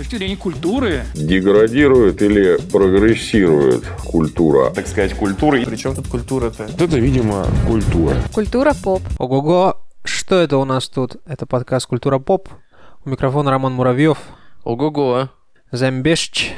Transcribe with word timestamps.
точки 0.00 0.16
зрения 0.16 0.36
культуры. 0.36 1.02
Деградирует 1.14 2.22
или 2.22 2.56
прогрессирует 2.72 3.84
культура? 4.02 4.70
Так 4.70 4.86
сказать, 4.86 5.12
культура. 5.14 5.62
Причем 5.62 5.94
тут 5.94 6.08
культура-то? 6.08 6.64
Это, 6.64 6.98
видимо, 6.98 7.46
культура. 7.66 8.16
Культура 8.32 8.72
поп. 8.82 9.02
Ого-го, 9.18 9.76
что 10.02 10.36
это 10.36 10.56
у 10.56 10.64
нас 10.64 10.88
тут? 10.88 11.16
Это 11.26 11.44
подкаст 11.44 11.86
«Культура 11.86 12.18
поп». 12.18 12.48
У 13.04 13.10
микрофона 13.10 13.50
Роман 13.50 13.74
Муравьев, 13.74 14.16
Ого-го. 14.64 15.28
Замбешч. 15.70 16.52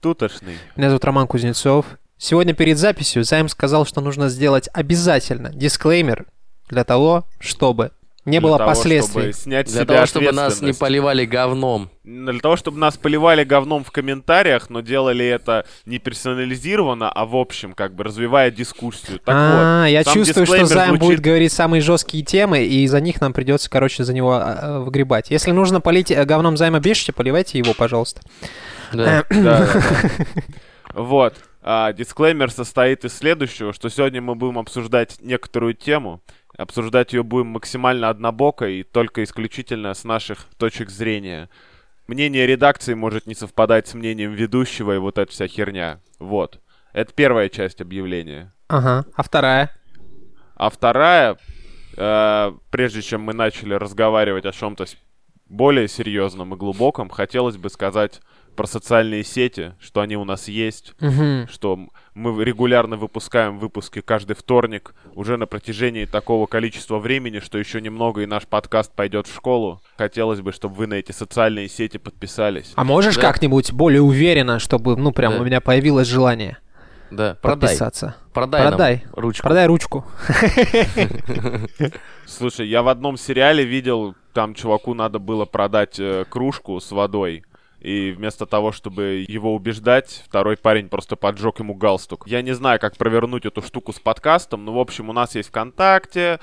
Тутошный. 0.00 0.56
Меня 0.74 0.88
зовут 0.88 1.04
Роман 1.04 1.26
Кузнецов. 1.26 1.84
Сегодня 2.16 2.54
перед 2.54 2.78
записью 2.78 3.24
Займ 3.24 3.50
сказал, 3.50 3.84
что 3.84 4.00
нужно 4.00 4.30
сделать 4.30 4.70
обязательно 4.72 5.50
дисклеймер 5.50 6.24
для 6.70 6.84
того, 6.84 7.26
чтобы 7.40 7.90
не 8.24 8.40
было 8.40 8.58
того, 8.58 8.70
последствий. 8.70 9.20
чтобы 9.20 9.32
снять 9.32 9.66
Для 9.66 9.82
себя 9.82 9.94
того, 9.94 10.06
чтобы 10.06 10.32
нас 10.32 10.62
не 10.62 10.72
поливали 10.72 11.26
говном. 11.26 11.90
Для 12.04 12.40
того, 12.40 12.56
чтобы 12.56 12.78
нас 12.78 12.96
поливали 12.96 13.44
говном 13.44 13.84
в 13.84 13.90
комментариях, 13.90 14.70
но 14.70 14.80
делали 14.80 15.26
это 15.26 15.66
не 15.84 15.98
персонализированно, 15.98 17.10
а 17.10 17.26
в 17.26 17.36
общем, 17.36 17.74
как 17.74 17.94
бы 17.94 18.04
развивая 18.04 18.50
дискуссию. 18.50 19.18
Так 19.18 19.34
а, 19.36 19.82
вот, 19.82 19.88
я 19.88 20.04
чувствую, 20.04 20.46
что 20.46 20.66
Займ 20.66 20.88
звучит- 20.88 21.00
будет 21.00 21.20
говорить 21.20 21.52
самые 21.52 21.80
жесткие 21.80 22.24
темы, 22.24 22.64
и 22.64 22.86
за 22.86 23.00
них 23.00 23.20
нам 23.20 23.32
придется, 23.32 23.68
короче, 23.68 24.04
за 24.04 24.14
него 24.14 24.32
а, 24.34 24.80
выгребать. 24.80 25.30
Если 25.30 25.50
нужно 25.50 25.80
полить 25.80 26.10
э, 26.10 26.24
говном 26.24 26.56
Займа 26.56 26.80
Бешича, 26.80 27.12
поливайте 27.12 27.58
его, 27.58 27.74
пожалуйста. 27.74 28.20
Да. 28.92 29.24
Да. 29.30 29.68
Вот. 30.94 31.34
А, 31.60 31.92
дисклеймер 31.92 32.50
состоит 32.50 33.04
из 33.04 33.16
следующего, 33.16 33.72
что 33.72 33.88
сегодня 33.88 34.20
мы 34.20 34.34
будем 34.34 34.58
обсуждать 34.58 35.16
некоторую 35.20 35.74
тему. 35.74 36.20
Обсуждать 36.56 37.12
ее 37.12 37.22
будем 37.24 37.48
максимально 37.48 38.08
однобоко 38.08 38.68
и 38.68 38.84
только 38.84 39.24
исключительно 39.24 39.92
с 39.92 40.04
наших 40.04 40.46
точек 40.56 40.90
зрения. 40.90 41.48
Мнение 42.06 42.46
редакции 42.46 42.94
может 42.94 43.26
не 43.26 43.34
совпадать 43.34 43.88
с 43.88 43.94
мнением 43.94 44.32
ведущего 44.32 44.94
и 44.94 44.98
вот 44.98 45.18
эта 45.18 45.32
вся 45.32 45.48
херня. 45.48 46.00
Вот. 46.18 46.60
Это 46.92 47.12
первая 47.12 47.48
часть 47.48 47.80
объявления. 47.80 48.52
Ага. 48.68 49.04
А 49.14 49.22
вторая? 49.22 49.70
А 50.54 50.70
вторая, 50.70 51.36
э, 51.96 52.52
прежде 52.70 53.02
чем 53.02 53.22
мы 53.22 53.32
начали 53.32 53.74
разговаривать 53.74 54.46
о 54.46 54.52
чем-то 54.52 54.84
более 55.46 55.88
серьезном 55.88 56.54
и 56.54 56.56
глубоком, 56.56 57.08
хотелось 57.08 57.56
бы 57.56 57.68
сказать 57.68 58.20
про 58.54 58.66
социальные 58.66 59.24
сети, 59.24 59.74
что 59.80 60.00
они 60.00 60.16
у 60.16 60.24
нас 60.24 60.48
есть, 60.48 60.94
Мгм. 61.00 61.48
что 61.50 61.78
мы 62.14 62.44
регулярно 62.44 62.96
выпускаем 62.96 63.58
выпуски 63.58 64.00
каждый 64.00 64.34
вторник 64.36 64.94
уже 65.14 65.36
на 65.36 65.46
протяжении 65.46 66.04
такого 66.04 66.46
количества 66.46 66.98
времени, 66.98 67.40
что 67.40 67.58
еще 67.58 67.80
немного 67.80 68.22
и 68.22 68.26
наш 68.26 68.46
подкаст 68.46 68.92
пойдет 68.94 69.26
в 69.26 69.34
школу. 69.34 69.80
Хотелось 69.98 70.40
бы, 70.40 70.52
чтобы 70.52 70.74
вы 70.76 70.86
на 70.86 70.94
эти 70.94 71.12
социальные 71.12 71.68
сети 71.68 71.98
подписались. 71.98 72.72
А 72.76 72.84
можешь 72.84 73.16
Да. 73.16 73.20
как-нибудь 73.22 73.72
более 73.72 74.02
уверенно, 74.02 74.58
чтобы, 74.58 74.96
ну, 74.96 75.12
прям 75.12 75.34
Да. 75.34 75.40
у 75.40 75.44
меня 75.44 75.60
появилось 75.60 76.06
желание 76.08 76.58
Да, 77.10 77.36
продай. 77.42 77.68
подписаться? 77.68 78.16
Продай, 78.32 78.62
нам 78.62 78.70
Продай. 78.72 79.04
ручку. 79.12 79.42
Продай 79.42 79.66
ручку. 79.66 80.04
Слушай, 82.26 82.68
я 82.68 82.82
в 82.82 82.88
одном 82.88 83.16
сериале 83.16 83.64
видел, 83.64 84.14
там 84.32 84.54
чуваку 84.54 84.94
надо 84.94 85.18
было 85.18 85.44
продать 85.44 85.98
э, 85.98 86.24
кружку 86.28 86.80
с 86.80 86.90
водой. 86.90 87.44
И 87.84 88.12
вместо 88.12 88.46
того, 88.46 88.72
чтобы 88.72 89.26
его 89.28 89.54
убеждать, 89.54 90.22
второй 90.26 90.56
парень 90.56 90.88
просто 90.88 91.16
поджег 91.16 91.58
ему 91.58 91.74
галстук. 91.74 92.26
Я 92.26 92.40
не 92.40 92.54
знаю, 92.54 92.80
как 92.80 92.96
провернуть 92.96 93.44
эту 93.44 93.60
штуку 93.60 93.92
с 93.92 94.00
подкастом, 94.00 94.64
но, 94.64 94.72
в 94.72 94.78
общем, 94.78 95.10
у 95.10 95.12
нас 95.12 95.34
есть 95.34 95.50
ВКонтакте, 95.50 96.40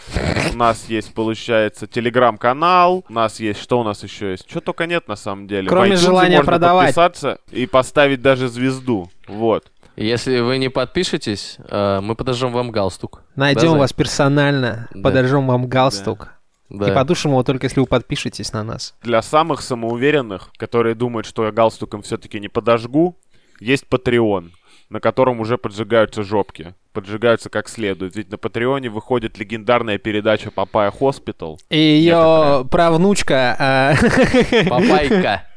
у 0.53 0.55
нас 0.55 0.85
есть, 0.87 1.15
получается, 1.15 1.87
Телеграм-канал, 1.87 3.03
у 3.09 3.11
нас 3.13 3.39
есть... 3.39 3.59
Что 3.59 3.79
у 3.79 3.83
нас 3.83 4.03
еще 4.03 4.31
есть? 4.31 4.47
Что 4.47 4.61
только 4.61 4.85
нет, 4.85 5.07
на 5.07 5.15
самом 5.15 5.47
деле. 5.47 5.67
Кроме 5.67 5.95
желания 5.95 6.37
можно 6.37 6.45
продавать. 6.45 6.93
подписаться 6.93 7.39
и 7.49 7.65
поставить 7.65 8.21
даже 8.21 8.47
звезду. 8.47 9.09
Вот. 9.27 9.71
Если 9.95 10.41
вы 10.41 10.59
не 10.59 10.69
подпишетесь, 10.69 11.57
э, 11.67 12.01
мы 12.01 12.13
подожжем 12.15 12.51
вам 12.53 12.69
галстук. 12.69 13.23
Найдем 13.35 13.73
Да, 13.73 13.79
вас 13.79 13.93
персонально, 13.93 14.87
Да. 14.93 15.01
подожжем 15.01 15.47
вам 15.47 15.65
галстук. 15.65 16.19
Да. 16.19 16.40
И 16.71 16.91
подушим 16.91 17.31
его 17.31 17.43
только 17.43 17.65
если 17.65 17.79
вы 17.79 17.85
подпишетесь 17.85 18.53
на 18.53 18.63
нас. 18.63 18.95
Для 19.01 19.21
самых 19.21 19.61
самоуверенных, 19.61 20.51
которые 20.57 20.95
думают, 20.95 21.25
что 21.25 21.45
я 21.45 21.51
галстуком 21.51 22.01
все-таки 22.01 22.39
не 22.39 22.47
подожгу, 22.47 23.17
есть 23.59 23.85
Patreon, 23.89 24.51
на 24.89 24.99
котором 24.99 25.39
уже 25.39 25.57
поджигаются 25.57 26.23
жопки. 26.23 26.73
Поджигаются 26.93 27.49
как 27.49 27.69
следует. 27.69 28.15
Ведь 28.15 28.29
на 28.29 28.37
Патреоне 28.37 28.89
выходит 28.89 29.37
легендарная 29.37 29.97
передача 29.97 30.51
Папая 30.51 30.91
Hospital. 30.91 31.59
И 31.69 31.77
ее 31.77 32.67
правнучка... 32.69 33.55
а, 33.57 33.95
Папайка. 34.69 35.47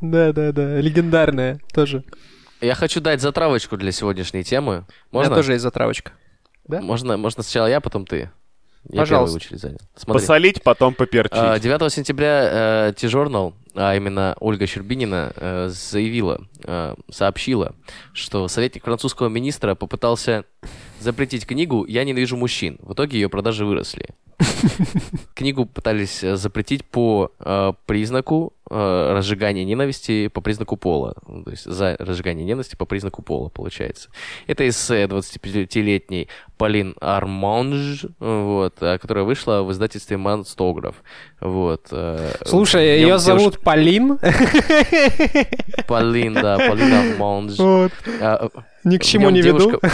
Да-да-да, 0.00 0.80
легендарная 0.80 1.60
тоже. 1.72 2.02
Я 2.60 2.74
хочу 2.74 3.00
дать 3.00 3.20
затравочку 3.20 3.76
для 3.76 3.92
сегодняшней 3.92 4.42
темы. 4.42 4.84
У 5.12 5.18
меня 5.18 5.28
Можно? 5.28 5.36
тоже 5.36 5.52
есть 5.52 5.62
затравочка. 5.62 6.12
Да? 6.66 6.80
Можно, 6.80 7.16
можно 7.16 7.44
сначала 7.44 7.66
я, 7.68 7.80
потом 7.80 8.04
ты. 8.04 8.30
Я 8.90 9.00
Пожалуйста. 9.00 9.08
первую 9.08 9.36
очередь 9.36 9.60
занял. 9.60 9.78
Смотри. 9.96 10.20
Посолить, 10.20 10.62
потом 10.62 10.94
поперчить. 10.94 11.32
А, 11.32 11.58
9 11.58 11.92
сентября 11.92 12.88
э, 12.88 12.92
T-Journal, 12.96 13.54
а 13.74 13.94
именно 13.94 14.36
Ольга 14.40 14.66
Щербинина, 14.66 15.32
э, 15.36 15.68
заявила, 15.70 16.40
э, 16.64 16.94
сообщила, 17.10 17.74
что 18.12 18.48
советник 18.48 18.84
французского 18.84 19.28
министра 19.28 19.74
попытался 19.74 20.44
запретить 21.00 21.46
книгу 21.46 21.84
«Я 21.86 22.04
ненавижу 22.04 22.36
мужчин». 22.36 22.78
В 22.82 22.92
итоге 22.92 23.18
ее 23.20 23.28
продажи 23.28 23.64
выросли. 23.64 24.06
Книгу 25.34 25.66
пытались 25.66 26.22
э, 26.22 26.36
запретить 26.36 26.84
по 26.84 27.32
э, 27.40 27.72
признаку 27.86 28.52
э, 28.70 29.12
разжигания 29.16 29.64
ненависти 29.64 30.28
по 30.28 30.40
признаку 30.40 30.76
пола. 30.76 31.14
Ну, 31.26 31.42
То 31.42 31.50
есть 31.50 31.64
за 31.64 31.96
разжигание 31.98 32.44
ненависти 32.46 32.76
по 32.76 32.84
признаку 32.84 33.22
пола, 33.22 33.48
получается. 33.48 34.10
Это 34.46 34.68
эссе 34.68 35.04
25-летней 35.06 36.28
Полин 36.56 36.94
Арманж, 37.00 38.06
вот, 38.20 38.74
э, 38.80 38.98
которая 38.98 39.24
вышла 39.24 39.62
в 39.62 39.72
издательстве 39.72 40.16
Монстограф. 40.18 41.02
Вот. 41.40 41.88
э, 41.90 42.32
Слушай, 42.44 42.86
ее 42.98 43.06
девушка- 43.06 43.18
зовут 43.18 43.60
Полин. 43.60 44.18
Полин, 45.88 46.34
да, 46.34 46.58
Полин 46.58 46.92
Арманж. 46.92 47.58
Вот. 47.58 47.92
А, 48.20 48.48
Ни 48.84 48.98
к 48.98 49.02
чему 49.04 49.30
не 49.30 49.42
веду. 49.42 49.80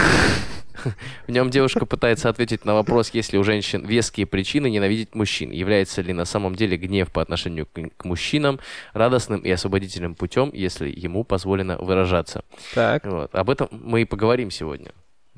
В 1.26 1.30
нем 1.30 1.50
девушка 1.50 1.86
пытается 1.86 2.28
ответить 2.28 2.64
на 2.64 2.74
вопрос, 2.74 3.10
есть 3.10 3.32
ли 3.32 3.38
у 3.38 3.44
женщин 3.44 3.84
веские 3.86 4.26
причины 4.26 4.70
ненавидеть 4.70 5.14
мужчин. 5.14 5.50
Является 5.50 6.02
ли 6.02 6.12
на 6.12 6.24
самом 6.24 6.54
деле 6.54 6.76
гнев 6.76 7.10
по 7.10 7.22
отношению 7.22 7.66
к, 7.66 7.80
к 7.96 8.04
мужчинам 8.04 8.60
радостным 8.92 9.40
и 9.40 9.50
освободительным 9.50 10.14
путем, 10.14 10.50
если 10.52 10.88
ему 10.88 11.24
позволено 11.24 11.78
выражаться. 11.78 12.44
Так. 12.74 13.04
Вот. 13.06 13.34
Об 13.34 13.50
этом 13.50 13.68
мы 13.70 14.02
и 14.02 14.04
поговорим 14.04 14.50
сегодня. 14.50 14.92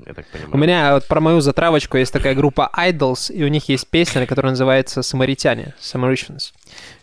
Я 0.05 0.13
так 0.13 0.27
понимаю. 0.27 0.53
У 0.53 0.57
меня 0.57 0.93
вот 0.93 1.07
про 1.07 1.19
мою 1.19 1.41
затравочку 1.41 1.97
есть 1.97 2.13
такая 2.13 2.35
группа 2.35 2.69
Idols, 2.77 3.33
и 3.33 3.43
у 3.43 3.47
них 3.47 3.67
есть 3.67 3.87
песня, 3.89 4.27
которая 4.27 4.51
называется 4.51 5.01
«Самаритяне», 5.01 5.73
«Samaritans». 5.81 6.53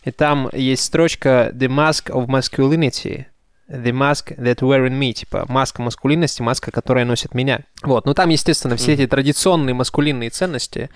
И 0.05 0.13
там 0.13 0.49
есть 0.53 0.85
строчка 0.85 1.51
«The 1.53 1.69
mask 1.69 2.11
of 2.11 2.27
masculinity», 2.27 3.27
«The 3.69 3.93
mask 3.93 4.37
that 4.37 4.57
wear 4.61 4.87
in 4.87 4.99
me», 4.99 5.13
типа 5.13 5.47
маска 5.49 5.81
маскулинности, 5.83 6.43
маска, 6.43 6.71
которая 6.71 7.05
носит 7.05 7.35
меня. 7.35 7.61
Вот, 7.83 8.05
ну 8.07 8.13
там, 8.15 8.29
естественно, 8.29 8.77
все 8.77 8.93
эти 8.93 9.07
традиционные 9.07 9.75
маскулинные 9.75 10.31
ценности 10.31 10.91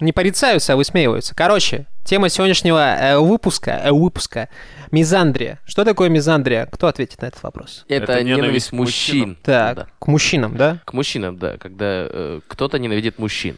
не 0.00 0.12
порицаются, 0.12 0.72
а 0.74 0.76
высмеиваются. 0.76 1.34
Короче, 1.34 1.86
тема 2.04 2.28
сегодняшнего 2.28 2.78
э, 2.98 3.18
выпуска, 3.18 3.80
э, 3.84 3.92
выпуска— 3.92 4.48
мизандрия. 4.90 5.58
Что 5.64 5.84
такое 5.84 6.08
мизандрия? 6.08 6.66
Кто 6.66 6.86
ответит 6.86 7.22
на 7.22 7.26
этот 7.26 7.42
вопрос? 7.42 7.84
Это, 7.88 8.12
Это 8.12 8.22
ненависть, 8.24 8.42
ненависть 8.42 8.72
мужчин. 8.72 9.18
мужчинам. 9.18 9.38
Так, 9.42 9.76
Да. 9.76 9.86
к 9.98 10.06
мужчинам, 10.06 10.56
да? 10.56 10.78
К 10.84 10.92
мужчинам, 10.92 11.38
да. 11.38 11.56
Когда 11.58 11.86
э, 12.10 12.40
кто-то 12.46 12.78
ненавидит 12.78 13.18
мужчин. 13.18 13.56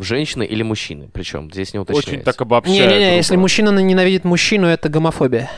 Женщины 0.00 0.44
или 0.44 0.62
мужчины, 0.62 1.08
причем 1.12 1.50
здесь 1.50 1.72
не 1.72 1.80
уточняется. 1.80 2.10
Очень 2.12 2.22
так 2.22 2.40
обобщая. 2.40 2.72
Не-не-не, 2.88 3.16
если 3.16 3.34
мужчина 3.34 3.70
ненавидит 3.80 4.22
мужчину, 4.24 4.68
это 4.68 4.88
гомофобия. 4.88 5.50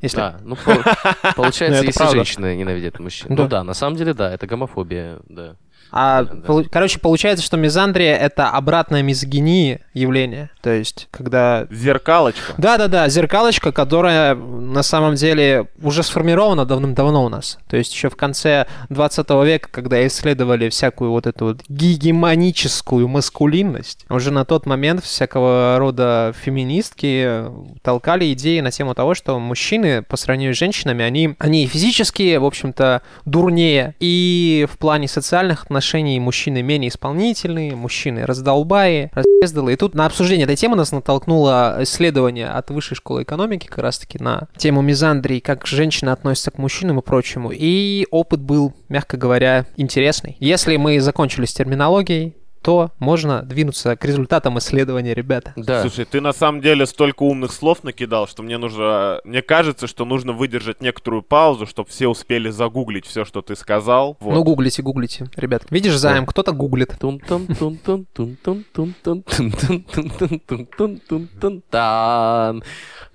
Если... 0.00 0.16
Да, 0.16 0.38
ну 0.44 0.56
по- 0.56 1.32
получается, 1.34 1.78
Это 1.78 1.86
если 1.86 1.98
правда. 1.98 2.16
женщины 2.16 2.56
ненавидят 2.56 2.98
мужчин. 3.00 3.34
Ну 3.34 3.48
да, 3.48 3.64
на 3.64 3.74
самом 3.74 3.96
деле, 3.96 4.14
да, 4.14 4.32
это 4.32 4.46
гомофобия, 4.46 5.18
да. 5.28 5.56
А, 5.90 6.24
Да, 6.24 6.34
полу- 6.46 6.66
короче, 6.70 6.98
получается, 7.00 7.44
что 7.44 7.56
мизандрия— 7.56 8.16
это 8.18 8.50
обратная 8.50 9.02
мизогинии 9.02 9.80
явление. 9.94 10.50
То 10.62 10.70
есть, 10.70 11.08
когда... 11.10 11.66
Зеркалочка. 11.70 12.54
Да-да-да, 12.58 13.08
зеркалочка, 13.08 13.72
которая 13.72 14.34
на 14.34 14.82
самом 14.82 15.14
деле 15.14 15.68
уже 15.82 16.02
сформирована 16.02 16.64
давным-давно 16.66 17.24
у 17.24 17.28
нас. 17.28 17.58
То 17.68 17.76
есть 17.76 17.92
еще 17.94 18.10
в 18.10 18.16
конце 18.16 18.66
20 18.90 19.30
века, 19.44 19.68
когда 19.70 20.06
исследовали 20.06 20.68
всякую 20.68 21.10
вот 21.10 21.26
эту 21.26 21.46
вот 21.46 21.62
гегемоническую 21.68 23.08
маскулинность, 23.08 24.04
уже 24.08 24.30
на 24.30 24.44
тот 24.44 24.66
момент 24.66 25.02
всякого 25.04 25.76
рода 25.78 26.34
феминистки 26.40 27.44
толкали 27.82 28.32
идеи 28.32 28.60
на 28.60 28.70
тему 28.70 28.94
того, 28.94 29.14
что 29.14 29.38
мужчины 29.38 30.02
по 30.02 30.16
сравнению 30.16 30.54
с 30.54 30.58
женщинами, 30.58 31.04
они, 31.04 31.34
они 31.38 31.66
физически, 31.66 32.36
в 32.36 32.44
общем-то, 32.44 33.02
дурнее, 33.24 33.94
и 34.00 34.66
в 34.70 34.78
плане 34.78 35.08
социальных 35.08 35.64
отношений 35.64 35.77
отношении 35.78 36.18
мужчины 36.18 36.60
менее 36.60 36.88
исполнительные, 36.88 37.74
мужчины 37.74 38.26
раздолбаи, 38.26 39.10
раздолы. 39.40 39.72
И 39.72 39.76
тут 39.76 39.94
на 39.94 40.06
обсуждение 40.06 40.44
этой 40.44 40.56
темы 40.56 40.76
нас 40.76 40.92
натолкнуло 40.92 41.78
исследование 41.80 42.48
от 42.48 42.70
Высшей 42.70 42.96
школы 42.96 43.22
экономики 43.22 43.66
как 43.66 43.78
раз-таки 43.78 44.18
на 44.18 44.48
тему 44.56 44.82
мизандрии, 44.82 45.38
как 45.38 45.66
женщины 45.66 46.10
относятся 46.10 46.50
к 46.50 46.58
мужчинам 46.58 46.98
и 46.98 47.02
прочему. 47.02 47.50
И 47.52 48.06
опыт 48.10 48.40
был, 48.40 48.74
мягко 48.88 49.16
говоря, 49.16 49.66
интересный. 49.76 50.36
Если 50.40 50.76
мы 50.76 51.00
закончили 51.00 51.46
с 51.46 51.54
терминологией, 51.54 52.34
то 52.62 52.90
можно 52.98 53.42
двинуться 53.42 53.96
к 53.96 54.04
результатам 54.04 54.58
исследования, 54.58 55.14
ребята. 55.14 55.52
Да. 55.56 55.82
Слушай, 55.82 56.04
ты 56.04 56.20
на 56.20 56.32
самом 56.32 56.60
деле 56.60 56.86
столько 56.86 57.22
умных 57.22 57.52
слов 57.52 57.84
накидал, 57.84 58.26
что 58.26 58.42
мне 58.42 58.58
нужно... 58.58 59.20
Мне 59.24 59.42
кажется, 59.42 59.86
что 59.86 60.04
нужно 60.04 60.32
выдержать 60.32 60.80
некоторую 60.80 61.22
паузу, 61.22 61.66
чтобы 61.66 61.88
все 61.88 62.08
успели 62.08 62.50
загуглить 62.50 63.06
все, 63.06 63.24
что 63.24 63.42
ты 63.42 63.56
сказал. 63.56 64.16
Вот. 64.20 64.34
Ну, 64.34 64.44
гуглите, 64.44 64.82
гуглите, 64.82 65.28
ребят. 65.36 65.64
Видишь, 65.70 65.96
займ, 65.96 66.24
да. 66.24 66.30
кто-то 66.30 66.52
гуглит. 66.52 66.96
тун 66.98 67.20
тун 67.20 67.46
тун 67.46 67.76
тун 67.76 68.06
тун 68.06 68.36
тун 68.42 68.64
тун 68.72 68.94
тун 69.02 69.52
тун 69.52 69.82
тун 69.82 70.40
тун 70.40 70.98
тун 70.98 71.28
тун 71.40 71.62
тун 71.70 72.62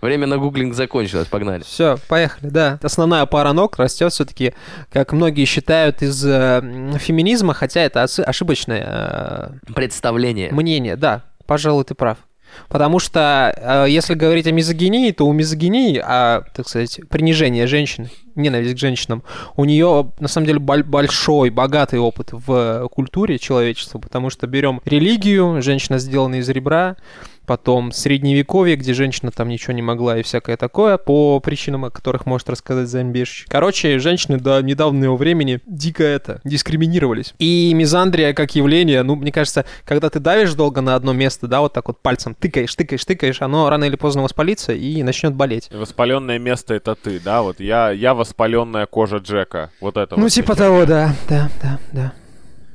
Время 0.01 0.27
на 0.27 0.37
гуглинг 0.37 0.73
закончилось, 0.73 1.27
погнали. 1.27 1.63
Все, 1.63 1.97
поехали, 2.09 2.49
да. 2.49 2.79
Основная 2.81 3.25
пара 3.25 3.53
ног 3.53 3.77
растет 3.77 4.11
все-таки, 4.11 4.53
как 4.91 5.13
многие 5.13 5.45
считают, 5.45 6.01
из 6.01 6.21
феминизма, 6.23 7.53
хотя 7.53 7.81
это 7.81 8.03
ошибочная 8.03 9.32
Представление. 9.75 10.51
мнение. 10.51 10.95
Да, 10.95 11.23
пожалуй, 11.45 11.83
ты 11.83 11.95
прав. 11.95 12.17
Потому 12.69 12.99
что 12.99 13.53
э, 13.57 13.89
если 13.89 14.13
говорить 14.13 14.47
о 14.47 14.51
мизогинии, 14.51 15.11
то 15.11 15.25
у 15.25 15.33
мизогинии, 15.33 15.99
а, 16.03 16.43
так 16.53 16.67
сказать, 16.67 16.99
принижение 17.09 17.67
женщин, 17.67 18.09
ненависть 18.35 18.75
к 18.75 18.77
женщинам, 18.77 19.23
у 19.55 19.65
нее 19.65 20.11
на 20.19 20.27
самом 20.27 20.47
деле 20.47 20.59
боль- 20.59 20.83
большой, 20.83 21.49
богатый 21.49 21.99
опыт 21.99 22.29
в 22.31 22.87
культуре 22.89 23.39
человечества, 23.39 23.99
потому 23.99 24.29
что 24.29 24.47
берем 24.47 24.81
религию, 24.85 25.61
женщина 25.61 25.97
сделана 25.97 26.35
из 26.35 26.49
ребра, 26.49 26.95
потом 27.45 27.91
средневековье, 27.91 28.75
где 28.75 28.93
женщина 28.93 29.31
там 29.31 29.49
ничего 29.49 29.73
не 29.73 29.81
могла 29.81 30.19
и 30.19 30.23
всякое 30.23 30.57
такое, 30.57 30.97
по 30.97 31.39
причинам, 31.39 31.85
о 31.85 31.89
которых 31.89 32.25
может 32.25 32.49
рассказать 32.49 32.87
Замбешич. 32.87 33.45
Короче, 33.47 33.99
женщины 33.99 34.37
до 34.37 34.61
недавнего 34.61 35.15
времени 35.15 35.59
дико 35.65 36.03
это, 36.03 36.41
дискриминировались. 36.43 37.33
И 37.39 37.71
мизандрия 37.73 38.33
как 38.33 38.55
явление, 38.55 39.03
ну, 39.03 39.15
мне 39.15 39.31
кажется, 39.31 39.65
когда 39.85 40.09
ты 40.09 40.19
давишь 40.19 40.53
долго 40.53 40.81
на 40.81 40.95
одно 40.95 41.13
место, 41.13 41.47
да, 41.47 41.61
вот 41.61 41.73
так 41.73 41.87
вот 41.87 42.01
пальцем 42.01 42.35
тыкаешь, 42.35 42.73
тыкаешь, 42.75 43.05
тыкаешь, 43.05 43.41
оно 43.41 43.69
рано 43.69 43.85
или 43.85 43.95
поздно 43.95 44.23
воспалится 44.23 44.73
и 44.73 45.03
начнет 45.03 45.33
болеть. 45.33 45.69
Воспаленное 45.71 46.39
место 46.39 46.73
это 46.73 46.95
ты, 46.95 47.19
да? 47.19 47.41
Вот 47.41 47.59
я, 47.59 47.91
я 47.91 48.13
воспаленная 48.13 48.85
кожа 48.85 49.17
Джека. 49.17 49.71
Вот 49.81 49.97
это 49.97 50.15
Ну, 50.15 50.23
вот 50.23 50.31
типа 50.31 50.55
того, 50.55 50.85
да, 50.85 51.15
да, 51.27 51.49
да, 51.61 51.79
да. 51.91 52.13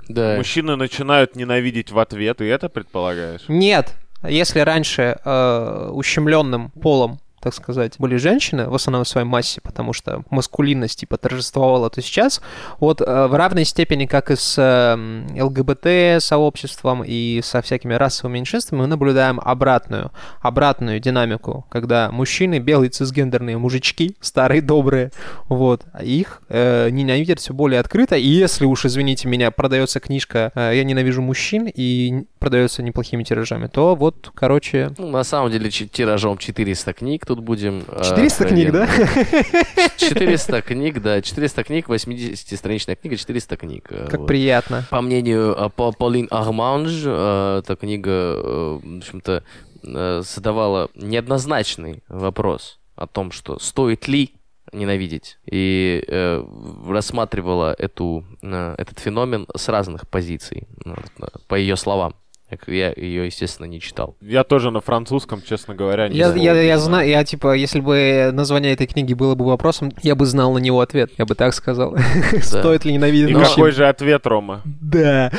Да. 0.08 0.36
Мужчины 0.36 0.76
начинают 0.76 1.36
ненавидеть 1.36 1.92
в 1.92 1.98
ответ, 1.98 2.38
ты 2.38 2.48
это 2.50 2.70
предполагаешь? 2.70 3.42
Нет, 3.48 3.94
если 4.22 4.60
раньше 4.60 5.18
э, 5.24 5.90
ущемленным 5.92 6.70
полом 6.70 7.20
так 7.40 7.54
сказать, 7.54 7.94
были 7.98 8.16
женщины 8.16 8.68
в 8.68 8.74
основной 8.74 9.06
своей 9.06 9.26
массе, 9.26 9.60
потому 9.60 9.92
что 9.92 10.24
маскулинность 10.30 11.00
типа 11.00 11.16
торжествовала, 11.16 11.90
то 11.90 12.02
сейчас 12.02 12.40
вот 12.80 13.00
э, 13.00 13.26
в 13.26 13.34
равной 13.34 13.64
степени, 13.64 14.06
как 14.06 14.30
и 14.30 14.36
с 14.36 14.56
э, 14.58 15.42
ЛГБТ-сообществом 15.42 17.02
и 17.04 17.40
со 17.42 17.62
всякими 17.62 17.94
расовыми 17.94 18.38
меньшинствами, 18.38 18.80
мы 18.80 18.86
наблюдаем 18.86 19.40
обратную, 19.40 20.10
обратную 20.40 21.00
динамику, 21.00 21.66
когда 21.70 22.10
мужчины, 22.10 22.58
белые 22.58 22.90
цисгендерные 22.90 23.58
мужички, 23.58 24.16
старые 24.20 24.62
добрые, 24.62 25.12
вот, 25.48 25.84
их 26.02 26.42
э, 26.48 26.90
ненавидят 26.90 27.40
все 27.40 27.54
более 27.54 27.80
открыто, 27.80 28.16
и 28.16 28.26
если 28.26 28.64
уж, 28.64 28.84
извините 28.84 29.28
меня, 29.28 29.50
продается 29.50 30.00
книжка 30.00 30.52
э, 30.54 30.72
«Я 30.76 30.84
ненавижу 30.84 31.22
мужчин» 31.22 31.68
и 31.72 32.24
продается 32.38 32.82
неплохими 32.82 33.22
тиражами, 33.22 33.66
то 33.66 33.94
вот, 33.94 34.30
короче, 34.34 34.92
Ну, 34.98 35.08
на 35.08 35.24
самом 35.24 35.50
деле, 35.50 35.70
тиражом 35.70 36.38
400 36.38 36.92
книг 36.92 37.26
тут 37.28 37.40
будем. 37.40 37.84
э, 37.88 38.02
400 38.04 38.44
книг, 38.46 38.72
да? 38.72 38.82
откровенны. 38.84 39.90
400 39.98 40.62
книг, 40.62 41.02
да. 41.02 41.20
400 41.22 41.62
книг, 41.64 41.88
80-страничная 41.88 42.96
книга, 42.96 43.16
400 43.16 43.56
книг. 43.56 43.86
э, 43.90 44.06
Как 44.10 44.20
вот. 44.20 44.26
приятно. 44.26 44.84
По 44.90 45.00
мнению 45.00 45.54
э, 45.56 45.68
По- 45.70 45.92
Полин 45.92 46.26
Арманж, 46.30 47.02
э, 47.04 47.60
эта 47.62 47.76
книга, 47.76 48.10
э, 48.10 48.78
в 48.82 48.96
общем-то, 48.98 49.42
э, 49.84 50.22
задавала 50.24 50.88
неоднозначный 50.94 52.02
вопрос 52.08 52.78
о 52.96 53.06
том, 53.06 53.30
что 53.30 53.58
стоит 53.58 54.08
ли 54.08 54.34
ненавидеть, 54.72 55.38
и 55.50 56.02
э, 56.06 56.42
рассматривала 56.88 57.74
эту, 57.78 58.24
э, 58.42 58.74
этот 58.76 58.98
феномен 58.98 59.46
с 59.56 59.68
разных 59.68 60.08
позиций, 60.08 60.66
э, 60.84 60.94
по 61.46 61.54
ее 61.54 61.76
словам. 61.76 62.14
Я 62.66 62.92
ее, 62.96 63.26
естественно, 63.26 63.66
не 63.66 63.80
читал. 63.80 64.16
Я 64.20 64.42
тоже 64.44 64.70
на 64.70 64.80
французском, 64.80 65.42
честно 65.42 65.74
говоря, 65.74 66.08
не 66.08 66.16
Я, 66.16 66.28
знаю. 66.30 66.42
я, 66.42 66.60
я 66.62 66.78
знаю, 66.78 67.08
я 67.08 67.24
типа, 67.24 67.54
если 67.54 67.80
бы 67.80 68.30
название 68.32 68.72
этой 68.72 68.86
книги 68.86 69.12
было 69.14 69.34
бы 69.34 69.44
вопросом, 69.46 69.92
я 70.02 70.14
бы 70.14 70.24
знал 70.26 70.52
на 70.54 70.58
него 70.58 70.80
ответ. 70.80 71.10
Я 71.18 71.26
бы 71.26 71.34
так 71.34 71.52
сказал. 71.54 71.96
Стоит 72.42 72.84
ли 72.84 72.92
ненавидеть 72.94 73.30
И 73.30 73.34
мужчин? 73.34 73.50
какой 73.54 73.72
же 73.72 73.86
ответ, 73.86 74.26
Рома? 74.26 74.62
Да. 74.64 75.30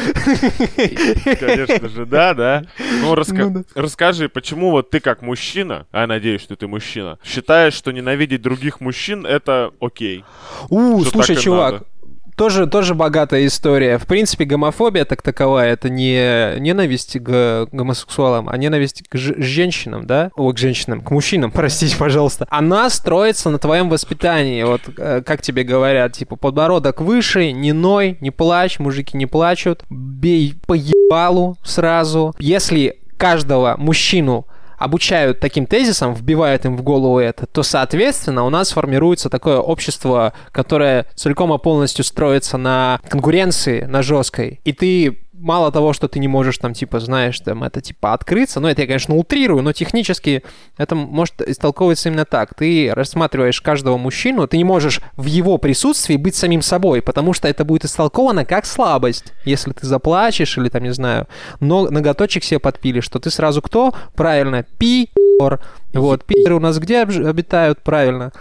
Конечно 1.39 1.89
же, 1.89 2.05
да, 2.05 2.33
да. 2.33 2.63
Ну, 3.01 3.13
раска- 3.15 3.49
Ну 3.49 3.63
расскажи, 3.75 4.29
почему 4.29 4.71
вот 4.71 4.89
ты 4.89 4.99
как 4.99 5.21
мужчина, 5.21 5.87
а 5.91 6.01
я 6.01 6.07
надеюсь, 6.07 6.41
что 6.41 6.55
ты 6.55 6.67
мужчина, 6.67 7.17
считаешь, 7.23 7.73
что 7.73 7.91
ненавидеть 7.91 8.41
других 8.41 8.81
мужчин 8.81 9.25
это 9.25 9.71
окей? 9.79 10.23
У, 10.69 11.01
Что 11.01 11.11
слушай, 11.11 11.35
чувак, 11.35 11.73
надо. 11.73 11.85
Тоже, 12.39 12.67
тоже 12.67 12.95
богатая 12.95 13.45
история. 13.45 13.97
В 13.97 14.07
принципе, 14.07 14.45
гомофобия 14.45 15.03
так 15.03 15.21
таковая, 15.21 15.73
это 15.73 15.89
не 15.89 16.57
ненависть 16.57 17.19
к 17.19 17.67
гомосексуалам, 17.69 18.47
а 18.47 18.55
ненависть 18.55 19.03
к 19.09 19.17
женщинам, 19.17 20.07
да? 20.07 20.31
О, 20.37 20.53
к 20.53 20.57
женщинам, 20.57 21.01
к 21.01 21.11
мужчинам, 21.11 21.51
простите, 21.53 21.97
пожалуйста. 21.97 22.47
Она 22.49 22.89
строится 22.89 23.49
на 23.49 23.59
твоем 23.59 23.89
воспитании. 23.89 24.63
Вот 24.63 24.83
э, 24.97 25.21
как 25.25 25.41
тебе 25.41 25.65
говорят, 25.65 26.13
типа, 26.13 26.37
подбородок 26.37 27.01
выше, 27.01 27.51
не 27.51 27.73
ной, 27.73 28.17
не 28.21 28.31
плачь, 28.31 28.79
мужики 28.79 29.17
не 29.17 29.25
плачут, 29.25 29.83
бей 29.89 30.55
по 30.65 30.75
ебалу 30.75 31.57
сразу. 31.65 32.33
Если 32.39 32.99
каждого 33.17 33.75
мужчину 33.77 34.47
обучают 34.79 35.39
таким 35.39 35.67
тезисам, 35.67 36.13
вбивают 36.13 36.65
им 36.65 36.75
в 36.75 36.81
голову 36.81 37.19
это, 37.19 37.45
то, 37.45 37.61
соответственно, 37.61 38.45
у 38.45 38.49
нас 38.49 38.71
формируется 38.71 39.29
такое 39.29 39.57
общество, 39.57 40.33
которое 40.51 41.05
целиком 41.15 41.53
и 41.53 41.59
полностью 41.59 42.03
строится 42.03 42.57
на 42.57 42.99
конкуренции, 43.07 43.81
на 43.81 44.01
жесткой. 44.01 44.61
И 44.63 44.73
ты 44.73 45.19
мало 45.39 45.71
того, 45.71 45.93
что 45.93 46.07
ты 46.07 46.19
не 46.19 46.27
можешь 46.27 46.57
там, 46.57 46.73
типа, 46.73 46.99
знаешь, 46.99 47.39
там, 47.39 47.63
это, 47.63 47.81
типа, 47.81 48.13
открыться, 48.13 48.59
ну, 48.59 48.67
это 48.67 48.81
я, 48.81 48.87
конечно, 48.87 49.15
утрирую, 49.15 49.63
но 49.63 49.73
технически 49.73 50.43
это 50.77 50.95
может 50.95 51.41
истолковываться 51.41 52.09
именно 52.09 52.25
так. 52.25 52.53
Ты 52.53 52.91
рассматриваешь 52.93 53.61
каждого 53.61 53.97
мужчину, 53.97 54.47
ты 54.47 54.57
не 54.57 54.63
можешь 54.63 55.01
в 55.15 55.25
его 55.25 55.57
присутствии 55.57 56.17
быть 56.17 56.35
самим 56.35 56.61
собой, 56.61 57.01
потому 57.01 57.33
что 57.33 57.47
это 57.47 57.65
будет 57.65 57.85
истолковано 57.85 58.45
как 58.45 58.65
слабость. 58.65 59.33
Если 59.45 59.71
ты 59.71 59.85
заплачешь 59.87 60.57
или, 60.57 60.69
там, 60.69 60.83
не 60.83 60.93
знаю, 60.93 61.27
но 61.59 61.89
ноготочек 61.89 62.43
себе 62.43 62.59
подпилишь, 62.59 63.05
что 63.05 63.19
ты 63.19 63.29
сразу 63.29 63.61
кто? 63.61 63.93
Правильно, 64.15 64.65
пи 64.77 65.09
вот, 65.93 66.23
пидоры 66.23 66.55
у 66.55 66.59
нас 66.59 66.77
где 66.79 67.01
обитают? 67.01 67.79
Правильно. 67.81 68.31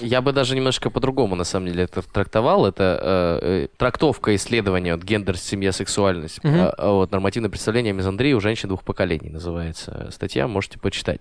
Я 0.00 0.22
бы 0.22 0.32
даже 0.32 0.56
немножко 0.56 0.90
по-другому, 0.90 1.34
на 1.36 1.44
самом 1.44 1.66
деле, 1.66 1.84
это 1.84 2.02
трактовал. 2.02 2.66
Это 2.66 2.98
э, 3.02 3.64
э, 3.64 3.68
трактовка 3.76 4.34
исследования 4.36 4.94
вот, 4.94 5.04
гендер, 5.04 5.36
семья, 5.36 5.72
сексуальность. 5.72 6.42
Мгм. 6.42 6.70
А, 6.76 6.90
вот, 6.92 7.12
нормативное 7.12 7.50
представление 7.50 7.92
о 7.92 7.94
мизандрии 7.94 8.32
у 8.32 8.40
женщин 8.40 8.68
двух 8.68 8.84
поколений 8.84 9.28
называется 9.28 10.08
статья, 10.12 10.48
можете 10.48 10.78
почитать. 10.78 11.20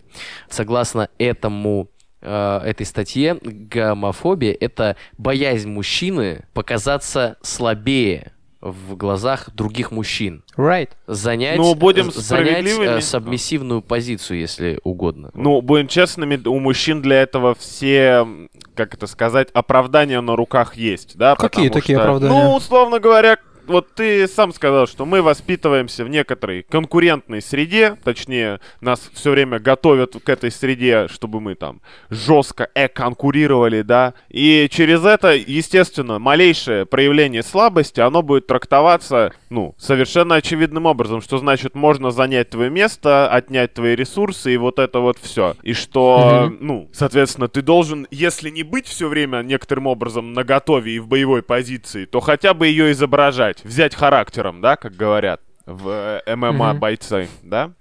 Согласно 0.49 1.09
этому 1.17 1.89
э, 2.21 2.61
этой 2.65 2.85
статье, 2.85 3.37
гомофобия— 3.41 4.55
это 4.59 4.95
боязнь 5.17 5.69
мужчины 5.69 6.45
показаться 6.53 7.37
слабее 7.41 8.33
в 8.63 8.95
глазах 8.95 9.49
других 9.53 9.91
мужчин. 9.91 10.43
Right. 10.57 10.89
Занять, 11.05 11.57
Ну, 11.57 11.75
будем 11.75 12.11
занять 12.11 12.59
справедливыми. 12.61 12.97
э, 12.97 13.01
сабмиссивную 13.01 13.81
позицию, 13.81 14.39
если 14.39 14.79
угодно. 14.83 15.31
Ну, 15.33 15.61
будем 15.61 15.87
честными, 15.87 16.41
у 16.47 16.59
мужчин 16.59 17.01
для 17.01 17.21
этого 17.21 17.55
все, 17.55 18.25
как 18.73 18.93
это 18.93 19.05
сказать, 19.07 19.49
оправдания 19.53 20.21
на 20.21 20.35
руках 20.37 20.75
есть, 20.75 21.17
да? 21.17 21.35
Какие 21.35 21.67
потому 21.67 21.81
такие 21.81 21.97
что, 21.97 22.03
оправдания? 22.03 22.33
Ну, 22.33 22.55
условно 22.55 22.99
говоря, 22.99 23.37
вот 23.67 23.93
ты 23.95 24.27
сам 24.27 24.53
сказал, 24.53 24.87
что 24.87 25.05
мы 25.05 25.21
воспитываемся 25.21 26.05
в 26.05 26.09
некоторой 26.09 26.63
конкурентной 26.63 27.41
среде, 27.41 27.97
точнее, 28.03 28.59
нас 28.81 29.09
все 29.13 29.31
время 29.31 29.59
готовят 29.59 30.15
к 30.23 30.29
этой 30.29 30.51
среде, 30.51 31.07
чтобы 31.09 31.41
мы 31.41 31.55
там 31.55 31.81
жестко 32.09 32.69
э-конкурировали, 32.75 33.81
да, 33.81 34.13
и 34.29 34.67
через 34.71 35.05
это, 35.05 35.33
естественно, 35.33 36.19
малейшее 36.19 36.85
проявление 36.85 37.43
слабости, 37.43 37.99
оно 37.99 38.21
будет 38.21 38.47
трактоваться, 38.47 39.33
ну, 39.49 39.75
совершенно 39.77 40.35
очевидным 40.35 40.85
образом, 40.85 41.21
что 41.21 41.37
значит 41.37 41.75
можно 41.75 42.11
занять 42.11 42.49
твое 42.49 42.69
место, 42.69 43.27
отнять 43.27 43.73
твои 43.73 43.95
ресурсы 43.95 44.53
и 44.53 44.57
вот 44.57 44.79
это 44.79 44.99
вот 44.99 45.17
все. 45.19 45.55
И 45.63 45.73
что, 45.73 46.51
ну, 46.59 46.89
соответственно, 46.93 47.47
ты 47.47 47.61
должен, 47.61 48.07
если 48.11 48.49
не 48.49 48.63
быть 48.63 48.87
все 48.87 49.07
время 49.07 49.41
некоторым 49.41 49.87
образом 49.87 50.33
на 50.33 50.43
готове 50.43 50.93
и 50.93 50.99
в 50.99 51.07
боевой 51.07 51.43
позиции, 51.43 52.05
то 52.05 52.19
хотя 52.19 52.53
бы 52.53 52.67
ее 52.67 52.91
изображать. 52.91 53.52
Сказать, 53.59 53.65
взять 53.73 53.95
характером, 53.95 54.61
да, 54.61 54.75
как 54.75 54.95
говорят 54.95 55.41
в 55.65 56.21
э, 56.25 56.35
ММА 56.35 56.73
бойцы, 56.73 57.29
да? 57.41 57.71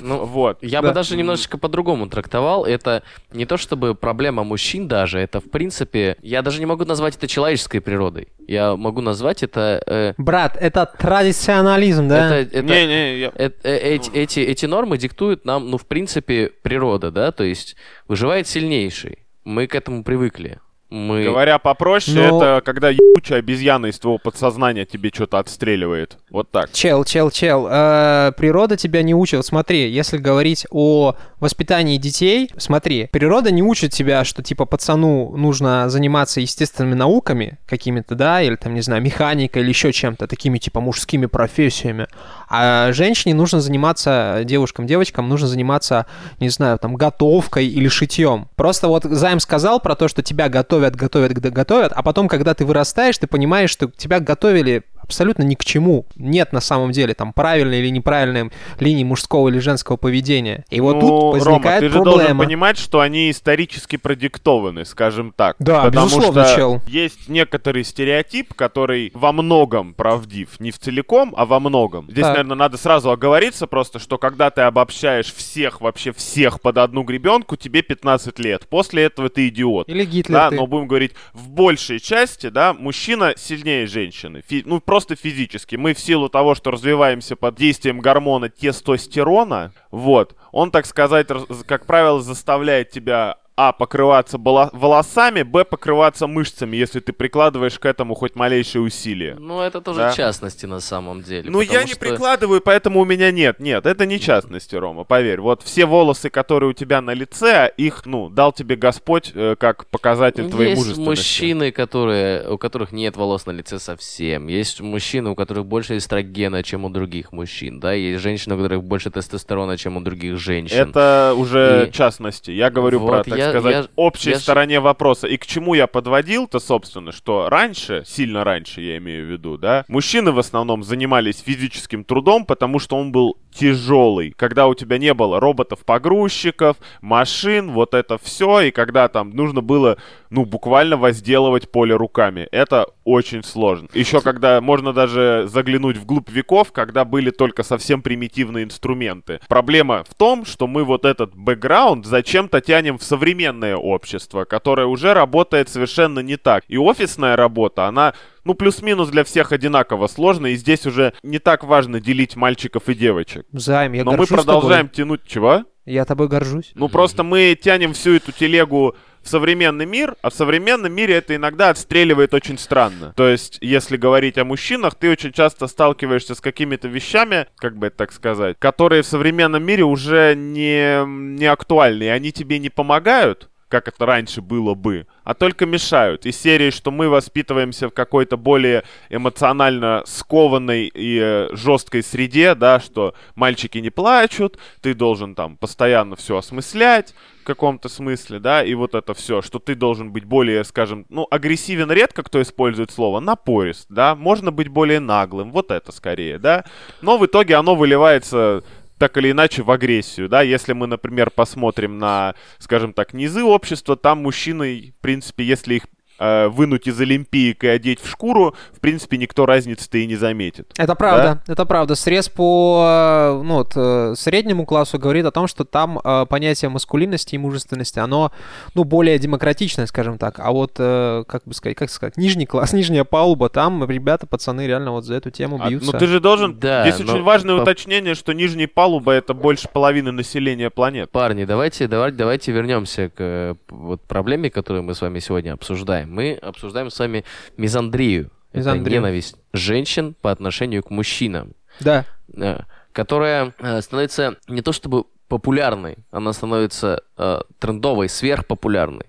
Ну, 0.00 0.24
Вот. 0.24 0.58
Я 0.62 0.82
Да. 0.82 0.88
бы 0.88 0.94
даже 0.94 1.16
немножечко 1.16 1.58
по-другому 1.58 2.08
трактовал. 2.08 2.64
Это 2.64 3.02
не 3.32 3.44
то 3.44 3.56
чтобы 3.56 3.96
проблема 3.96 4.44
мужчин 4.44 4.86
даже, 4.86 5.18
это 5.18 5.40
в 5.40 5.50
принципе, 5.50 6.16
я 6.22 6.42
даже 6.42 6.60
не 6.60 6.66
могу 6.66 6.84
назвать 6.84 7.16
это 7.16 7.26
человеческой 7.26 7.80
природой. 7.80 8.28
Я 8.46 8.76
могу 8.76 9.00
назвать 9.00 9.42
это... 9.42 9.82
э, 9.86 10.14
Брат, 10.16 10.56
это 10.60 10.86
традиционализм, 10.86 12.06
да? 12.06 12.36
это, 12.38 12.56
это- 12.58 12.66
Не-не, 12.66 13.18
я- 13.18 13.32
э- 13.34 13.50
э- 13.64 13.76
эти, 13.94 14.10
эти, 14.10 14.40
эти 14.40 14.66
нормы 14.66 14.96
диктуют 14.96 15.44
нам, 15.44 15.70
ну, 15.70 15.76
в 15.76 15.86
принципе, 15.86 16.52
природа, 16.62 17.10
да, 17.10 17.32
то 17.32 17.42
есть 17.42 17.74
выживает 18.06 18.46
сильнейший. 18.46 19.26
Мы 19.44 19.66
к 19.66 19.74
этому 19.74 20.04
привыкли. 20.04 20.60
Мы... 20.90 21.24
Говоря 21.24 21.58
попроще, 21.58 22.16
Но- 22.16 22.38
это 22.38 22.62
когда 22.64 22.88
ебучая 22.88 23.40
обезьяна 23.40 23.86
из 23.86 23.98
твоего 23.98 24.18
подсознания 24.18 24.86
тебе 24.86 25.10
что-то 25.12 25.38
отстреливает. 25.38 26.16
Вот 26.30 26.50
так. 26.50 26.72
Чел, 26.72 27.04
чел, 27.04 27.30
чел. 27.30 27.68
э, 27.70 28.32
природа 28.38 28.76
тебя 28.78 29.02
не 29.02 29.14
учит. 29.14 29.44
Смотри, 29.44 29.90
если 29.90 30.16
говорить 30.16 30.66
о 30.70 31.14
воспитании 31.40 31.98
детей, 31.98 32.50
смотри, 32.56 33.06
природа 33.12 33.50
не 33.50 33.62
учит 33.62 33.92
тебя, 33.92 34.24
что 34.24 34.42
типа 34.42 34.64
пацану 34.64 35.36
нужно 35.36 35.90
заниматься 35.90 36.40
естественными 36.40 36.94
науками 36.94 37.58
какими-то, 37.66 38.14
да, 38.14 38.40
или 38.40 38.56
там, 38.56 38.74
не 38.74 38.80
знаю, 38.80 39.02
механикой 39.02 39.62
или 39.62 39.68
еще 39.68 39.92
чем-то, 39.92 40.26
такими 40.26 40.56
типа 40.58 40.80
мужскими 40.80 41.26
профессиями. 41.26 42.06
А 42.48 42.92
женщине 42.92 43.34
нужно 43.34 43.60
заниматься, 43.60 44.40
девушкам, 44.44 44.86
девочкам 44.86 45.28
нужно 45.28 45.48
заниматься, 45.48 46.06
не 46.40 46.48
знаю, 46.48 46.78
там, 46.78 46.94
готовкой 46.94 47.66
или 47.66 47.88
шитьем. 47.88 48.48
Просто 48.56 48.88
вот 48.88 49.04
Займ 49.04 49.40
сказал 49.40 49.80
про 49.80 49.94
то, 49.94 50.08
что 50.08 50.22
тебя 50.22 50.48
готовят, 50.48 50.96
готовят, 50.96 51.32
готовят, 51.32 51.92
а 51.94 52.02
потом, 52.02 52.28
когда 52.28 52.54
ты 52.54 52.64
вырастаешь, 52.64 53.18
ты 53.18 53.26
понимаешь, 53.26 53.70
что 53.70 53.90
тебя 53.96 54.20
готовили 54.20 54.84
абсолютно 55.08 55.42
ни 55.42 55.54
к 55.54 55.64
чему. 55.64 56.04
Нет 56.16 56.52
на 56.52 56.60
самом 56.60 56.92
деле 56.92 57.14
там 57.14 57.32
правильной 57.32 57.80
или 57.80 57.88
неправильной 57.88 58.50
линии 58.78 59.04
мужского 59.04 59.48
или 59.48 59.58
женского 59.58 59.96
поведения. 59.96 60.64
И 60.70 60.80
вот 60.80 60.96
Ну, 60.96 61.00
тут 61.00 61.10
Рома, 61.10 61.30
возникает 61.54 61.80
ты 61.80 61.88
же 61.88 61.94
должен 62.02 62.14
проблема. 62.18 62.44
понимать, 62.44 62.78
что 62.78 63.00
они 63.00 63.30
исторически 63.30 63.96
продиктованы, 63.96 64.84
скажем 64.84 65.32
так. 65.34 65.56
Да, 65.58 65.84
Потому 65.84 66.06
безусловно, 66.06 66.44
что 66.44 66.56
чел. 66.56 66.82
есть 66.86 67.28
некоторый 67.28 67.84
стереотип, 67.84 68.52
который 68.52 69.10
во 69.14 69.32
многом 69.32 69.94
правдив. 69.94 70.60
Не 70.60 70.70
в 70.70 70.78
целиком, 70.78 71.32
а 71.36 71.46
во 71.46 71.58
многом. 71.58 72.04
Здесь, 72.10 72.24
Так. 72.24 72.32
наверное, 72.36 72.56
надо 72.56 72.76
сразу 72.76 73.10
оговориться 73.10 73.66
просто, 73.66 73.98
что 73.98 74.18
когда 74.18 74.50
ты 74.50 74.60
обобщаешь 74.62 75.32
всех, 75.32 75.80
вообще 75.80 76.12
всех 76.12 76.60
под 76.60 76.76
одну 76.78 77.02
гребенку, 77.02 77.56
тебе 77.56 77.80
15 77.82 78.38
лет. 78.38 78.66
После 78.68 79.04
этого 79.04 79.30
ты 79.30 79.48
идиот. 79.48 79.88
Или 79.88 80.04
Гитлер 80.04 80.34
Да, 80.36 80.50
ты. 80.50 80.56
но 80.56 80.66
будем 80.66 80.86
говорить, 80.86 81.12
в 81.32 81.48
большей 81.48 81.98
части, 81.98 82.48
да, 82.50 82.74
мужчина 82.74 83.32
сильнее 83.36 83.86
женщины. 83.86 84.42
Фи- 84.46 84.64
ну, 84.66 84.80
просто 84.80 84.97
физически. 85.16 85.76
Мы 85.76 85.94
в 85.94 86.00
силу 86.00 86.28
того, 86.28 86.54
что 86.54 86.70
развиваемся 86.70 87.36
под 87.36 87.56
действием 87.56 88.00
гормона 88.00 88.48
тестостерона, 88.48 89.72
вот, 89.90 90.36
он, 90.52 90.70
так 90.70 90.86
сказать, 90.86 91.28
как 91.66 91.86
правило, 91.86 92.20
заставляет 92.20 92.90
тебя 92.90 93.36
а. 93.58 93.72
покрываться 93.72 94.38
волосами, 94.38 95.42
б. 95.42 95.64
покрываться 95.64 96.26
мышцами, 96.26 96.76
если 96.76 97.00
ты 97.00 97.12
прикладываешь 97.12 97.78
к 97.78 97.84
этому 97.86 98.14
хоть 98.14 98.36
малейшее 98.36 98.82
усилие. 98.82 99.36
Ну, 99.38 99.60
это 99.60 99.80
тоже 99.80 100.00
Да. 100.00 100.12
частности 100.12 100.66
на 100.66 100.80
самом 100.80 101.22
деле. 101.22 101.50
Ну, 101.50 101.60
я 101.60 101.66
потому 101.66 101.86
не 101.86 101.90
что- 101.92 102.00
прикладываю, 102.00 102.60
поэтому 102.60 103.00
у 103.00 103.04
меня 103.04 103.30
нет. 103.32 103.60
Нет, 103.60 103.86
это 103.86 104.06
не 104.06 104.20
частности, 104.20 104.76
Рома, 104.76 105.04
поверь. 105.04 105.40
Вот 105.40 105.62
все 105.62 105.86
волосы, 105.86 106.30
которые 106.30 106.70
у 106.70 106.72
тебя 106.72 107.00
на 107.00 107.12
лице, 107.14 107.72
их, 107.76 108.06
ну, 108.06 108.28
дал 108.28 108.52
тебе 108.52 108.76
Господь 108.76 109.32
э, 109.34 109.56
как 109.58 109.86
показатель 109.86 110.48
твоей 110.50 110.70
Есть 110.70 110.80
мужественности. 110.82 111.08
мужчины, 111.08 111.70
которые, 111.72 112.48
у 112.50 112.58
которых 112.58 112.92
нет 112.92 113.16
волос 113.16 113.46
на 113.46 113.50
лице 113.50 113.78
совсем. 113.78 114.46
Есть 114.46 114.80
мужчины, 114.80 115.30
у 115.30 115.34
которых 115.34 115.66
больше 115.66 115.96
эстрогена, 115.96 116.62
чем 116.62 116.84
у 116.84 116.90
других 116.90 117.32
мужчин. 117.32 117.80
Да, 117.80 117.92
есть 117.92 118.22
женщины, 118.22 118.54
у 118.54 118.58
которых 118.58 118.84
больше 118.84 119.10
тестостерона, 119.10 119.76
чем 119.76 119.96
у 119.96 120.00
других 120.00 120.38
женщин. 120.38 120.88
Это 120.90 121.34
уже 121.36 121.88
И- 121.88 121.92
частности. 121.92 122.50
Я 122.52 122.70
говорю 122.70 123.00
Вот, 123.00 123.08
про, 123.08 123.24
так 123.24 123.38
я- 123.38 123.47
сказать, 123.50 123.74
я- 123.84 123.90
общей 123.96 124.30
я 124.30 124.38
стороне 124.38 124.80
вопроса. 124.80 125.26
И 125.26 125.36
к 125.36 125.46
чему 125.46 125.74
я 125.74 125.86
подводил-то, 125.86 126.58
собственно, 126.58 127.12
что 127.12 127.48
раньше, 127.48 128.02
сильно 128.06 128.44
раньше 128.44 128.80
я 128.80 128.98
имею 128.98 129.26
в 129.26 129.30
виду, 129.30 129.56
да, 129.58 129.84
мужчины 129.88 130.32
в 130.32 130.38
основном 130.38 130.82
занимались 130.82 131.42
физическим 131.44 132.04
трудом, 132.04 132.44
потому 132.44 132.78
что 132.78 132.96
он 132.96 133.12
был 133.12 133.36
тяжелый. 133.52 134.32
Когда 134.36 134.66
у 134.66 134.74
тебя 134.74 134.98
не 134.98 135.14
было 135.14 135.40
роботов-погрузчиков, 135.40 136.76
машин, 137.00 137.72
вот 137.72 137.94
это 137.94 138.18
все, 138.18 138.60
и 138.60 138.70
когда 138.70 139.08
там 139.08 139.30
нужно 139.30 139.60
было, 139.60 139.98
ну, 140.30 140.44
буквально 140.44 140.96
возделывать 140.96 141.70
поле 141.70 141.94
руками. 141.94 142.48
Это 142.52 142.86
очень 143.04 143.42
сложно. 143.42 143.88
Еще 143.94 144.20
когда 144.20 144.60
можно 144.60 144.92
даже 144.92 145.46
заглянуть 145.48 145.96
вглубь 145.96 146.30
веков, 146.30 146.72
когда 146.72 147.04
были 147.04 147.30
только 147.30 147.62
совсем 147.62 148.02
примитивные 148.02 148.64
инструменты. 148.64 149.40
Проблема 149.48 150.04
в 150.04 150.14
том, 150.14 150.44
что 150.44 150.66
мы 150.66 150.84
вот 150.84 151.04
этот 151.04 151.34
бэкграунд 151.34 152.06
зачем-то 152.06 152.60
тянем 152.60 152.98
в 152.98 153.02
современное 153.02 153.76
общество, 153.76 154.44
которое 154.44 154.86
уже 154.86 155.14
работает 155.14 155.68
совершенно 155.68 156.20
не 156.20 156.36
так. 156.36 156.64
И 156.68 156.76
офисная 156.76 157.36
работа, 157.36 157.86
она 157.86 158.14
ну, 158.48 158.54
плюс-минус 158.54 159.10
для 159.10 159.24
всех 159.24 159.52
одинаково 159.52 160.06
сложно, 160.06 160.46
и 160.46 160.56
здесь 160.56 160.86
уже 160.86 161.12
не 161.22 161.38
так 161.38 161.64
важно 161.64 162.00
делить 162.00 162.34
мальчиков 162.34 162.88
и 162.88 162.94
девочек. 162.94 163.44
Займ, 163.52 163.92
я 163.92 164.04
Но 164.04 164.12
мы 164.12 164.26
продолжаем 164.26 164.88
тянуть... 164.88 165.20
Чего? 165.26 165.64
Я 165.84 166.06
тобой 166.06 166.28
горжусь. 166.28 166.72
Ну, 166.74 166.88
просто 166.88 167.22
мы 167.22 167.58
тянем 167.60 167.92
всю 167.92 168.14
эту 168.14 168.32
телегу 168.32 168.96
в 169.20 169.28
современный 169.28 169.84
мир, 169.84 170.16
а 170.22 170.30
в 170.30 170.34
современном 170.34 170.94
мире 170.94 171.16
это 171.16 171.36
иногда 171.36 171.68
отстреливает 171.68 172.32
очень 172.32 172.56
странно. 172.56 173.12
То 173.16 173.28
есть, 173.28 173.58
если 173.60 173.98
говорить 173.98 174.38
о 174.38 174.46
мужчинах, 174.46 174.94
ты 174.94 175.10
очень 175.10 175.32
часто 175.32 175.66
сталкиваешься 175.66 176.34
с 176.34 176.40
какими-то 176.40 176.88
вещами, 176.88 177.48
как 177.56 177.76
бы 177.76 177.88
это 177.88 177.98
так 177.98 178.12
сказать, 178.12 178.56
которые 178.58 179.02
в 179.02 179.06
современном 179.06 179.62
мире 179.62 179.84
уже 179.84 180.34
не, 180.34 181.04
не 181.06 181.46
актуальны, 181.46 182.04
и 182.04 182.08
они 182.08 182.32
тебе 182.32 182.58
не 182.58 182.70
помогают, 182.70 183.50
как 183.68 183.88
это 183.88 184.06
раньше 184.06 184.40
было 184.40 184.74
бы, 184.74 185.06
а 185.24 185.34
только 185.34 185.66
мешают. 185.66 186.26
Из 186.26 186.40
серии, 186.40 186.70
что 186.70 186.90
мы 186.90 187.08
воспитываемся 187.08 187.88
в 187.88 187.92
какой-то 187.92 188.36
более 188.36 188.84
эмоционально 189.10 190.02
скованной 190.06 190.90
и 190.92 191.18
э, 191.20 191.48
жесткой 191.52 192.02
среде, 192.02 192.54
да, 192.54 192.80
что 192.80 193.14
мальчики 193.34 193.78
не 193.78 193.90
плачут, 193.90 194.58
ты 194.80 194.94
должен 194.94 195.34
там 195.34 195.56
постоянно 195.56 196.16
все 196.16 196.38
осмыслять 196.38 197.14
в 197.42 197.44
каком-то 197.44 197.88
смысле, 197.88 198.40
да, 198.40 198.62
и 198.62 198.74
вот 198.74 198.94
это 198.94 199.14
все, 199.14 199.40
что 199.42 199.58
ты 199.58 199.74
должен 199.74 200.12
быть 200.12 200.24
более, 200.24 200.64
скажем, 200.64 201.06
ну, 201.08 201.26
агрессивен 201.30 201.90
редко 201.90 202.22
кто 202.22 202.42
использует 202.42 202.90
слово, 202.90 203.20
напорист, 203.20 203.86
да, 203.88 204.14
можно 204.14 204.50
быть 204.50 204.68
более 204.68 205.00
наглым, 205.00 205.50
вот 205.52 205.70
это 205.70 205.92
скорее, 205.92 206.38
да, 206.38 206.64
но 207.00 207.16
в 207.16 207.24
итоге 207.24 207.54
оно 207.56 207.74
выливается 207.74 208.62
так 208.98 209.16
или 209.16 209.30
иначе 209.30 209.62
в 209.62 209.70
агрессию, 209.70 210.28
да, 210.28 210.42
если 210.42 210.72
мы, 210.72 210.86
например, 210.86 211.30
посмотрим 211.30 211.98
на, 211.98 212.34
скажем 212.58 212.92
так, 212.92 213.14
низы 213.14 213.42
общества, 213.42 213.96
там 213.96 214.22
мужчины, 214.22 214.92
в 214.98 215.00
принципе, 215.00 215.44
если 215.44 215.76
их 215.76 215.84
вынуть 216.18 216.86
из 216.86 217.00
олимпиек 217.00 217.64
и 217.64 217.68
одеть 217.68 218.00
в 218.00 218.08
шкуру, 218.08 218.54
в 218.72 218.80
принципе, 218.80 219.16
никто 219.18 219.46
разницы-то 219.46 219.98
и 219.98 220.06
не 220.06 220.16
заметит. 220.16 220.72
Это 220.76 220.94
правда, 220.94 221.42
это 221.46 221.64
правда. 221.64 221.94
Срез 221.94 222.28
по 222.28 222.84
э, 222.86 223.42
ну, 223.42 223.54
вот, 223.54 223.72
э, 223.76 224.14
среднему 224.16 224.64
классу 224.66 224.98
говорит 224.98 225.24
о 225.26 225.30
том, 225.30 225.46
что 225.46 225.64
там 225.64 225.98
э, 226.02 226.26
понятие 226.28 226.68
маскулинности 226.68 227.34
и 227.34 227.38
мужественности, 227.38 227.98
оно 227.98 228.32
ну, 228.74 228.84
более 228.84 229.18
демократичное, 229.18 229.86
скажем 229.86 230.18
так. 230.18 230.38
А 230.38 230.50
вот, 230.52 230.72
э, 230.78 231.24
как 231.26 231.44
бы 231.44 231.54
сказать, 231.54 231.76
как 231.76 231.90
сказать, 231.90 232.16
нижний 232.16 232.46
класс, 232.46 232.72
нижняя 232.78 233.04
палуба, 233.04 233.48
там 233.48 233.88
ребята, 233.88 234.26
пацаны 234.26 234.66
реально 234.66 234.92
вот 234.92 235.04
за 235.04 235.14
эту 235.14 235.30
тему 235.30 235.58
А, 235.60 235.68
бьются. 235.68 235.92
ну 235.92 235.98
ты 235.98 236.06
же 236.06 236.20
должен... 236.20 236.58
Да, 236.58 236.88
Здесь 236.88 237.04
но 237.06 237.12
очень 237.12 237.22
важное 237.22 237.56
по- 237.56 237.62
уточнение, 237.62 238.14
что 238.14 238.32
нижняя 238.32 238.68
палуба 238.68 239.12
это 239.12 239.34
больше 239.34 239.68
половины 239.72 240.12
населения 240.12 240.70
планеты. 240.70 241.08
Парни, 241.10 241.44
давайте, 241.44 241.88
давайте, 241.88 242.16
давайте 242.16 242.52
вернемся 242.52 243.08
к 243.08 243.14
э, 243.18 243.54
вот 243.68 244.02
проблеме, 244.02 244.50
которую 244.50 244.82
мы 244.82 244.94
с 244.94 245.00
вами 245.00 245.18
сегодня 245.18 245.52
обсуждаем. 245.52 246.07
Мы 246.08 246.34
обсуждаем 246.34 246.90
с 246.90 246.98
вами 246.98 247.24
мизандрию. 247.56 248.30
Это 248.50 248.58
Мизандрию. 248.58 249.00
ненависть 249.00 249.36
женщин 249.52 250.14
по 250.20 250.30
отношению 250.30 250.82
к 250.82 250.90
мужчинам, 250.90 251.52
Да. 251.80 252.04
э, 252.34 252.60
которая 252.92 253.52
э, 253.58 253.80
становится 253.82 254.36
не 254.48 254.62
то 254.62 254.72
чтобы 254.72 255.04
популярной, 255.28 255.98
она 256.10 256.32
становится 256.32 257.02
э, 257.18 257.40
трендовой, 257.58 258.08
сверхпопулярной. 258.08 259.06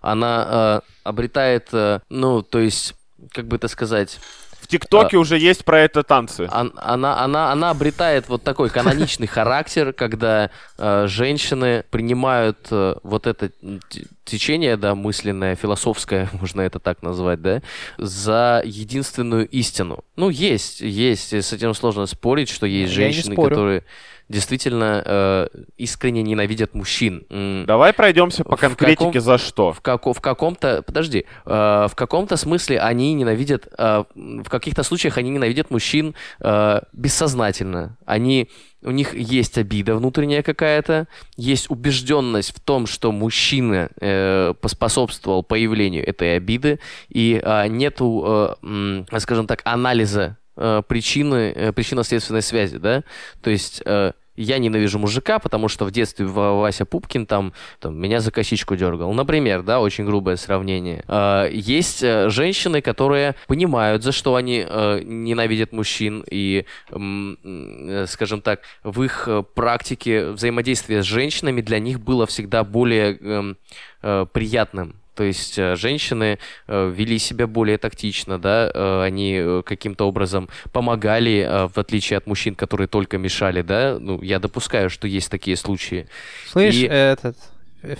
Она 0.00 0.82
э, 0.84 0.90
обретает, 1.02 1.68
э, 1.72 2.00
ну, 2.08 2.42
то 2.42 2.60
есть, 2.60 2.94
как 3.32 3.46
бы 3.48 3.56
это 3.56 3.66
сказать, 3.68 4.20
В 4.60 4.68
ТикТоке 4.68 5.16
уже 5.16 5.36
есть 5.38 5.64
про 5.64 5.80
это 5.80 6.02
танцы. 6.04 6.48
он- 6.52 6.72
она, 6.76 7.20
она, 7.24 7.50
она 7.52 7.70
обретает 7.70 8.28
вот 8.28 8.44
такой 8.44 8.70
каноничный 8.70 9.26
характер, 9.26 9.92
когда 9.92 10.50
э, 10.78 11.06
женщины 11.08 11.84
принимают 11.90 12.58
э, 12.70 12.94
вот 13.02 13.26
это 13.26 13.50
течение, 14.26 14.76
да, 14.76 14.94
мысленное, 14.94 15.54
философское, 15.56 16.28
можно 16.40 16.60
это 16.60 16.78
так 16.78 17.02
назвать, 17.02 17.40
да, 17.40 17.62
за 17.98 18.62
единственную 18.64 19.48
истину. 19.48 20.04
Ну, 20.16 20.28
есть, 20.28 20.80
есть, 20.80 21.32
с 21.32 21.52
этим 21.52 21.74
сложно 21.74 22.06
спорить, 22.06 22.48
что 22.48 22.66
есть 22.66 22.92
Я 22.92 22.96
женщины, 23.02 23.34
которые 23.36 23.84
действительно 24.28 25.02
э, 25.06 25.46
искренне 25.76 26.20
ненавидят 26.22 26.74
мужчин. 26.74 27.24
Давай 27.66 27.92
пройдемся 27.92 28.42
по 28.42 28.56
В 28.56 28.60
конкретике 28.60 29.04
каком- 29.04 29.20
за 29.20 29.38
что. 29.38 29.72
В, 29.72 29.80
како- 29.80 30.12
в 30.12 30.20
каком-то, 30.20 30.82
подожди, 30.82 31.26
э, 31.44 31.86
в 31.88 31.92
каком-то 31.94 32.36
смысле 32.36 32.80
они 32.80 33.14
ненавидят, 33.14 33.68
э, 33.78 34.04
в 34.16 34.48
каких-то 34.48 34.82
случаях 34.82 35.16
они 35.18 35.30
ненавидят 35.30 35.70
мужчин 35.70 36.16
э, 36.40 36.80
бессознательно. 36.92 37.96
Они, 38.04 38.50
у 38.82 38.90
них 38.90 39.14
есть 39.14 39.58
обида 39.58 39.96
внутренняя 39.96 40.42
какая-то, 40.42 41.08
есть 41.36 41.70
убежденность 41.70 42.54
в 42.54 42.60
том, 42.60 42.86
что 42.86 43.12
мужчина 43.12 43.90
э, 44.00 44.54
поспособствовал 44.60 45.42
появлению 45.42 46.06
этой 46.06 46.36
обиды, 46.36 46.78
и 47.08 47.40
э, 47.42 47.68
нету, 47.68 48.56
э, 48.62 49.04
скажем 49.18 49.46
так, 49.46 49.60
анализа 49.64 50.38
э, 50.56 50.82
причины, 50.86 51.52
э, 51.54 51.72
причинно-следственной 51.72 52.42
связи, 52.42 52.78
да, 52.78 53.02
то 53.42 53.50
есть 53.50 53.82
э, 53.84 54.12
я 54.36 54.58
ненавижу 54.58 54.98
мужика, 54.98 55.38
потому 55.38 55.68
что 55.68 55.84
в 55.84 55.90
детстве 55.90 56.26
Ва- 56.26 56.60
Вася 56.60 56.84
Пупкин 56.84 57.26
там, 57.26 57.52
там 57.80 57.98
меня 58.00 58.20
за 58.20 58.30
косичку 58.30 58.76
дергал. 58.76 59.12
Например, 59.12 59.62
да, 59.62 59.80
очень 59.80 60.04
грубое 60.04 60.36
сравнение. 60.36 61.04
Э, 61.08 61.48
Есть 61.52 62.02
э, 62.02 62.28
женщины, 62.30 62.80
которые 62.80 63.34
понимают, 63.46 64.02
за 64.02 64.12
что 64.12 64.34
они 64.34 64.64
э, 64.68 65.00
ненавидят 65.04 65.72
мужчин, 65.72 66.24
и, 66.30 66.64
м, 66.90 68.06
скажем 68.06 68.40
так, 68.40 68.60
в 68.82 69.02
их 69.02 69.24
э, 69.28 69.42
практике 69.54 70.30
взаимодействия 70.30 71.02
с 71.02 71.06
женщинами 71.06 71.60
для 71.60 71.78
них 71.78 72.00
было 72.00 72.26
всегда 72.26 72.64
более 72.64 73.16
эм, 73.18 73.56
э, 74.02 74.26
приятным. 74.32 74.94
То 75.16 75.24
есть 75.24 75.58
э, 75.58 75.74
женщины 75.76 76.38
э, 76.68 76.92
вели 76.94 77.18
себя 77.18 77.46
более 77.46 77.78
тактично, 77.78 78.38
да, 78.38 78.70
э, 78.72 79.02
они 79.02 79.62
каким-то 79.64 80.06
образом 80.06 80.48
помогали, 80.72 81.68
в 81.74 81.78
отличие 81.78 82.18
от 82.18 82.26
мужчин, 82.26 82.54
которые 82.54 82.86
только 82.86 83.18
мешали, 83.18 83.62
да. 83.62 83.96
Ну, 83.98 84.22
я 84.22 84.38
допускаю, 84.38 84.90
что 84.90 85.08
есть 85.08 85.30
такие 85.30 85.56
случаи. 85.56 86.06
Слышь, 86.46 86.74
И- 86.74 86.86
этот 86.86 87.36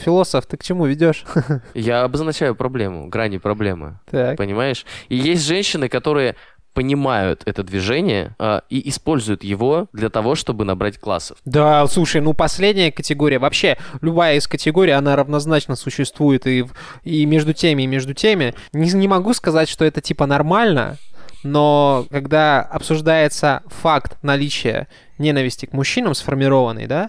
философ, 0.04 0.46
ты 0.46 0.56
к 0.56 0.62
чему 0.64 0.87
ведешь? 0.87 1.25
Я 1.75 2.02
обозначаю 2.02 2.54
проблему, 2.56 3.08
грани 3.08 3.38
проблемы. 3.38 3.99
Так. 4.11 4.37
Понимаешь? 4.37 4.85
И 5.08 5.16
есть 5.16 5.46
женщины, 5.46 5.88
которые 5.88 6.35
понимают 6.76 7.40
это 7.47 7.62
движение 7.62 8.37
а, 8.38 8.62
и 8.68 8.87
используют 8.90 9.42
его 9.42 9.88
для 9.95 10.11
того, 10.11 10.35
чтобы 10.35 10.66
набрать 10.66 10.99
классов. 10.99 11.38
Да, 11.47 11.87
слушай, 11.87 12.21
ну 12.21 12.35
последняя 12.35 12.92
категория, 12.92 13.38
вообще 13.38 13.78
любая 14.02 14.37
из 14.37 14.47
категорий, 14.47 14.92
она 14.92 15.16
равнозначно 15.16 15.75
существует 15.75 16.47
и, 16.47 16.66
и 17.02 17.25
между 17.25 17.54
теми, 17.54 17.85
и 17.85 17.87
между 17.87 18.12
теми. 18.12 18.54
Не, 18.75 18.90
не 18.92 19.09
могу 19.09 19.33
сказать, 19.33 19.71
что 19.71 19.87
это 19.87 20.02
типа 20.02 20.26
нормально, 20.26 20.99
но 21.42 22.04
когда 22.11 22.61
обсуждается 22.61 23.62
факт 23.68 24.23
наличия 24.23 24.88
ненависти 25.16 25.64
к 25.64 25.73
мужчинам 25.73 26.14
сформированный, 26.14 26.87
да, 26.87 27.09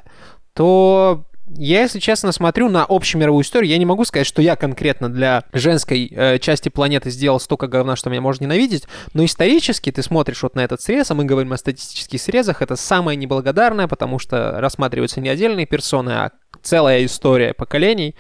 то 0.54 1.26
я, 1.56 1.82
если 1.82 2.00
честно, 2.00 2.32
смотрю 2.32 2.70
на 2.70 2.86
общемировую 2.86 3.44
историю, 3.44 3.72
я 3.72 3.78
не 3.78 3.86
могу 3.86 4.06
сказать, 4.06 4.28
что 4.28 4.42
я 4.42 4.56
конкретно 4.56 5.10
для 5.10 5.44
женской 5.54 6.12
э, 6.12 6.40
части 6.40 6.70
планеты 6.70 7.10
сделал 7.10 7.40
столько 7.40 7.68
говна, 7.68 7.96
что 7.96 8.10
меня 8.10 8.22
можно 8.22 8.44
ненавидеть, 8.44 8.88
но 9.14 9.24
исторически 9.24 9.92
ты 9.92 10.04
смотришь 10.04 10.44
вот 10.44 10.56
на 10.56 10.64
этот 10.64 10.82
срез, 10.82 11.10
а 11.12 11.16
мы 11.16 11.26
говорим 11.26 11.54
о 11.54 11.58
статистических 11.58 12.22
срезах, 12.22 12.62
это 12.62 12.76
самое 12.76 13.16
неблагодарное, 13.16 13.88
потому 13.88 14.20
что 14.20 14.60
рассматриваются 14.60 15.22
не 15.22 15.30
отдельные 15.30 15.66
персоны, 15.66 16.12
а 16.12 16.32
целая 16.62 17.06
история 17.06 17.54
поколений, 17.54 18.16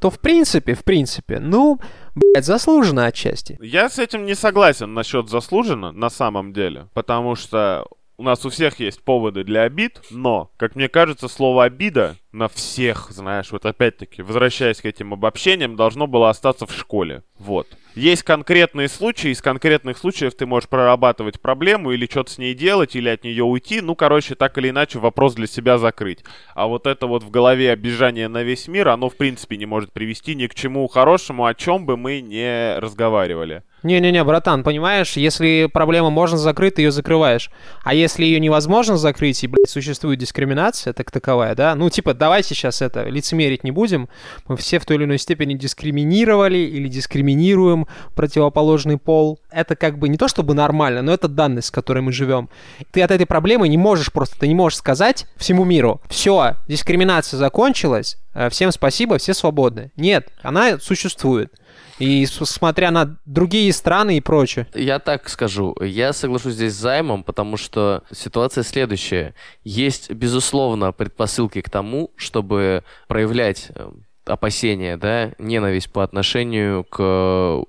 то 0.00 0.10
в 0.10 0.18
принципе, 0.18 0.74
в 0.74 0.84
принципе, 0.84 1.38
ну, 1.38 1.80
блядь, 2.14 2.44
заслуженно 2.44 3.06
отчасти. 3.06 3.58
Я 3.60 3.88
с 3.88 3.98
этим 3.98 4.24
не 4.24 4.34
согласен 4.34 4.94
насчет 4.94 5.28
заслуженно, 5.28 5.92
на 5.92 6.08
самом 6.08 6.52
деле. 6.52 6.88
Потому 6.94 7.36
что 7.36 7.86
у 8.20 8.22
нас 8.22 8.44
у 8.44 8.50
всех 8.50 8.78
есть 8.80 9.02
поводы 9.02 9.44
для 9.44 9.62
обид, 9.62 10.02
но, 10.10 10.50
как 10.58 10.76
мне 10.76 10.90
кажется, 10.90 11.26
слово 11.26 11.64
обида 11.64 12.16
на 12.32 12.48
всех, 12.48 13.10
знаешь, 13.10 13.50
вот 13.50 13.64
опять-таки, 13.64 14.20
возвращаясь 14.20 14.82
к 14.82 14.84
этим 14.84 15.14
обобщениям, 15.14 15.74
должно 15.74 16.06
было 16.06 16.28
остаться 16.28 16.66
в 16.66 16.72
школе. 16.72 17.22
Вот. 17.38 17.66
Есть 17.94 18.22
конкретные 18.22 18.88
случаи, 18.88 19.30
из 19.30 19.40
конкретных 19.40 19.96
случаев 19.96 20.34
ты 20.34 20.44
можешь 20.44 20.68
прорабатывать 20.68 21.40
проблему 21.40 21.92
или 21.92 22.04
что-то 22.04 22.30
с 22.32 22.36
ней 22.36 22.52
делать, 22.52 22.94
или 22.94 23.08
от 23.08 23.24
нее 23.24 23.42
уйти. 23.42 23.80
Ну, 23.80 23.94
короче, 23.94 24.34
так 24.34 24.58
или 24.58 24.68
иначе, 24.68 24.98
вопрос 24.98 25.32
для 25.34 25.46
себя 25.46 25.78
закрыть. 25.78 26.22
А 26.54 26.66
вот 26.66 26.86
это 26.86 27.06
вот 27.06 27.22
в 27.22 27.30
голове 27.30 27.72
обижание 27.72 28.28
на 28.28 28.42
весь 28.42 28.68
мир, 28.68 28.88
оно, 28.88 29.08
в 29.08 29.16
принципе, 29.16 29.56
не 29.56 29.64
может 29.64 29.92
привести 29.92 30.34
ни 30.34 30.46
к 30.46 30.54
чему 30.54 30.86
хорошему, 30.88 31.46
о 31.46 31.54
чем 31.54 31.86
бы 31.86 31.96
мы 31.96 32.20
не 32.20 32.78
разговаривали. 32.78 33.62
Не-не-не, 33.82 34.22
братан, 34.24 34.62
понимаешь, 34.62 35.16
если 35.16 35.68
проблему 35.72 36.10
можно 36.10 36.36
закрыть, 36.36 36.74
ты 36.74 36.82
ее 36.82 36.90
закрываешь. 36.90 37.50
А 37.82 37.94
если 37.94 38.24
ее 38.24 38.38
невозможно 38.38 38.96
закрыть, 38.96 39.42
и, 39.42 39.46
блядь, 39.46 39.70
существует 39.70 40.18
дискриминация, 40.18 40.92
так 40.92 41.10
таковая, 41.10 41.54
да? 41.54 41.74
Ну, 41.74 41.88
типа, 41.88 42.12
давайте 42.12 42.54
сейчас 42.54 42.82
это 42.82 43.04
лицемерить 43.04 43.64
не 43.64 43.70
будем. 43.70 44.08
Мы 44.48 44.56
все 44.56 44.78
в 44.78 44.84
той 44.84 44.96
или 44.96 45.04
иной 45.04 45.18
степени 45.18 45.54
дискриминировали 45.54 46.58
или 46.58 46.88
дискриминируем 46.88 47.86
противоположный 48.14 48.98
пол. 48.98 49.38
Это 49.52 49.76
как 49.76 49.98
бы 49.98 50.08
не 50.08 50.16
то 50.16 50.28
чтобы 50.28 50.54
нормально, 50.54 51.02
но 51.02 51.12
это 51.12 51.28
данность, 51.28 51.68
с 51.68 51.70
которой 51.70 52.00
мы 52.00 52.12
живем. 52.12 52.48
Ты 52.90 53.02
от 53.02 53.10
этой 53.10 53.26
проблемы 53.26 53.68
не 53.68 53.78
можешь 53.78 54.12
просто, 54.12 54.38
ты 54.38 54.48
не 54.48 54.54
можешь 54.54 54.78
сказать 54.78 55.26
всему 55.36 55.64
миру, 55.64 56.00
все, 56.08 56.56
дискриминация 56.68 57.38
закончилась, 57.38 58.18
э, 58.34 58.48
всем 58.50 58.72
спасибо, 58.72 59.18
все 59.18 59.34
свободны. 59.34 59.92
Нет, 59.96 60.28
она 60.42 60.78
существует. 60.78 61.52
И 61.98 62.24
смотря 62.26 62.90
на 62.90 63.18
другие 63.26 63.70
страны 63.74 64.16
и 64.16 64.20
прочее. 64.22 64.66
Я 64.74 64.98
так 64.98 65.28
скажу, 65.28 65.76
я 65.82 66.14
соглашусь 66.14 66.54
здесь 66.54 66.72
с 66.72 66.78
займом, 66.78 67.22
потому 67.22 67.58
что 67.58 68.04
ситуация 68.10 68.64
следующая. 68.64 69.34
Есть, 69.64 70.10
безусловно, 70.10 70.92
предпосылки 70.92 71.60
к 71.60 71.68
тому, 71.68 72.10
чтобы 72.16 72.84
проявлять 73.06 73.68
э, 73.74 73.90
опасения, 74.30 74.96
да, 74.96 75.32
ненависть 75.38 75.92
по 75.92 76.02
отношению 76.02 76.84
к 76.84 76.96
э, 76.98 77.62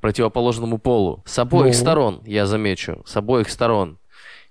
противоположному 0.00 0.78
полу. 0.78 1.22
С 1.26 1.38
обоих 1.38 1.74
Ну? 1.74 1.80
сторон, 1.80 2.22
я 2.24 2.46
замечу, 2.46 3.02
с 3.06 3.16
обоих 3.16 3.48
сторон. 3.50 3.98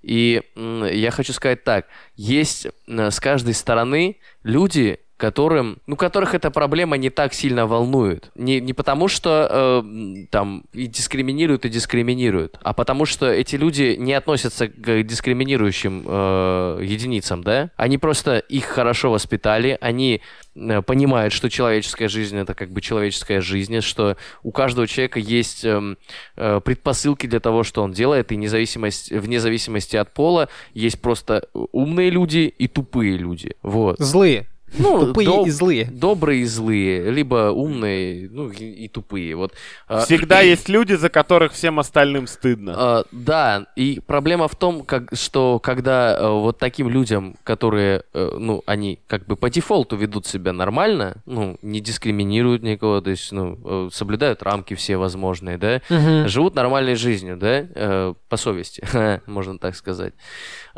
И 0.02 0.42
я 0.56 1.12
хочу 1.12 1.32
сказать 1.32 1.64
так, 1.64 1.86
есть 2.16 2.68
э, 2.88 3.12
с 3.12 3.20
каждой 3.20 3.54
стороны 3.54 4.18
люди, 4.44 5.00
которым, 5.24 5.78
ну, 5.88 5.96
которых 5.96 6.36
эта 6.36 6.52
проблема 6.52 6.98
не 6.98 7.10
так 7.10 7.34
сильно 7.34 7.66
волнует. 7.66 8.30
Не, 8.36 8.60
не 8.60 8.74
потому, 8.74 9.08
что 9.08 9.48
э, 9.50 10.26
там 10.32 10.66
и 10.74 10.86
дискриминируют, 10.86 11.64
и 11.64 11.70
дискриминируют, 11.70 12.60
а 12.62 12.74
потому 12.74 13.06
что 13.06 13.32
эти 13.32 13.56
люди 13.56 13.96
не 13.98 14.12
относятся 14.16 14.68
к 14.68 15.04
дискриминирующим 15.04 16.04
э, 16.06 16.80
единицам, 16.84 17.42
да? 17.42 17.70
Они 17.78 17.98
просто 17.98 18.40
их 18.40 18.66
хорошо 18.66 19.12
воспитали, 19.12 19.78
они 19.80 20.20
э, 20.56 20.82
понимают, 20.82 21.32
что 21.32 21.50
человеческая 21.50 22.10
жизнь 22.10 22.36
это 22.36 22.54
как 22.54 22.72
бы 22.72 22.82
человеческая 22.82 23.40
жизнь, 23.40 23.80
что 23.80 24.18
у 24.44 24.52
каждого 24.52 24.88
человека 24.88 25.20
есть 25.22 25.64
эм, 25.64 25.98
э, 26.36 26.60
предпосылки 26.60 27.28
для 27.28 27.40
того, 27.40 27.64
что 27.64 27.82
он 27.82 27.94
делает, 27.94 28.34
и 28.34 28.36
независимость, 28.36 29.10
вне 29.10 29.40
зависимости 29.40 29.96
от 29.96 30.14
пола 30.14 30.50
есть 30.74 31.02
просто 31.02 31.48
умные 31.54 32.10
люди 32.10 32.54
и 32.58 32.68
тупые 32.68 33.16
люди. 33.16 33.56
Вот. 33.62 34.00
Злые. 34.00 34.48
Ну, 34.78 35.06
Тупые 35.08 35.28
доб- 35.28 35.48
и 35.48 35.50
злые. 35.50 35.86
Добрые 35.86 36.42
и 36.42 36.46
злые, 36.46 37.12
либо 37.12 37.52
умные, 37.52 38.28
ну 38.32 38.50
и, 38.50 38.64
и 38.86 38.88
тупые. 38.88 39.36
Вот. 39.36 39.54
А, 39.88 40.00
Всегда 40.06 40.42
есть 40.42 40.70
люди, 40.70 40.94
за 40.94 41.10
которых 41.10 41.54
всем 41.54 41.80
остальным 41.80 42.28
стыдно. 42.28 42.74
а, 42.76 43.04
да, 43.12 43.66
и 43.76 44.02
проблема 44.06 44.48
в 44.48 44.56
том, 44.56 44.84
как, 44.84 45.10
что 45.14 45.60
когда 45.60 46.18
э, 46.18 46.28
вот 46.30 46.58
таким 46.58 46.90
людям, 46.90 47.36
которые, 47.44 48.04
э, 48.14 48.36
ну, 48.40 48.64
они 48.66 49.00
как 49.08 49.26
бы 49.26 49.36
по 49.36 49.50
дефолту 49.50 49.96
ведут 49.96 50.26
себя 50.26 50.54
нормально, 50.54 51.18
ну, 51.26 51.58
не 51.62 51.80
дискриминируют 51.80 52.64
никого, 52.64 53.02
то 53.02 53.10
есть, 53.12 53.32
ну, 53.32 53.60
э, 53.64 53.90
соблюдают 53.92 54.42
рамки 54.44 54.74
все 54.74 54.98
возможные, 54.98 55.58
да, 55.58 55.82
Мгм. 55.90 56.28
живут 56.28 56.56
нормальной 56.56 56.96
жизнью, 56.96 57.38
да, 57.38 57.66
э, 57.76 58.14
по 58.30 58.38
совести, 58.38 58.84
можно 59.28 59.58
так 59.60 59.76
сказать. 59.76 60.14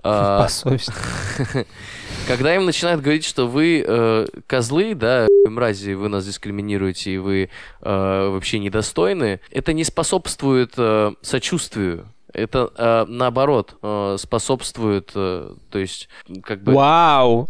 А, 0.04 0.44
По 0.44 0.50
совести. 0.50 0.92
Когда 2.28 2.56
им 2.56 2.66
начинают 2.66 3.02
говорить, 3.02 3.24
что 3.26 3.48
вы 3.48 3.85
э, 3.86 4.26
козлы, 4.48 4.96
да, 4.96 5.28
мрази, 5.50 5.94
вы 5.94 6.10
нас 6.10 6.26
дискриминируете 6.26 7.12
и 7.12 7.18
вы 7.18 7.50
э, 7.82 8.30
вообще 8.30 8.60
недостойны, 8.60 9.40
это 9.52 9.74
не 9.74 9.84
способствует 9.84 10.74
э, 10.78 11.14
сочувствию. 11.22 12.08
Это 12.34 12.70
э, 12.78 13.06
наоборот 13.08 13.78
э, 13.82 14.18
способствует, 14.20 15.12
э, 15.16 15.54
то 15.70 15.80
есть 15.80 16.10
как 16.44 16.64
бы, 16.64 16.74
Вау. 16.74 17.48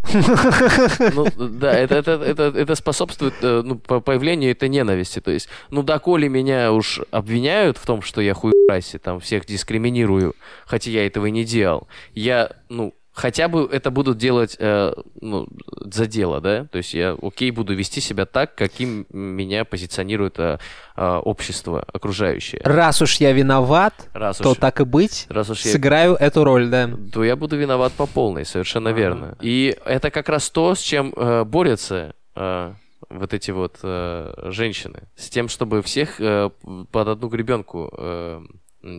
ну 1.14 1.26
да, 1.38 1.74
это 1.74 1.96
это 1.96 2.12
это, 2.12 2.44
это 2.56 2.76
способствует 2.76 3.34
э, 3.42 3.64
ну, 3.66 3.80
по 3.80 4.00
появлению 4.00 4.52
этой 4.52 4.70
ненависти. 4.70 5.22
То 5.22 5.32
есть, 5.32 5.50
ну 5.72 5.82
доколе 5.82 6.30
меня 6.30 6.72
уж 6.72 7.02
обвиняют 7.10 7.80
в 7.80 7.86
том, 7.88 8.04
что 8.04 8.22
я 8.22 8.36
хуй 8.36 8.54
расе, 8.70 9.00
там 9.00 9.20
всех 9.20 9.48
дискриминирую, 9.48 10.36
хотя 10.68 10.92
я 10.92 11.08
этого 11.08 11.26
и 11.26 11.32
не 11.32 11.46
делал, 11.46 11.88
я 12.14 12.52
ну 12.70 12.94
хотя 13.16 13.48
бы 13.48 13.68
это 13.72 13.90
будут 13.90 14.18
делать 14.18 14.56
э, 14.60 14.94
ну, 15.22 15.48
за 15.82 16.06
дело, 16.06 16.42
да? 16.42 16.66
То 16.66 16.78
есть 16.78 16.94
я, 16.94 17.18
окей, 17.22 17.50
буду 17.50 17.74
вести 17.74 18.02
себя 18.02 18.26
так, 18.26 18.54
каким 18.56 19.08
меня 19.10 19.66
позиционирует 19.66 20.38
э, 20.38 20.60
э, 20.96 21.16
общество 21.24 21.84
окружающее. 21.92 22.62
Раз 22.64 23.02
уж 23.02 23.16
я 23.16 23.32
виноват, 23.32 23.94
Раз 24.14 24.38
то 24.38 24.52
уж, 24.52 24.58
так 24.58 24.82
и 24.82 24.84
быть, 24.84 25.26
раз 25.30 25.50
уж 25.50 25.62
я 25.66 25.72
сыграю 25.72 26.16
эту 26.16 26.44
роль, 26.44 26.68
да. 26.68 26.92
то 27.12 27.24
я 27.24 27.36
буду 27.36 27.56
виноват 27.58 27.94
по 27.94 28.06
полной, 28.06 28.46
совершенно 28.46 28.90
верно. 28.90 29.38
И 29.42 29.76
это 29.86 30.12
как 30.12 30.30
раз 30.30 30.50
то, 30.50 30.76
с 30.76 30.80
чем 30.80 31.14
э, 31.16 31.46
борются 31.46 32.14
э, 32.36 32.74
вот 33.10 33.34
эти 33.34 33.52
вот 33.52 33.78
э, 33.82 34.50
женщины. 34.52 35.04
С 35.16 35.30
тем, 35.30 35.48
чтобы 35.48 35.82
всех 35.82 36.20
э, 36.20 36.50
под 36.92 37.08
одну 37.08 37.30
гребенку 37.30 37.94
э, 37.98 38.42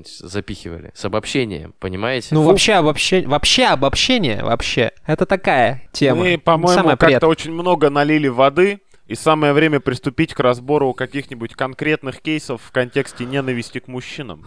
запихивали. 0.04 0.90
С 0.94 1.04
обобщением, 1.04 1.74
понимаете? 1.78 2.34
Ну, 2.34 2.42
вообще, 2.42 2.74
обобщение, 2.74 3.28
вообще 3.28 3.66
обобщение, 3.66 4.42
вообще, 4.42 4.92
это 5.06 5.26
такая 5.26 5.88
тема. 5.92 6.20
Мы, 6.20 6.38
по-моему, 6.38 6.82
как-то 6.90 7.06
приятная. 7.06 7.30
очень 7.30 7.52
много 7.52 7.90
налили 7.90 8.28
воды, 8.28 8.80
и 9.06 9.14
самое 9.14 9.52
время 9.52 9.78
приступить 9.78 10.34
к 10.34 10.40
разбору 10.40 10.92
каких-нибудь 10.92 11.54
конкретных 11.54 12.20
кейсов 12.20 12.60
в 12.62 12.72
контексте 12.72 13.24
ненависти 13.24 13.78
к 13.78 13.86
мужчинам. 13.86 14.44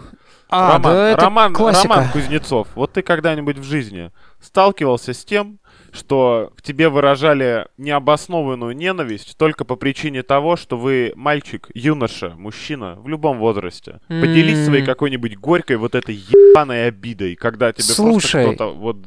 А, 0.49 0.73
Роман, 0.73 0.93
да, 0.93 1.09
это 1.11 1.21
Роман, 1.21 1.53
классика. 1.53 1.87
Роман 1.87 2.09
Кузнецов, 2.09 2.67
вот 2.75 2.93
ты 2.93 3.01
когда-нибудь 3.01 3.57
в 3.57 3.63
жизни 3.63 4.11
сталкивался 4.41 5.13
с 5.13 5.23
тем, 5.23 5.59
что 5.91 6.51
к 6.55 6.61
тебе 6.61 6.89
выражали 6.89 7.67
необоснованную 7.77 8.75
ненависть 8.75 9.37
только 9.37 9.65
по 9.65 9.75
причине 9.75 10.23
того, 10.23 10.55
что 10.55 10.77
вы 10.77 11.13
мальчик, 11.15 11.69
юноша, 11.73 12.33
мужчина 12.37 12.95
в 13.01 13.07
любом 13.07 13.39
возрасте. 13.39 13.99
Поделись 14.07 14.65
своей 14.65 14.83
какой-нибудь 14.83 15.37
горькой 15.37 15.77
вот 15.77 15.95
этой 15.95 16.15
ебаной 16.15 16.87
обидой, 16.87 17.35
когда 17.35 17.71
тебе 17.71 17.83
Слушай. 17.83 18.43
просто 18.43 18.55
кто-то 18.55 18.73
вот 18.73 18.97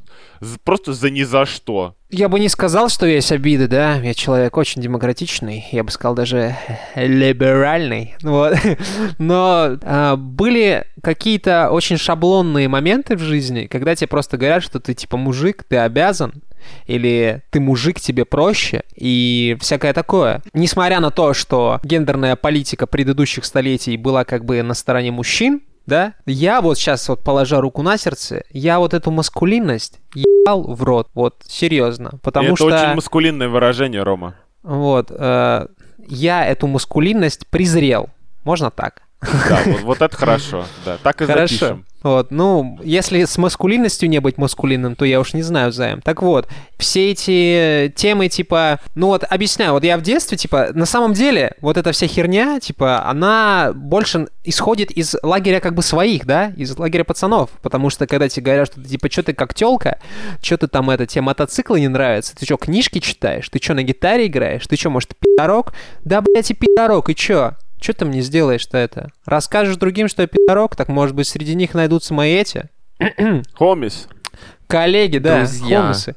просто 0.65 0.93
за 0.93 1.11
ни 1.11 1.23
за 1.23 1.47
что. 1.47 1.95
Я 2.11 2.29
бы 2.29 2.39
не 2.39 2.49
сказал, 2.49 2.89
что 2.89 3.07
есть 3.07 3.33
обиды, 3.33 3.69
да. 3.69 3.97
Я 3.97 4.13
человек 4.13 4.57
очень 4.57 4.83
демократичный, 4.83 5.67
я 5.73 5.83
бы 5.83 5.91
сказал 5.91 6.15
даже 6.15 6.57
либеральный. 6.95 8.17
Вот. 8.23 8.55
Но 9.19 9.79
а, 9.83 10.17
были 10.17 10.87
какие-то 11.03 11.71
очень 11.71 11.97
шаблонные 11.97 12.69
моменты 12.69 13.17
в 13.17 13.21
жизни, 13.21 13.67
когда 13.67 13.95
тебе 13.95 14.09
просто 14.09 14.37
говорят, 14.37 14.63
что 14.63 14.79
ты 14.79 14.95
типа 14.95 15.17
мужик, 15.17 15.65
ты 15.67 15.79
обязан, 15.79 16.43
или 16.87 17.43
ты 17.51 17.61
мужик, 17.61 18.01
тебе 18.01 18.25
проще, 18.25 18.83
и 18.95 19.57
всякое 19.61 19.93
такое. 19.93 20.43
Несмотря 20.53 21.01
на 21.01 21.11
то, 21.11 21.35
что 21.35 21.81
гендерная 21.83 22.37
политика 22.37 22.87
предыдущих 22.87 23.45
столетий 23.45 23.97
была 23.97 24.25
как 24.25 24.45
бы 24.45 24.63
на 24.63 24.75
стороне 24.75 25.11
мужчин, 25.11 25.63
да, 25.87 26.15
я 26.27 26.61
вот 26.61 26.79
сейчас 26.79 27.09
вот 27.09 27.25
положа 27.25 27.61
руку 27.61 27.83
на 27.83 27.97
сердце, 27.97 28.45
я 28.51 28.79
вот 28.79 28.95
эту 28.95 29.11
маскулинность 29.11 30.01
ебал 30.15 30.63
в 30.75 30.83
рот, 30.83 31.09
вот, 31.15 31.43
серьезно, 31.47 32.13
потому 32.23 32.49
это 32.49 32.57
что... 32.57 32.67
очень 32.67 32.95
маскулинное 32.95 33.49
выражение, 33.49 34.03
Рома. 34.03 34.37
Вот, 34.63 35.11
э, 35.11 35.67
я 36.07 36.47
эту 36.47 36.67
маскулинность 36.69 37.47
презрел, 37.49 38.11
можно 38.45 38.71
так? 38.71 39.03
Да, 39.23 39.61
вот, 39.67 39.81
вот 39.83 40.03
это 40.03 40.17
хорошо. 40.17 40.67
Да, 40.85 40.99
так 41.03 41.23
и 41.23 41.27
Хорошо. 41.27 41.55
запишем. 41.55 41.87
Вот, 42.03 42.33
ну, 42.33 42.81
если 42.83 43.25
с 43.25 43.39
маскулинностью 43.39 44.09
не 44.09 44.19
быть 44.19 44.37
маскулинным, 44.37 44.97
то 44.97 45.05
я 45.05 45.21
уж 45.21 45.35
не 45.35 45.43
знаю, 45.43 45.71
Займ. 45.71 46.03
Так 46.03 46.23
вот, 46.23 46.49
все 46.77 47.13
эти 47.13 47.93
темы, 47.95 48.29
типа, 48.29 48.81
ну 48.97 49.07
вот, 49.09 49.23
объясняю, 49.29 49.73
вот 49.73 49.85
я 49.85 49.97
в 49.97 50.03
детстве, 50.03 50.37
типа, 50.37 50.71
на 50.75 50.85
самом 50.85 51.13
деле, 51.13 51.55
вот 51.61 51.77
эта 51.77 51.93
вся 51.93 52.09
херня, 52.09 52.59
типа, 52.59 53.09
она 53.09 53.73
больше 53.73 54.27
исходит 54.43 54.91
из 54.91 55.15
лагеря 55.23 55.61
как 55.61 55.75
бы 55.75 55.83
своих, 55.83 56.27
да, 56.27 56.53
из 56.57 56.77
лагеря 56.77 57.05
пацанов, 57.05 57.51
потому 57.63 57.89
что 57.89 58.09
когда 58.09 58.29
тебе 58.29 58.47
говорят, 58.47 58.67
что 58.67 58.83
ты, 58.83 58.89
типа, 58.89 59.09
что 59.09 59.23
ты 59.23 59.33
как 59.33 59.55
тёлка, 59.55 60.01
что 60.43 60.57
ты 60.57 60.67
там, 60.67 60.91
это, 60.91 61.07
тебе 61.07 61.23
мотоциклы 61.23 61.79
не 61.79 61.89
нравятся, 61.89 62.35
ты 62.35 62.45
что, 62.45 62.57
книжки 62.57 62.99
читаешь, 62.99 63.49
ты 63.49 63.61
что, 63.63 63.75
на 63.75 63.85
гитаре 63.85 64.27
играешь, 64.27 64.67
ты 64.67 64.75
что, 64.77 64.91
может, 64.91 65.13
пидорок? 65.17 65.73
Да, 66.05 66.21
блядь, 66.21 66.51
и 66.51 66.55
пидорок, 66.55 67.11
и 67.11 67.15
чё? 67.15 67.53
Что 67.83 67.93
ты 67.95 68.05
мне 68.05 68.21
сделаешь-то 68.23 68.79
это? 68.79 69.11
Расскажешь 69.27 69.77
другим, 69.77 70.07
что 70.09 70.23
я 70.23 70.29
пидорок, 70.29 70.77
так, 70.77 70.89
может 70.89 71.17
быть, 71.17 71.27
среди 71.27 71.55
них 71.57 71.75
найдутся 71.75 72.15
мои 72.15 72.33
эти 72.35 72.71
Хомис. 73.55 74.07
коллеги, 74.69 75.19
да, 75.19 75.39
Друзья. 75.39 75.81
хомусы. 75.83 76.15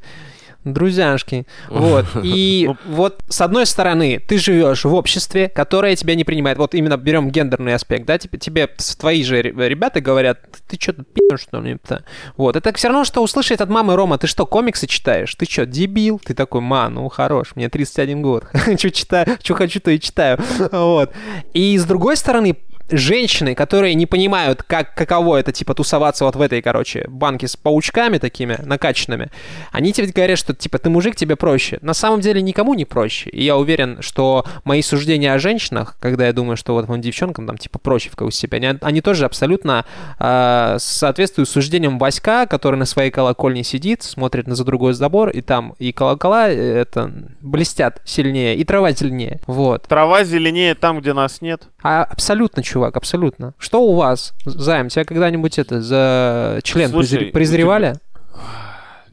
Друзьяшки. 0.66 1.46
Вот. 1.70 2.06
И 2.24 2.70
вот 2.86 3.22
с 3.30 3.40
одной 3.42 3.66
стороны, 3.66 4.20
ты 4.20 4.38
живешь 4.40 4.84
в 4.84 4.94
обществе, 4.94 5.48
которое 5.48 5.96
тебя 5.96 6.16
не 6.16 6.24
принимает. 6.24 6.58
Вот 6.58 6.74
именно 6.74 6.98
берем 6.98 7.30
гендерный 7.30 7.76
аспект, 7.76 8.06
да, 8.06 8.18
тебе, 8.18 8.40
тебе 8.40 8.70
с- 8.78 8.96
твои 8.96 9.24
же 9.24 9.42
ре- 9.42 9.54
ребята 9.70 10.02
говорят, 10.02 10.40
ты 10.68 10.78
что, 10.82 10.94
пи***ь, 10.94 11.40
что 11.40 11.62
ли? 11.62 11.74
-то? 11.76 12.04
Вот. 12.36 12.56
Это 12.56 12.74
все 12.74 12.88
равно, 12.88 13.06
что 13.06 13.22
услышать 13.24 13.62
от 13.62 13.70
мамы, 13.70 13.96
Рома, 13.96 14.18
ты 14.18 14.28
что, 14.28 14.46
комиксы 14.46 14.88
читаешь? 14.88 15.36
Ты 15.36 15.46
что, 15.46 15.66
дебил? 15.66 16.20
Ты 16.24 16.34
такой, 16.34 16.62
ма, 16.62 16.90
ну 16.90 17.08
хорош, 17.10 17.52
мне 17.56 17.70
31 17.70 18.22
год. 18.22 18.46
Что 18.78 18.90
читаю, 18.92 19.38
что 19.44 19.54
хочу, 19.54 19.80
то 19.80 19.92
и 19.92 20.00
читаю. 20.00 20.40
Вот. 20.72 21.12
И 21.54 21.78
с 21.78 21.86
другой 21.86 22.18
стороны, 22.18 22.58
женщины, 22.90 23.56
которые 23.56 23.96
не 23.96 24.06
понимают, 24.06 24.64
как, 24.64 24.96
каково 24.96 25.38
это, 25.38 25.52
типа, 25.52 25.74
тусоваться 25.74 26.26
вот 26.26 26.36
в 26.36 26.42
этой, 26.42 26.62
короче, 26.62 27.06
банке 27.08 27.48
с 27.48 27.56
паучками 27.56 28.18
такими 28.18 28.58
накачанными, 28.64 29.32
они 29.72 29.94
тебе 29.94 30.08
говорят, 30.08 30.38
что, 30.38 30.54
типа, 30.54 30.80
ты 30.80 30.90
мужик, 30.90 31.16
тебе 31.16 31.36
проще. 31.36 31.80
На 31.82 31.94
самом 31.94 32.22
деле 32.22 32.42
никому 32.42 32.74
не 32.74 32.86
проще. 32.86 33.30
И 33.30 33.44
я 33.44 33.58
уверен, 33.58 34.02
что 34.02 34.46
мои 34.64 34.82
суждения 34.82 35.34
о 35.34 35.40
женщинах, 35.40 35.98
когда 36.00 36.28
я 36.28 36.34
думаю, 36.34 36.58
что 36.58 36.74
вот 36.74 36.88
вон 36.88 37.02
девчонкам 37.02 37.48
там, 37.48 37.58
типа, 37.58 37.80
проще 37.80 38.10
в 38.16 38.32
себя, 38.32 38.58
они, 38.58 38.78
они 38.82 39.02
тоже 39.02 39.26
абсолютно 39.26 39.86
э, 40.20 40.78
соответствуют 40.80 41.50
суждениям 41.50 42.00
Васька, 42.00 42.46
который 42.48 42.76
на 42.78 42.86
своей 42.86 43.12
колокольне 43.12 43.64
сидит, 43.64 44.04
смотрит 44.04 44.48
на 44.48 44.56
за 44.56 44.64
другой 44.64 44.94
забор, 44.94 45.30
и 45.30 45.42
там 45.42 45.76
и 45.80 45.92
колокола 45.92 46.50
э, 46.50 46.56
это 46.56 47.12
блестят 47.42 48.02
сильнее, 48.06 48.56
и 48.56 48.64
трава 48.64 48.92
зеленее. 48.92 49.40
Вот. 49.48 49.84
Трава 49.84 50.24
зеленее 50.24 50.76
там, 50.76 51.00
где 51.00 51.14
нас 51.14 51.42
нет. 51.42 51.64
А 51.84 52.04
абсолютно, 52.04 52.64
чувак, 52.64 52.75
абсолютно. 52.98 53.54
Что 53.58 53.82
у 53.82 53.96
вас, 53.96 54.34
Займ, 54.46 54.90
тебя 54.90 55.04
когда-нибудь 55.06 55.58
это 55.60 55.82
за 55.82 56.60
член 56.64 56.90
Слушай, 56.90 57.20
презр- 57.28 57.30
у 57.30 57.32
презревали? 57.32 57.96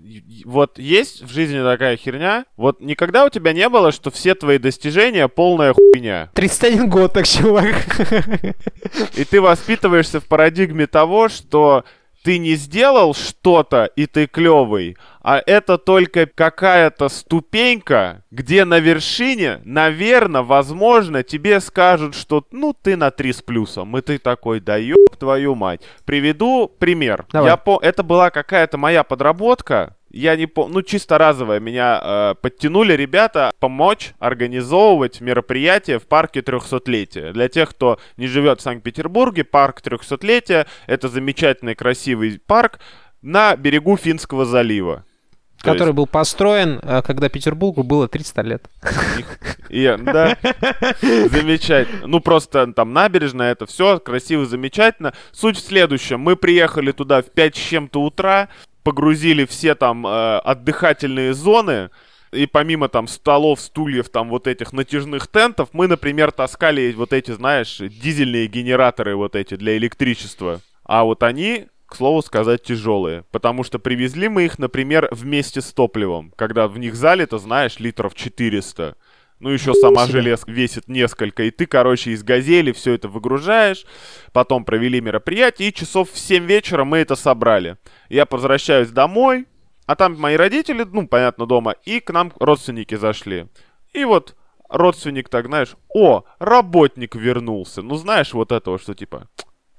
И- 0.01 0.43
Вот 0.45 0.79
есть 0.79 1.23
в 1.23 1.33
жизни 1.33 1.63
такая 1.63 1.97
херня. 1.97 2.45
Вот 2.57 2.81
никогда 2.81 3.25
у 3.25 3.29
тебя 3.29 3.53
не 3.53 3.69
было, 3.69 3.93
что 3.93 4.11
все 4.11 4.35
твои 4.35 4.59
достижения 4.59 5.29
полная 5.29 5.73
хуйня. 5.73 6.31
31 6.35 6.89
год, 6.91 7.13
так, 7.13 7.27
чувак. 7.27 7.75
И 9.17 9.25
ты 9.25 9.41
воспитываешься 9.41 10.21
в 10.21 10.25
парадигме 10.25 10.87
того, 10.87 11.29
что 11.29 11.85
ты 12.23 12.39
не 12.39 12.55
сделал 12.55 13.15
что-то, 13.15 13.85
и 13.97 14.07
ты 14.07 14.27
клевый, 14.27 14.97
а 15.23 15.43
это 15.45 15.79
только 15.79 16.27
какая-то 16.27 17.09
ступенька, 17.09 18.25
где 18.31 18.65
на 18.65 18.79
вершине, 18.79 19.61
наверное, 19.65 20.43
возможно, 20.43 21.23
тебе 21.23 21.61
скажут, 21.61 22.15
что 22.15 22.45
ну 22.51 22.75
ты 22.81 22.97
на 22.97 23.11
3 23.11 23.33
с 23.33 23.43
плюсом, 23.43 23.97
и 23.97 24.01
ты 24.01 24.19
такой, 24.19 24.61
да 24.61 24.77
ёб 24.77 25.17
твою 25.17 25.55
мать. 25.55 25.83
Приведу 26.05 26.69
пример. 26.69 27.27
Давай. 27.33 27.51
Я 27.51 27.57
по... 27.57 27.79
Это 27.83 28.03
была 28.03 28.31
какая-то 28.31 28.79
моя 28.79 29.05
подработка, 29.05 29.97
я 30.13 30.37
не 30.37 30.47
помню, 30.47 30.75
ну 30.75 30.83
чисто 30.83 31.19
разовая, 31.19 31.59
меня 31.59 32.01
э, 32.03 32.35
подтянули 32.41 32.93
ребята 32.93 33.51
помочь 33.59 34.13
организовывать 34.19 35.21
мероприятие 35.21 35.99
в 35.99 36.07
парке 36.07 36.41
300-летия. 36.41 37.33
Для 37.33 37.49
тех, 37.49 37.71
кто 37.71 37.99
не 38.17 38.27
живет 38.27 38.61
в 38.61 38.63
Санкт-Петербурге, 38.63 39.45
парк 39.45 39.81
300-летия 39.83 40.67
это 40.87 41.09
замечательный 41.09 41.75
красивый 41.75 42.39
парк 42.47 42.79
на 43.23 43.57
берегу 43.57 43.97
Финского 43.97 44.45
залива. 44.45 45.05
То 45.63 45.71
Который 45.73 45.95
был 45.95 46.07
построен, 46.07 46.81
э, 46.83 47.03
когда 47.03 47.29
Петербургу 47.29 47.83
было 47.83 48.09
300 48.09 48.43
лет. 48.43 48.69
И, 49.69 49.97
да, 50.01 50.37
замечательно. 51.01 52.07
Ну, 52.07 52.21
просто 52.21 52.71
там 52.73 52.93
набережная, 52.93 53.53
это 53.53 53.65
все 53.67 53.99
красиво, 54.01 54.45
замечательно. 54.45 55.15
Суть 55.31 55.57
в 55.57 55.65
следующем. 55.65 56.21
Мы 56.21 56.37
приехали 56.37 56.93
туда 56.93 57.23
в 57.23 57.31
5 57.31 57.57
с 57.57 57.59
чем-то 57.59 58.03
утра, 58.03 58.49
погрузили 58.83 59.45
все 59.45 59.75
там 59.75 60.07
э, 60.07 60.39
отдыхательные 60.39 61.35
зоны, 61.35 61.91
и 62.33 62.47
помимо 62.47 62.89
там 62.89 63.09
столов, 63.09 63.61
стульев, 63.61 64.09
там 64.09 64.31
вот 64.31 64.47
этих 64.47 64.73
натяжных 64.73 65.27
тентов, 65.27 65.69
мы, 65.73 65.87
например, 65.87 66.33
таскали 66.33 66.93
вот 66.97 67.13
эти, 67.13 67.31
знаешь, 67.33 67.77
дизельные 67.79 68.47
генераторы 68.47 69.17
вот 69.17 69.37
эти 69.37 69.55
для 69.57 69.77
электричества. 69.77 70.61
А 70.85 71.05
вот 71.05 71.23
они, 71.23 71.67
к 71.87 71.95
слову 71.95 72.23
сказать, 72.23 72.63
тяжелые. 72.63 73.25
Потому 73.31 73.65
что 73.65 73.79
привезли 73.79 74.29
мы 74.29 74.47
их, 74.47 74.59
например, 74.59 75.09
вместе 75.11 75.61
с 75.61 75.73
топливом. 75.73 76.33
Когда 76.37 76.69
в 76.69 76.79
них 76.79 76.95
залито, 76.95 77.39
знаешь, 77.39 77.79
литров 77.79 78.15
400. 78.15 78.97
Ну, 79.43 79.51
еще 79.51 79.75
сама 79.75 80.07
железка 80.07 80.53
весит 80.53 80.87
несколько. 80.87 81.43
И 81.43 81.51
ты, 81.51 81.67
короче, 81.67 82.13
из 82.13 82.23
газели 82.23 82.71
все 82.71 82.93
это 82.93 83.09
выгружаешь. 83.09 83.85
Потом 84.33 84.65
провели 84.65 85.01
мероприятие. 85.01 85.69
И 85.69 85.75
часов 85.75 86.13
в 86.13 86.17
7 86.17 86.47
вечера 86.47 86.85
мы 86.85 86.99
это 86.99 87.17
собрали. 87.17 87.77
Я 88.09 88.25
возвращаюсь 88.31 88.91
домой. 88.91 89.47
А 89.87 89.97
там 89.97 90.17
мои 90.17 90.37
родители, 90.37 90.85
ну, 90.85 91.09
понятно, 91.09 91.47
дома. 91.47 91.75
И 91.85 91.99
к 91.99 92.13
нам 92.13 92.33
родственники 92.39 92.95
зашли. 92.95 93.49
И 93.93 94.05
вот 94.05 94.37
родственник 94.69 95.29
так, 95.29 95.47
знаешь, 95.47 95.75
о, 95.93 96.23
работник 96.39 97.17
вернулся. 97.17 97.83
Ну, 97.83 97.97
знаешь, 97.97 98.33
вот 98.35 98.53
этого, 98.53 98.79
что 98.79 98.95
типа, 98.95 99.29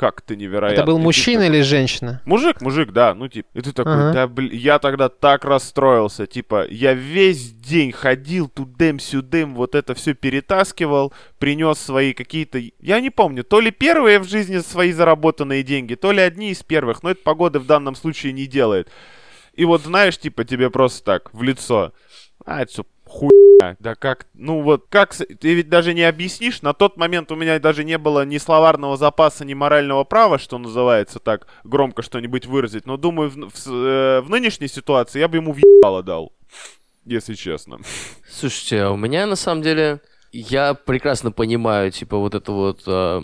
как 0.03 0.19
ты 0.19 0.35
невероятно. 0.35 0.81
Это 0.81 0.85
был 0.85 0.99
мужчина 0.99 1.43
или 1.43 1.61
женщина? 1.61 2.21
Мужик, 2.25 2.59
мужик, 2.59 2.91
да, 2.91 3.15
ну 3.15 3.29
типа, 3.29 3.47
и 3.53 3.61
ты 3.61 3.71
такой, 3.71 3.93
Ага. 3.93 4.13
да 4.13 4.27
блин, 4.27 4.51
я 4.51 4.77
тогда 4.77 5.07
так 5.07 5.45
расстроился, 5.45 6.27
типа, 6.27 6.67
я 6.69 6.93
весь 6.93 7.53
день 7.53 7.93
ходил 7.93 8.49
тудым-сюдым, 8.49 9.55
вот 9.55 9.75
это 9.75 9.93
все 9.93 10.13
перетаскивал, 10.13 11.13
принес 11.39 11.79
свои 11.79 12.11
какие-то, 12.11 12.59
я 12.81 12.99
не 12.99 13.11
помню, 13.11 13.45
то 13.45 13.61
ли 13.61 13.71
первые 13.71 14.19
в 14.19 14.27
жизни 14.27 14.57
свои 14.57 14.91
заработанные 14.91 15.63
деньги, 15.63 15.95
то 15.95 16.11
ли 16.11 16.19
одни 16.19 16.51
из 16.51 16.63
первых, 16.63 17.01
но 17.01 17.11
это 17.11 17.21
погода 17.23 17.61
в 17.61 17.65
данном 17.65 17.95
случае 17.95 18.33
не 18.33 18.45
делает. 18.45 18.89
И 19.53 19.63
вот 19.63 19.83
знаешь, 19.83 20.17
типа, 20.17 20.43
тебе 20.43 20.69
просто 20.69 21.05
так, 21.05 21.33
в 21.33 21.43
лицо, 21.43 21.93
а, 22.45 22.63
это 22.63 22.73
всё 22.73 22.85
хуйня, 23.13 23.77
да 23.79 23.95
как, 23.95 24.25
ну 24.33 24.61
вот, 24.61 24.85
как, 24.89 25.13
ты 25.15 25.53
ведь 25.53 25.69
даже 25.69 25.93
не 25.93 26.03
объяснишь, 26.03 26.61
на 26.61 26.73
тот 26.73 26.97
момент 26.97 27.31
у 27.31 27.35
меня 27.35 27.59
даже 27.59 27.83
не 27.83 27.97
было 27.97 28.25
ни 28.25 28.37
словарного 28.39 28.97
запаса, 28.97 29.45
ни 29.45 29.53
морального 29.53 30.03
права, 30.03 30.39
что 30.39 30.57
называется 30.57 31.19
так, 31.19 31.47
громко 31.63 32.01
что-нибудь 32.01 32.45
выразить, 32.45 32.85
но 32.85 32.97
думаю, 32.97 33.29
в, 33.29 33.35
в 33.35 33.67
э, 33.67 34.21
в 34.21 34.29
нынешней 34.29 34.67
ситуации 34.67 35.19
я 35.19 35.27
бы 35.27 35.37
ему 35.37 35.53
въебало 35.53 36.01
дал, 36.01 36.33
если 37.05 37.35
честно. 37.35 37.79
Слушайте, 38.29 38.81
а 38.81 38.91
у 38.91 38.97
меня 38.97 39.27
на 39.27 39.35
самом 39.35 39.61
деле 39.61 40.01
я 40.31 40.73
прекрасно 40.73 41.31
понимаю, 41.31 41.91
типа, 41.91 42.17
вот 42.17 42.33
эту 42.33 42.53
вот, 42.53 42.83
э, 42.87 43.21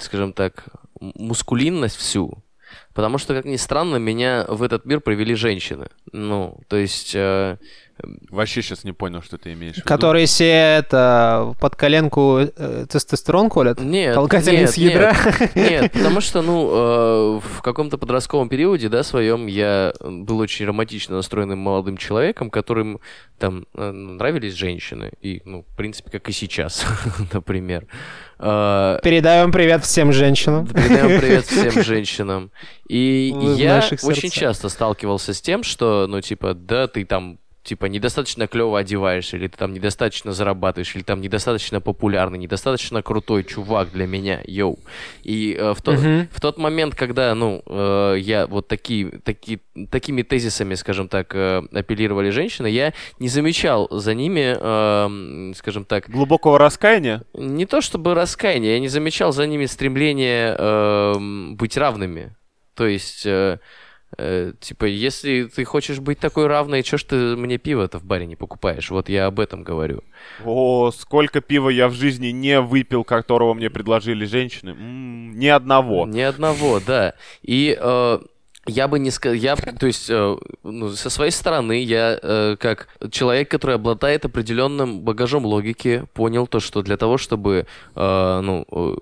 скажем 0.00 0.34
так, 0.34 0.64
мускулинность 1.00 1.96
всю. 1.96 2.44
Потому 2.92 3.18
что, 3.18 3.34
как 3.34 3.44
ни 3.44 3.56
странно, 3.56 3.96
меня 3.96 4.44
в 4.48 4.62
этот 4.62 4.84
мир 4.84 5.00
привели 5.00 5.34
женщины. 5.34 5.88
Ну, 6.12 6.60
то 6.68 6.76
есть, 6.76 7.14
э, 7.14 7.58
Вообще 8.30 8.60
сейчас 8.60 8.82
не 8.82 8.92
понял, 8.92 9.22
что 9.22 9.38
ты 9.38 9.52
имеешь 9.52 9.74
в 9.74 9.76
виду. 9.78 9.86
Которые 9.86 10.26
себе 10.26 10.78
это 10.78 11.54
под 11.60 11.76
коленку 11.76 12.40
э, 12.40 12.86
тестостерон 12.90 13.48
колят? 13.48 13.80
Нет, 13.80 14.14
Толкательниц 14.14 14.76
нет, 14.76 14.92
ядра? 14.92 15.16
Нет, 15.54 15.92
потому 15.94 16.20
что, 16.20 16.42
ну, 16.42 16.70
э, 16.70 17.40
в 17.40 17.62
каком-то 17.62 17.96
подростковом 17.96 18.48
периоде, 18.48 18.88
да, 18.88 19.04
своем, 19.04 19.46
я 19.46 19.94
был 20.00 20.38
очень 20.38 20.66
романтично 20.66 21.14
настроенным 21.14 21.60
молодым 21.60 21.96
человеком, 21.96 22.50
которым 22.50 22.98
там 23.38 23.66
э, 23.74 23.90
нравились 23.90 24.54
женщины. 24.54 25.12
И, 25.20 25.42
ну, 25.44 25.62
в 25.62 25.76
принципе, 25.76 26.10
как 26.10 26.28
и 26.28 26.32
сейчас, 26.32 26.84
например. 27.32 27.86
Э, 28.40 28.98
Передаем 29.04 29.52
привет 29.52 29.84
всем 29.84 30.12
женщинам. 30.12 30.66
Передаем 30.66 31.20
привет 31.20 31.44
всем 31.46 31.82
женщинам. 31.84 32.50
И 32.88 33.32
Вы 33.34 33.54
я 33.54 33.78
очень 33.78 33.98
сердцах. 33.98 34.32
часто 34.32 34.68
сталкивался 34.68 35.32
с 35.32 35.40
тем, 35.40 35.62
что, 35.62 36.06
ну, 36.08 36.20
типа, 36.20 36.54
да, 36.54 36.88
ты 36.88 37.04
там 37.04 37.38
типа 37.64 37.86
недостаточно 37.86 38.46
клево 38.46 38.78
одеваешься, 38.78 39.36
или 39.36 39.48
ты 39.48 39.56
там 39.56 39.72
недостаточно 39.72 40.32
зарабатываешь, 40.32 40.94
или 40.94 41.02
там 41.02 41.20
недостаточно 41.20 41.80
популярный, 41.80 42.38
недостаточно 42.38 43.02
крутой 43.02 43.42
чувак 43.44 43.90
для 43.90 44.06
меня, 44.06 44.40
йоу. 44.44 44.78
И 45.22 45.56
э, 45.58 45.72
в, 45.72 45.80
тот, 45.82 45.98
Мгм. 45.98 46.28
в 46.30 46.40
тот 46.40 46.58
момент, 46.58 46.94
когда, 46.94 47.34
ну, 47.34 47.62
э, 47.66 48.16
я 48.18 48.46
вот 48.46 48.68
такие, 48.68 49.18
такие, 49.24 49.60
такими 49.90 50.22
тезисами, 50.22 50.74
скажем 50.74 51.08
так, 51.08 51.34
э, 51.34 51.62
апеллировали 51.72 52.30
женщины, 52.30 52.66
я 52.66 52.92
не 53.18 53.28
замечал 53.28 53.88
за 53.90 54.14
ними, 54.14 54.56
э, 54.60 55.52
скажем 55.54 55.84
так, 55.84 56.08
Глубокого 56.10 56.58
раскаяния? 56.58 57.22
не 57.32 57.64
то 57.66 57.80
чтобы 57.80 58.14
раскаяние, 58.14 58.74
я 58.74 58.80
не 58.80 58.88
замечал 58.88 59.32
за 59.32 59.46
ними 59.46 59.64
стремление 59.66 60.54
эм, 60.58 61.56
быть 61.56 61.76
равными. 61.78 62.34
То 62.74 62.86
есть, 62.86 63.24
э, 63.24 63.58
э, 64.18 64.52
типа, 64.60 64.84
если 64.84 65.44
ты 65.44 65.64
хочешь 65.64 65.98
быть 65.98 66.18
такой 66.18 66.46
равной, 66.46 66.82
чё 66.82 66.96
ж 66.98 67.04
ты 67.04 67.16
мне 67.36 67.58
пиво-то 67.58 67.98
в 67.98 68.04
баре 68.04 68.26
не 68.26 68.36
покупаешь? 68.36 68.90
Вот 68.90 69.08
я 69.08 69.26
об 69.26 69.40
этом 69.40 69.62
говорю. 69.62 70.02
О, 70.44 70.90
сколько 70.90 71.40
пива 71.40 71.68
я 71.70 71.88
в 71.88 71.94
жизни 71.94 72.28
не 72.28 72.60
выпил, 72.60 73.04
которого 73.04 73.54
мне 73.54 73.70
предложили 73.70 74.24
женщины. 74.24 74.70
М, 74.70 75.38
ни 75.38 75.46
одного. 75.46 76.06
Ни 76.06 76.20
одного, 76.20 76.80
да. 76.86 77.14
И 77.42 77.76
э, 77.78 78.18
я 78.66 78.88
бы 78.88 78.98
не 78.98 79.10
сказал, 79.10 79.34
я, 79.34 79.56
то 79.56 79.86
есть, 79.86 80.08
э, 80.08 80.36
ну, 80.62 80.90
со 80.90 81.10
своей 81.10 81.30
стороны, 81.30 81.82
я 81.82 82.18
э, 82.20 82.56
как 82.58 82.88
человек, 83.10 83.50
который 83.50 83.76
обладает 83.76 84.24
определенным 84.24 85.00
багажом 85.00 85.44
логики, 85.44 86.06
понял 86.14 86.46
то, 86.46 86.60
что 86.60 86.82
для 86.82 86.96
того, 86.96 87.18
чтобы, 87.18 87.66
э, 87.94 88.40
ну, 88.42 88.64
э, 88.70 88.96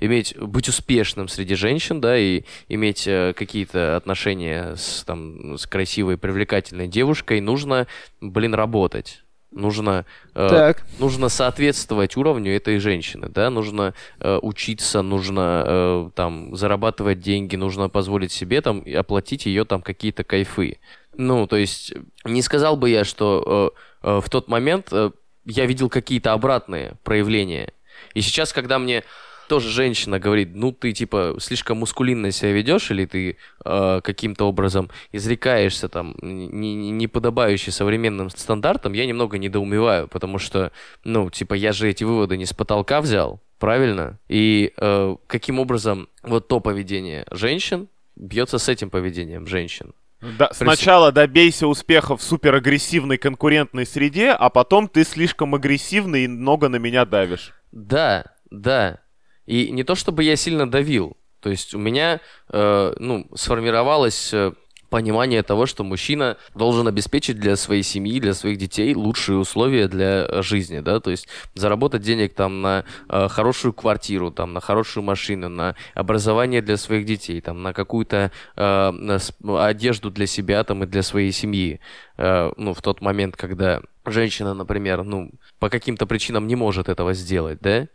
иметь, 0.00 0.36
быть 0.38 0.68
успешным 0.68 1.28
среди 1.28 1.54
женщин, 1.54 2.00
да, 2.00 2.18
и 2.18 2.42
иметь 2.68 3.06
э, 3.06 3.32
какие-то 3.34 3.96
отношения 3.96 4.74
с, 4.76 5.04
там, 5.04 5.56
с 5.56 5.66
красивой, 5.66 6.18
привлекательной 6.18 6.88
девушкой, 6.88 7.40
нужно, 7.40 7.86
блин, 8.20 8.54
работать. 8.54 9.22
Нужно 9.52 10.04
э, 10.34 10.48
Так. 10.48 10.84
нужно 10.98 11.28
соответствовать 11.28 12.16
уровню 12.16 12.54
этой 12.54 12.78
женщины, 12.78 13.28
да, 13.28 13.48
нужно 13.48 13.94
э, 14.20 14.38
учиться, 14.42 15.02
нужно 15.02 15.64
э, 15.66 16.10
там 16.14 16.54
зарабатывать 16.56 17.20
деньги, 17.20 17.56
нужно 17.56 17.88
позволить 17.88 18.32
себе 18.32 18.60
там 18.60 18.80
и 18.80 18.92
оплатить 18.92 19.46
ее 19.46 19.64
там 19.64 19.82
какие-то 19.82 20.24
кайфы. 20.24 20.78
Ну, 21.16 21.46
то 21.46 21.56
есть 21.56 21.94
не 22.24 22.42
сказал 22.42 22.76
бы 22.76 22.90
я, 22.90 23.04
что 23.04 23.72
э, 24.02 24.08
э, 24.08 24.20
в 24.20 24.28
тот 24.28 24.48
момент 24.48 24.88
э, 24.90 25.10
я 25.46 25.64
видел 25.64 25.88
какие-то 25.88 26.32
обратные 26.32 26.94
проявления. 27.04 27.72
И 28.14 28.20
сейчас, 28.20 28.52
когда 28.52 28.78
мне 28.78 29.04
тоже 29.46 29.70
женщина 29.70 30.18
говорит, 30.18 30.50
ну 30.54 30.72
ты 30.72 30.92
типа 30.92 31.36
слишком 31.38 31.78
мускулинно 31.78 32.30
себя 32.30 32.52
ведешь, 32.52 32.90
или 32.90 33.06
ты 33.06 33.36
э, 33.64 34.00
каким-то 34.02 34.48
образом 34.48 34.90
изрекаешься 35.12 35.88
там 35.88 36.16
не, 36.20 37.06
подобающий 37.08 37.72
современным 37.72 38.30
стандартам, 38.30 38.92
я 38.92 39.06
немного 39.06 39.38
недоумеваю, 39.38 40.08
потому 40.08 40.38
что, 40.38 40.72
ну, 41.04 41.30
типа, 41.30 41.54
я 41.54 41.72
же 41.72 41.88
эти 41.88 42.04
выводы 42.04 42.36
не 42.36 42.46
с 42.46 42.52
потолка 42.52 43.00
взял, 43.00 43.40
правильно? 43.58 44.18
И 44.28 44.72
э, 44.76 45.16
каким 45.26 45.58
образом 45.58 46.08
вот 46.22 46.48
то 46.48 46.60
поведение 46.60 47.26
женщин 47.30 47.88
бьется 48.16 48.58
с 48.58 48.68
этим 48.68 48.90
поведением 48.90 49.46
женщин. 49.46 49.94
Да, 50.20 50.50
сначала 50.52 51.12
добейся 51.12 51.66
успеха 51.66 52.16
в 52.16 52.22
суперагрессивной 52.22 53.18
конкурентной 53.18 53.86
среде, 53.86 54.30
а 54.30 54.48
потом 54.48 54.88
ты 54.88 55.04
слишком 55.04 55.54
агрессивный 55.54 56.24
и 56.24 56.28
много 56.28 56.68
на 56.68 56.76
меня 56.76 57.04
давишь. 57.04 57.52
Да, 57.70 58.24
да. 58.50 59.00
И 59.46 59.70
не 59.70 59.84
то 59.84 59.94
чтобы 59.94 60.24
я 60.24 60.36
сильно 60.36 60.70
давил. 60.70 61.16
То 61.40 61.50
есть 61.50 61.74
у 61.74 61.78
меня, 61.78 62.20
э, 62.50 62.94
ну, 62.98 63.28
сформировалось 63.34 64.32
э, 64.32 64.52
понимание 64.88 65.42
того, 65.42 65.66
что 65.66 65.84
мужчина 65.84 66.36
должен 66.54 66.88
обеспечить 66.88 67.38
для 67.38 67.56
своей 67.56 67.82
семьи, 67.82 68.20
для 68.20 68.34
своих 68.34 68.58
детей 68.58 68.94
лучшие 68.94 69.38
условия 69.38 69.88
для 69.88 70.42
жизни, 70.42 70.80
да, 70.80 71.00
то 71.00 71.10
есть 71.10 71.28
заработать 71.54 72.02
денег 72.02 72.34
там 72.34 72.62
на 72.62 72.84
э, 73.08 73.28
хорошую 73.28 73.72
квартиру, 73.72 74.30
там 74.30 74.52
на 74.52 74.60
хорошую 74.60 75.04
машину, 75.04 75.48
на 75.48 75.74
образование 75.94 76.62
для 76.62 76.76
своих 76.76 77.04
детей, 77.04 77.40
там 77.40 77.62
на 77.62 77.72
какую-то 77.72 78.30
э, 78.56 79.18
одежду 79.58 80.10
для 80.10 80.26
себя 80.26 80.64
там 80.64 80.84
и 80.84 80.86
для 80.86 81.02
своей 81.02 81.32
семьи. 81.32 81.80
Э, 82.16 82.52
ну, 82.56 82.74
в 82.74 82.82
тот 82.82 83.00
момент, 83.00 83.36
когда 83.36 83.82
женщина, 84.04 84.54
например, 84.54 85.02
ну, 85.04 85.30
по 85.58 85.68
каким-то 85.68 86.06
причинам 86.06 86.46
не 86.46 86.56
может 86.56 86.88
этого 86.88 87.12
сделать, 87.12 87.58
да, 87.60 87.88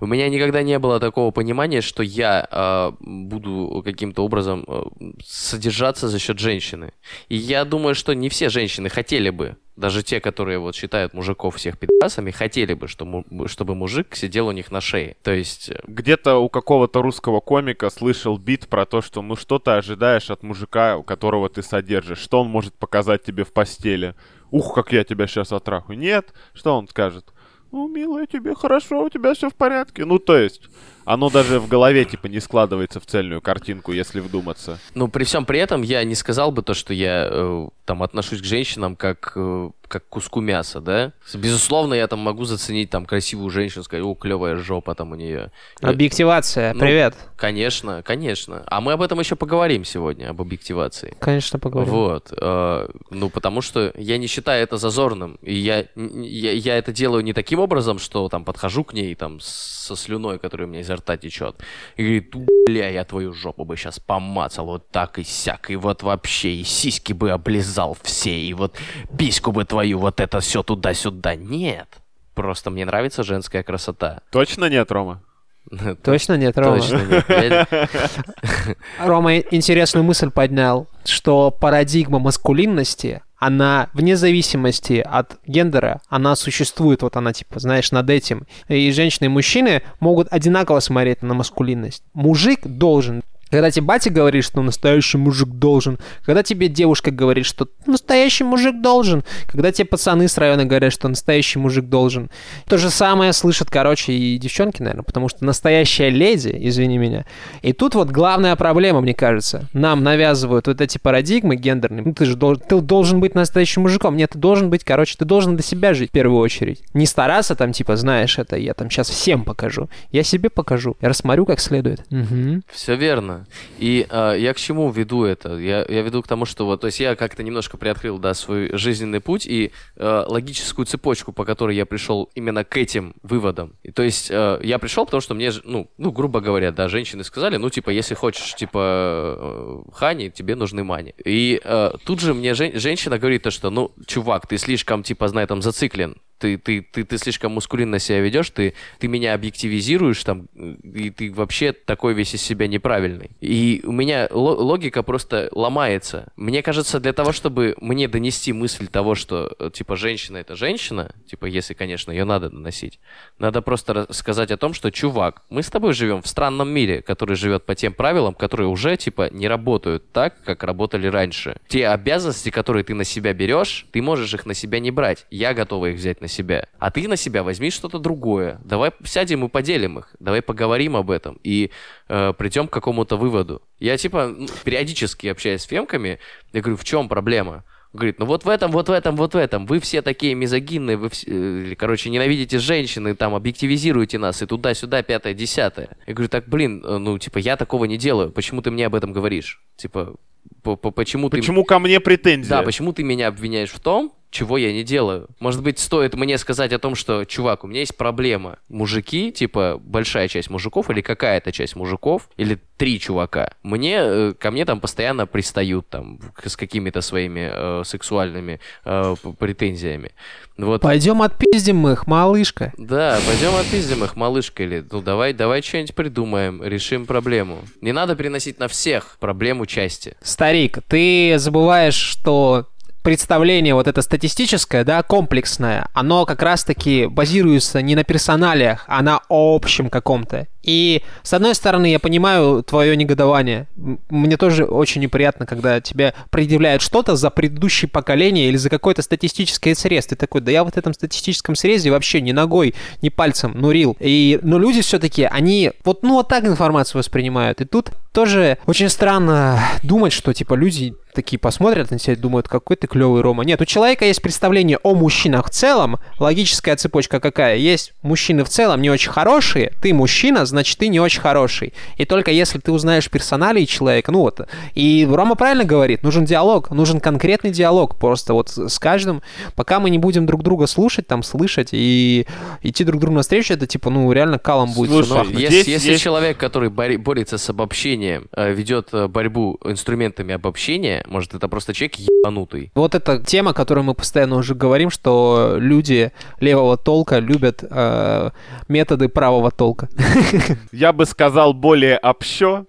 у 0.00 0.06
меня 0.06 0.28
никогда 0.28 0.62
не 0.62 0.78
было 0.78 1.00
такого 1.00 1.30
понимания, 1.30 1.80
что 1.80 2.02
я 2.02 2.46
э, 2.50 2.92
буду 3.00 3.82
каким-то 3.84 4.24
образом 4.24 4.64
э, 4.66 4.82
содержаться 5.24 6.08
за 6.08 6.18
счет 6.18 6.38
женщины. 6.38 6.92
И 7.28 7.36
я 7.36 7.64
думаю, 7.64 7.94
что 7.94 8.14
не 8.14 8.28
все 8.28 8.48
женщины 8.48 8.88
хотели 8.88 9.30
бы, 9.30 9.56
даже 9.76 10.02
те, 10.02 10.20
которые 10.20 10.58
вот 10.58 10.74
считают 10.74 11.14
мужиков 11.14 11.56
всех 11.56 11.78
пидорасами, 11.78 12.30
хотели 12.30 12.74
бы, 12.74 12.88
что 12.88 13.24
чтобы 13.46 13.74
мужик 13.74 14.14
сидел 14.14 14.48
у 14.48 14.52
них 14.52 14.70
на 14.70 14.80
шее. 14.80 15.16
То 15.22 15.32
есть, 15.32 15.70
э, 15.70 15.80
Где-то 15.86 16.36
у 16.38 16.48
какого-то 16.48 17.02
русского 17.02 17.40
комика 17.40 17.90
слышал 17.90 18.38
бит 18.38 18.68
про 18.68 18.86
то, 18.86 19.00
что 19.02 19.22
ну 19.22 19.36
что 19.36 19.58
ты 19.58 19.72
ожидаешь 19.72 20.30
от 20.30 20.42
мужика, 20.42 20.96
у 20.96 21.02
которого 21.02 21.48
ты 21.48 21.62
содержишь? 21.62 22.18
Что 22.18 22.42
он 22.42 22.48
может 22.48 22.74
показать 22.74 23.22
тебе 23.24 23.44
в 23.44 23.52
постели? 23.52 24.14
Ух, 24.50 24.74
как 24.74 24.92
я 24.92 25.04
тебя 25.04 25.26
сейчас 25.26 25.52
отрахаю. 25.52 25.98
Нет, 25.98 26.34
что 26.52 26.76
он 26.76 26.86
скажет? 26.88 27.32
Ну, 27.72 27.88
милая, 27.88 28.26
тебе 28.26 28.54
хорошо, 28.54 29.02
у 29.02 29.08
тебя 29.08 29.32
все 29.32 29.48
в 29.48 29.54
порядке. 29.54 30.04
Ну, 30.04 30.18
то 30.18 30.36
есть, 30.36 30.68
оно 31.04 31.30
даже 31.30 31.60
в 31.60 31.68
голове, 31.68 32.04
типа, 32.04 32.26
не 32.26 32.40
складывается 32.40 33.00
в 33.00 33.06
цельную 33.06 33.40
картинку, 33.40 33.92
если 33.92 34.20
вдуматься. 34.20 34.78
ну, 34.94 35.08
при 35.08 35.24
всем 35.24 35.44
при 35.44 35.58
этом 35.58 35.82
я 35.82 36.04
не 36.04 36.14
сказал 36.14 36.52
бы 36.52 36.62
то, 36.62 36.74
что 36.74 36.94
я 36.94 37.28
э, 37.30 37.68
там 37.84 38.02
отношусь 38.02 38.40
к 38.40 38.44
женщинам 38.44 38.96
как, 38.96 39.32
э, 39.36 39.70
как 39.88 40.06
к 40.06 40.08
куску 40.08 40.40
мяса, 40.40 40.80
да. 40.80 41.12
Безусловно, 41.34 41.94
я 41.94 42.06
там 42.06 42.20
могу 42.20 42.44
заценить 42.44 42.90
там 42.90 43.04
красивую 43.04 43.50
женщину, 43.50 43.84
сказать, 43.84 44.04
о, 44.04 44.14
клевая 44.14 44.56
жопа 44.56 44.94
там 44.94 45.12
у 45.12 45.14
нее. 45.14 45.50
Объективация. 45.80 46.72
Ну, 46.74 46.80
Привет. 46.80 47.14
Конечно, 47.36 48.02
конечно. 48.02 48.62
А 48.66 48.80
мы 48.80 48.92
об 48.92 49.02
этом 49.02 49.18
еще 49.20 49.36
поговорим 49.36 49.84
сегодня, 49.84 50.30
об 50.30 50.40
объективации. 50.40 51.16
Конечно, 51.18 51.58
поговорим. 51.58 51.92
Вот. 51.92 52.32
э, 52.36 52.88
ну, 53.10 53.30
потому 53.30 53.60
что 53.60 53.92
я 53.96 54.18
не 54.18 54.26
считаю 54.26 54.62
это 54.62 54.76
зазорным. 54.76 55.38
И 55.42 55.54
я, 55.54 55.86
я, 55.96 56.52
я 56.52 56.78
это 56.78 56.92
делаю 56.92 57.22
не 57.24 57.32
таким 57.32 57.58
образом, 57.58 57.98
что 57.98 58.28
там 58.28 58.44
подхожу 58.44 58.84
к 58.84 58.94
ней 58.94 59.14
там 59.14 59.40
со 59.40 59.96
слюной, 59.96 60.38
которая 60.38 60.68
у 60.68 60.70
меня 60.70 60.82
изо 60.92 60.96
рта 60.96 61.16
течет. 61.16 61.56
И 61.96 62.02
говорит, 62.02 62.34
бля, 62.66 62.88
я 62.88 63.04
твою 63.04 63.32
жопу 63.32 63.64
бы 63.64 63.76
сейчас 63.76 63.98
помацал 63.98 64.66
вот 64.66 64.88
так 64.90 65.18
и 65.18 65.24
сяк. 65.24 65.70
И 65.70 65.76
вот 65.76 66.02
вообще, 66.02 66.50
и 66.54 66.64
сиськи 66.64 67.12
бы 67.12 67.30
облизал 67.30 67.96
все. 68.02 68.38
И 68.38 68.54
вот 68.54 68.76
письку 69.18 69.52
бы 69.52 69.64
твою 69.64 69.98
вот 69.98 70.20
это 70.20 70.40
все 70.40 70.62
туда-сюда. 70.62 71.34
Нет. 71.34 71.88
Просто 72.34 72.70
мне 72.70 72.84
нравится 72.84 73.22
женская 73.22 73.62
красота. 73.62 74.20
Точно 74.30 74.68
нет, 74.68 74.90
Рома? 74.90 75.22
Точно 76.02 76.36
нет, 76.36 76.56
Рома? 76.58 76.80
Точно 76.80 76.98
нет. 77.28 77.68
Рома 78.98 79.38
интересную 79.38 80.04
мысль 80.04 80.30
поднял, 80.30 80.88
что 81.04 81.50
парадигма 81.50 82.18
маскулинности, 82.18 83.22
она 83.42 83.88
вне 83.92 84.16
зависимости 84.16 85.04
от 85.04 85.40
гендера, 85.48 86.00
она 86.08 86.36
существует, 86.36 87.02
вот 87.02 87.16
она 87.16 87.32
типа, 87.32 87.58
знаешь, 87.58 87.90
над 87.90 88.08
этим. 88.08 88.46
И 88.68 88.92
женщины 88.92 89.24
и 89.24 89.28
мужчины 89.28 89.82
могут 89.98 90.28
одинаково 90.30 90.78
смотреть 90.78 91.22
на 91.22 91.34
маскулинность. 91.34 92.04
Мужик 92.14 92.60
должен 92.64 93.24
когда 93.52 93.70
тебе 93.70 93.84
батя 93.84 94.08
говорит, 94.08 94.44
что 94.44 94.62
настоящий 94.62 95.18
мужик 95.18 95.50
должен, 95.50 95.98
когда 96.24 96.42
тебе 96.42 96.68
девушка 96.68 97.10
говорит, 97.10 97.44
что 97.44 97.68
настоящий 97.84 98.44
мужик 98.44 98.80
должен, 98.80 99.24
когда 99.46 99.70
тебе 99.70 99.84
пацаны 99.84 100.26
с 100.26 100.38
района 100.38 100.64
говорят, 100.64 100.90
что 100.90 101.06
настоящий 101.06 101.58
мужик 101.58 101.84
должен. 101.84 102.30
То 102.66 102.78
же 102.78 102.88
самое 102.88 103.34
слышат, 103.34 103.70
короче, 103.70 104.14
и 104.14 104.38
девчонки, 104.38 104.80
наверное, 104.80 105.02
потому 105.02 105.28
что 105.28 105.44
настоящая 105.44 106.08
леди, 106.08 106.50
извини 106.62 106.96
меня. 106.96 107.26
И 107.60 107.74
тут 107.74 107.94
вот 107.94 108.08
главная 108.08 108.56
проблема, 108.56 109.02
мне 109.02 109.12
кажется. 109.12 109.68
Нам 109.74 110.02
навязывают 110.02 110.66
вот 110.66 110.80
эти 110.80 110.96
парадигмы 110.96 111.56
гендерные. 111.56 112.04
Ну, 112.06 112.14
ты 112.14 112.24
же 112.24 112.36
должен, 112.36 112.62
ты 112.66 112.80
должен 112.80 113.20
быть 113.20 113.34
настоящим 113.34 113.82
мужиком. 113.82 114.16
Нет, 114.16 114.30
ты 114.30 114.38
должен 114.38 114.70
быть, 114.70 114.82
короче, 114.82 115.16
ты 115.18 115.26
должен 115.26 115.56
для 115.56 115.62
себя 115.62 115.92
жить 115.92 116.08
в 116.08 116.12
первую 116.14 116.40
очередь. 116.40 116.82
Не 116.94 117.04
стараться 117.04 117.54
там, 117.54 117.72
типа, 117.72 117.96
знаешь, 117.96 118.38
это 118.38 118.56
я 118.56 118.72
там 118.72 118.88
сейчас 118.88 119.10
всем 119.10 119.44
покажу. 119.44 119.90
Я 120.10 120.22
себе 120.22 120.48
покажу. 120.48 120.96
Я 121.02 121.10
рассмотрю 121.10 121.44
как 121.44 121.60
следует. 121.60 122.10
Мгм. 122.10 122.62
Все 122.72 122.96
верно. 122.96 123.41
И 123.78 124.06
э, 124.08 124.36
я 124.38 124.54
к 124.54 124.58
чему 124.58 124.90
веду 124.90 125.24
это? 125.24 125.56
Я, 125.56 125.84
я 125.88 126.02
веду 126.02 126.22
к 126.22 126.28
тому, 126.28 126.44
что 126.44 126.66
вот, 126.66 126.80
то 126.80 126.86
есть 126.86 127.00
я 127.00 127.16
как-то 127.16 127.42
немножко 127.42 127.76
приоткрыл, 127.76 128.18
да, 128.18 128.34
свой 128.34 128.76
жизненный 128.76 129.20
путь 129.20 129.46
и 129.46 129.72
э, 129.96 130.24
логическую 130.26 130.86
цепочку, 130.86 131.32
по 131.32 131.44
которой 131.44 131.76
я 131.76 131.86
пришел 131.86 132.30
именно 132.34 132.64
к 132.64 132.76
этим 132.76 133.14
выводам. 133.22 133.74
И, 133.82 133.90
то 133.90 134.02
есть 134.02 134.30
э, 134.30 134.60
я 134.62 134.78
пришел, 134.78 135.04
потому 135.04 135.20
что 135.20 135.34
мне, 135.34 135.50
ну, 135.64 135.90
ну, 135.98 136.12
грубо 136.12 136.40
говоря, 136.40 136.72
да, 136.72 136.88
женщины 136.88 137.24
сказали, 137.24 137.56
ну, 137.56 137.70
типа, 137.70 137.90
если 137.90 138.14
хочешь, 138.14 138.54
типа, 138.54 139.82
э, 139.86 139.90
хани, 139.92 140.30
тебе 140.30 140.54
нужны 140.54 140.84
мани. 140.84 141.14
И 141.24 141.60
э, 141.62 141.92
тут 142.04 142.20
же 142.20 142.34
мне 142.34 142.54
жен- 142.54 142.78
женщина 142.78 143.18
говорит 143.18 143.42
то, 143.42 143.50
что, 143.50 143.70
ну, 143.70 143.92
чувак, 144.06 144.46
ты 144.46 144.58
слишком, 144.58 145.02
типа, 145.02 145.28
знай, 145.28 145.46
там, 145.46 145.62
зациклен 145.62 146.16
ты, 146.42 146.58
ты, 146.58 146.82
ты, 146.82 147.04
ты 147.04 147.18
слишком 147.18 147.52
мускулинно 147.52 148.00
себя 148.00 148.20
ведешь, 148.20 148.50
ты, 148.50 148.74
ты 148.98 149.06
меня 149.06 149.34
объективизируешь 149.34 150.22
там, 150.24 150.46
и 150.82 151.10
ты 151.10 151.32
вообще 151.32 151.72
такой 151.72 152.14
весь 152.14 152.34
из 152.34 152.42
себя 152.42 152.66
неправильный. 152.66 153.30
И 153.40 153.82
у 153.84 153.92
меня 153.92 154.28
ло- 154.30 154.56
логика 154.56 155.02
просто 155.02 155.48
ломается. 155.52 156.32
Мне 156.36 156.62
кажется, 156.62 157.00
для 157.00 157.12
того, 157.12 157.32
чтобы 157.32 157.74
мне 157.80 158.08
донести 158.08 158.52
мысль 158.52 158.86
того, 158.86 159.14
что, 159.14 159.54
э, 159.58 159.70
типа, 159.72 159.96
женщина 159.96 160.38
это 160.38 160.56
женщина, 160.56 161.12
типа, 161.26 161.46
если, 161.46 161.74
конечно, 161.74 162.10
ее 162.10 162.24
надо 162.24 162.50
доносить, 162.50 163.00
надо 163.38 163.62
просто 163.62 164.06
сказать 164.12 164.50
о 164.50 164.56
том, 164.56 164.74
что, 164.74 164.90
чувак, 164.90 165.42
мы 165.50 165.62
с 165.62 165.70
тобой 165.70 165.92
живем 165.92 166.22
в 166.22 166.26
странном 166.26 166.70
мире, 166.70 167.02
который 167.02 167.36
живет 167.36 167.64
по 167.64 167.74
тем 167.74 167.92
правилам, 167.92 168.34
которые 168.34 168.68
уже, 168.68 168.96
типа, 168.96 169.30
не 169.30 169.48
работают 169.48 170.10
так, 170.12 170.42
как 170.44 170.62
работали 170.62 171.06
раньше. 171.06 171.56
Те 171.68 171.88
обязанности, 171.88 172.50
которые 172.50 172.84
ты 172.84 172.94
на 172.94 173.04
себя 173.04 173.32
берешь, 173.32 173.86
ты 173.92 174.02
можешь 174.02 174.34
их 174.34 174.46
на 174.46 174.54
себя 174.54 174.80
не 174.80 174.90
брать. 174.90 175.26
Я 175.30 175.54
готова 175.54 175.86
их 175.86 175.96
взять 175.96 176.20
на 176.20 176.28
себя. 176.28 176.66
А 176.78 176.90
ты 176.90 177.08
на 177.08 177.16
себя 177.16 177.42
возьми 177.42 177.70
что-то 177.70 177.98
другое. 177.98 178.60
Давай 178.64 178.90
сядем 179.04 179.44
и 179.44 179.48
поделим 179.48 179.98
их. 179.98 180.14
Давай 180.20 180.42
поговорим 180.42 180.96
об 180.96 181.10
этом 181.10 181.38
и 181.42 181.70
э, 182.12 182.32
придем 182.36 182.68
к 182.68 182.72
какому-то 182.72 183.16
выводу. 183.16 183.62
Я, 183.78 183.96
типа, 183.96 184.34
периодически 184.64 185.28
общаюсь 185.28 185.62
с 185.62 185.64
фемками, 185.66 186.18
я 186.52 186.60
говорю, 186.60 186.76
в 186.76 186.84
чем 186.84 187.08
проблема? 187.08 187.64
Говорит, 187.94 188.18
ну 188.18 188.26
вот 188.26 188.44
в 188.44 188.48
этом, 188.48 188.70
вот 188.70 188.88
в 188.88 188.92
этом, 188.92 189.16
вот 189.16 189.34
в 189.34 189.36
этом. 189.36 189.66
Вы 189.66 189.78
все 189.78 190.00
такие 190.02 190.34
мизогинные, 190.34 190.96
вы, 190.96 191.08
все, 191.08 191.72
э, 191.72 191.74
короче, 191.76 192.10
ненавидите 192.10 192.58
женщин, 192.58 193.08
и 193.08 193.14
там 193.14 193.34
объективизируете 193.34 194.18
нас, 194.18 194.42
и 194.42 194.46
туда-сюда, 194.46 195.02
пятое, 195.02 195.34
десятое. 195.34 195.88
Я 196.06 196.14
говорю, 196.14 196.28
так, 196.28 196.48
блин, 196.48 196.82
э, 196.84 196.98
ну, 196.98 197.18
типа, 197.18 197.38
я 197.38 197.56
такого 197.56 197.86
не 197.86 197.96
делаю. 197.98 198.30
Почему 198.30 198.62
ты 198.62 198.70
мне 198.70 198.86
об 198.86 198.94
этом 198.94 199.12
говоришь? 199.12 199.62
Типа, 199.76 200.14
по- 200.62 200.76
по- 200.76 200.90
почему 200.90 201.28
ты... 201.30 201.38
Почему 201.38 201.64
ко 201.64 201.78
мне 201.78 201.98
претензии? 202.00 202.48
Да, 202.48 202.62
почему 202.62 202.92
ты 202.92 203.02
меня 203.02 203.28
обвиняешь 203.28 203.70
в 203.70 203.80
том, 203.80 204.12
чего 204.32 204.56
я 204.56 204.72
не 204.72 204.82
делаю? 204.82 205.28
Может 205.38 205.62
быть, 205.62 205.78
стоит 205.78 206.14
мне 206.14 206.38
сказать 206.38 206.72
о 206.72 206.78
том, 206.78 206.94
что, 206.94 207.24
чувак, 207.24 207.64
у 207.64 207.66
меня 207.68 207.80
есть 207.80 207.96
проблема. 207.96 208.58
Мужики, 208.68 209.30
типа, 209.30 209.78
большая 209.80 210.26
часть 210.26 210.50
мужиков 210.50 210.90
или 210.90 211.02
какая-то 211.02 211.52
часть 211.52 211.76
мужиков, 211.76 212.28
или 212.38 212.58
три 212.78 212.98
чувака, 212.98 213.52
мне, 213.62 213.96
э, 213.98 214.34
ко 214.36 214.50
мне 214.50 214.64
там 214.64 214.80
постоянно 214.80 215.26
пристают 215.26 215.88
там 215.88 216.18
с 216.44 216.56
какими-то 216.56 217.00
своими 217.02 217.50
э, 217.52 217.84
сексуальными 217.84 218.58
э, 218.84 219.14
претензиями. 219.38 220.12
Вот. 220.56 220.80
Пойдем 220.80 221.22
отпиздим 221.22 221.86
их, 221.88 222.06
малышка. 222.06 222.72
Да, 222.76 223.18
пойдем 223.26 223.54
отпиздим 223.54 224.02
их, 224.02 224.16
малышка, 224.16 224.62
или 224.62 224.84
ну 224.90 225.00
давай, 225.00 225.32
давай 225.32 225.62
что-нибудь 225.62 225.94
придумаем, 225.94 226.62
решим 226.62 227.06
проблему. 227.06 227.58
Не 227.80 227.92
надо 227.92 228.16
переносить 228.16 228.58
на 228.58 228.68
всех 228.68 229.16
проблему 229.20 229.66
части. 229.66 230.16
Старик, 230.22 230.78
ты 230.88 231.34
забываешь, 231.38 231.94
что 231.94 232.68
представление 233.02 233.74
вот 233.74 233.88
это 233.88 234.02
статистическое, 234.02 234.84
да, 234.84 235.02
комплексное, 235.02 235.88
оно 235.92 236.24
как 236.24 236.42
раз-таки 236.42 237.06
базируется 237.06 237.82
не 237.82 237.94
на 237.94 238.04
персоналиях, 238.04 238.84
а 238.86 239.02
на 239.02 239.20
общем 239.28 239.90
каком-то. 239.90 240.46
И, 240.62 241.02
с 241.22 241.32
одной 241.32 241.54
стороны, 241.54 241.90
я 241.90 241.98
понимаю 241.98 242.62
твое 242.62 242.96
негодование. 242.96 243.66
Мне 244.08 244.36
тоже 244.36 244.64
очень 244.64 245.00
неприятно, 245.00 245.44
когда 245.44 245.80
тебе 245.80 246.14
предъявляют 246.30 246.82
что-то 246.82 247.16
за 247.16 247.30
предыдущее 247.30 247.88
поколение 247.88 248.48
или 248.48 248.56
за 248.56 248.70
какой-то 248.70 249.02
статистический 249.02 249.74
срез. 249.74 250.06
Ты 250.06 250.16
такой, 250.16 250.40
да 250.40 250.52
я 250.52 250.62
в 250.62 250.76
этом 250.76 250.94
статистическом 250.94 251.56
срезе 251.56 251.90
вообще 251.90 252.20
ни 252.20 252.32
ногой, 252.32 252.74
ни 253.02 253.08
пальцем 253.08 253.58
нурил. 253.58 253.96
И, 253.98 254.38
но 254.42 254.58
люди 254.58 254.82
все-таки, 254.82 255.24
они 255.24 255.72
вот, 255.84 256.02
ну, 256.02 256.14
вот 256.14 256.28
так 256.28 256.44
информацию 256.44 257.00
воспринимают. 257.00 257.60
И 257.60 257.64
тут 257.64 257.90
тоже 258.12 258.58
очень 258.66 258.88
странно 258.88 259.60
думать, 259.82 260.12
что, 260.12 260.32
типа, 260.32 260.54
люди 260.54 260.94
такие 261.12 261.38
посмотрят 261.38 261.90
на 261.90 261.98
тебя 261.98 262.14
и 262.14 262.16
думают, 262.16 262.48
какой 262.48 262.76
ты 262.76 262.86
клевый 262.86 263.20
Рома. 263.22 263.44
Нет, 263.44 263.60
у 263.60 263.64
человека 263.64 264.04
есть 264.04 264.22
представление 264.22 264.78
о 264.82 264.94
мужчинах 264.94 265.46
в 265.46 265.50
целом. 265.50 265.98
Логическая 266.18 266.76
цепочка 266.76 267.20
какая? 267.20 267.56
Есть 267.56 267.92
мужчины 268.02 268.44
в 268.44 268.48
целом 268.48 268.80
не 268.80 268.90
очень 268.90 269.10
хорошие. 269.10 269.72
Ты 269.82 269.92
мужчина, 269.94 270.46
значит, 270.46 270.78
ты 270.78 270.88
не 270.88 271.00
очень 271.00 271.20
хороший. 271.20 271.74
И 271.96 272.04
только 272.04 272.30
если 272.30 272.58
ты 272.58 272.72
узнаешь 272.72 273.10
персоналии 273.10 273.64
человека, 273.64 274.10
ну 274.12 274.20
вот. 274.20 274.40
И 274.74 275.06
Рома 275.10 275.34
правильно 275.34 275.64
говорит, 275.64 276.02
нужен 276.02 276.24
диалог, 276.24 276.70
нужен 276.70 277.00
конкретный 277.00 277.50
диалог. 277.50 277.96
Просто 277.98 278.32
вот 278.34 278.48
с 278.50 278.78
каждым, 278.78 279.22
пока 279.54 279.80
мы 279.80 279.90
не 279.90 279.98
будем 279.98 280.26
друг 280.26 280.42
друга 280.42 280.66
слушать, 280.66 281.06
там, 281.06 281.22
слышать 281.22 281.68
и 281.72 282.26
идти 282.62 282.84
друг 282.84 283.00
другу 283.00 283.16
навстречу, 283.16 283.54
это, 283.54 283.66
типа, 283.66 283.90
ну, 283.90 284.10
реально 284.12 284.38
калом 284.38 284.72
будет 284.72 284.90
Слушай, 284.90 285.18
нахуй. 285.18 285.32
Если, 285.32 285.62
Здесь 285.62 285.66
если 285.68 285.90
есть- 285.92 286.02
человек, 286.02 286.38
который 286.38 286.70
борется 286.70 287.38
с 287.38 287.50
обобщением, 287.50 288.28
э, 288.34 288.52
ведет 288.52 288.88
э, 288.92 289.08
борьбу 289.08 289.58
инструментами 289.64 290.34
обобщения, 290.34 291.01
может, 291.06 291.34
это 291.34 291.48
просто 291.48 291.74
человек 291.74 291.96
ебанутый. 291.96 292.70
Вот 292.74 292.94
эта 292.94 293.18
тема, 293.18 293.50
о 293.50 293.54
которой 293.54 293.82
мы 293.84 293.94
постоянно 293.94 294.36
уже 294.36 294.54
говорим, 294.54 294.90
что 294.90 295.56
люди 295.58 296.12
левого 296.40 296.76
толка 296.76 297.18
любят 297.18 297.64
э, 297.68 298.30
методы 298.68 299.08
правого 299.08 299.50
толка. 299.50 299.88
Я 300.72 300.92
бы 300.92 301.06
сказал 301.06 301.52
более 301.52 301.98
общо, 301.98 302.66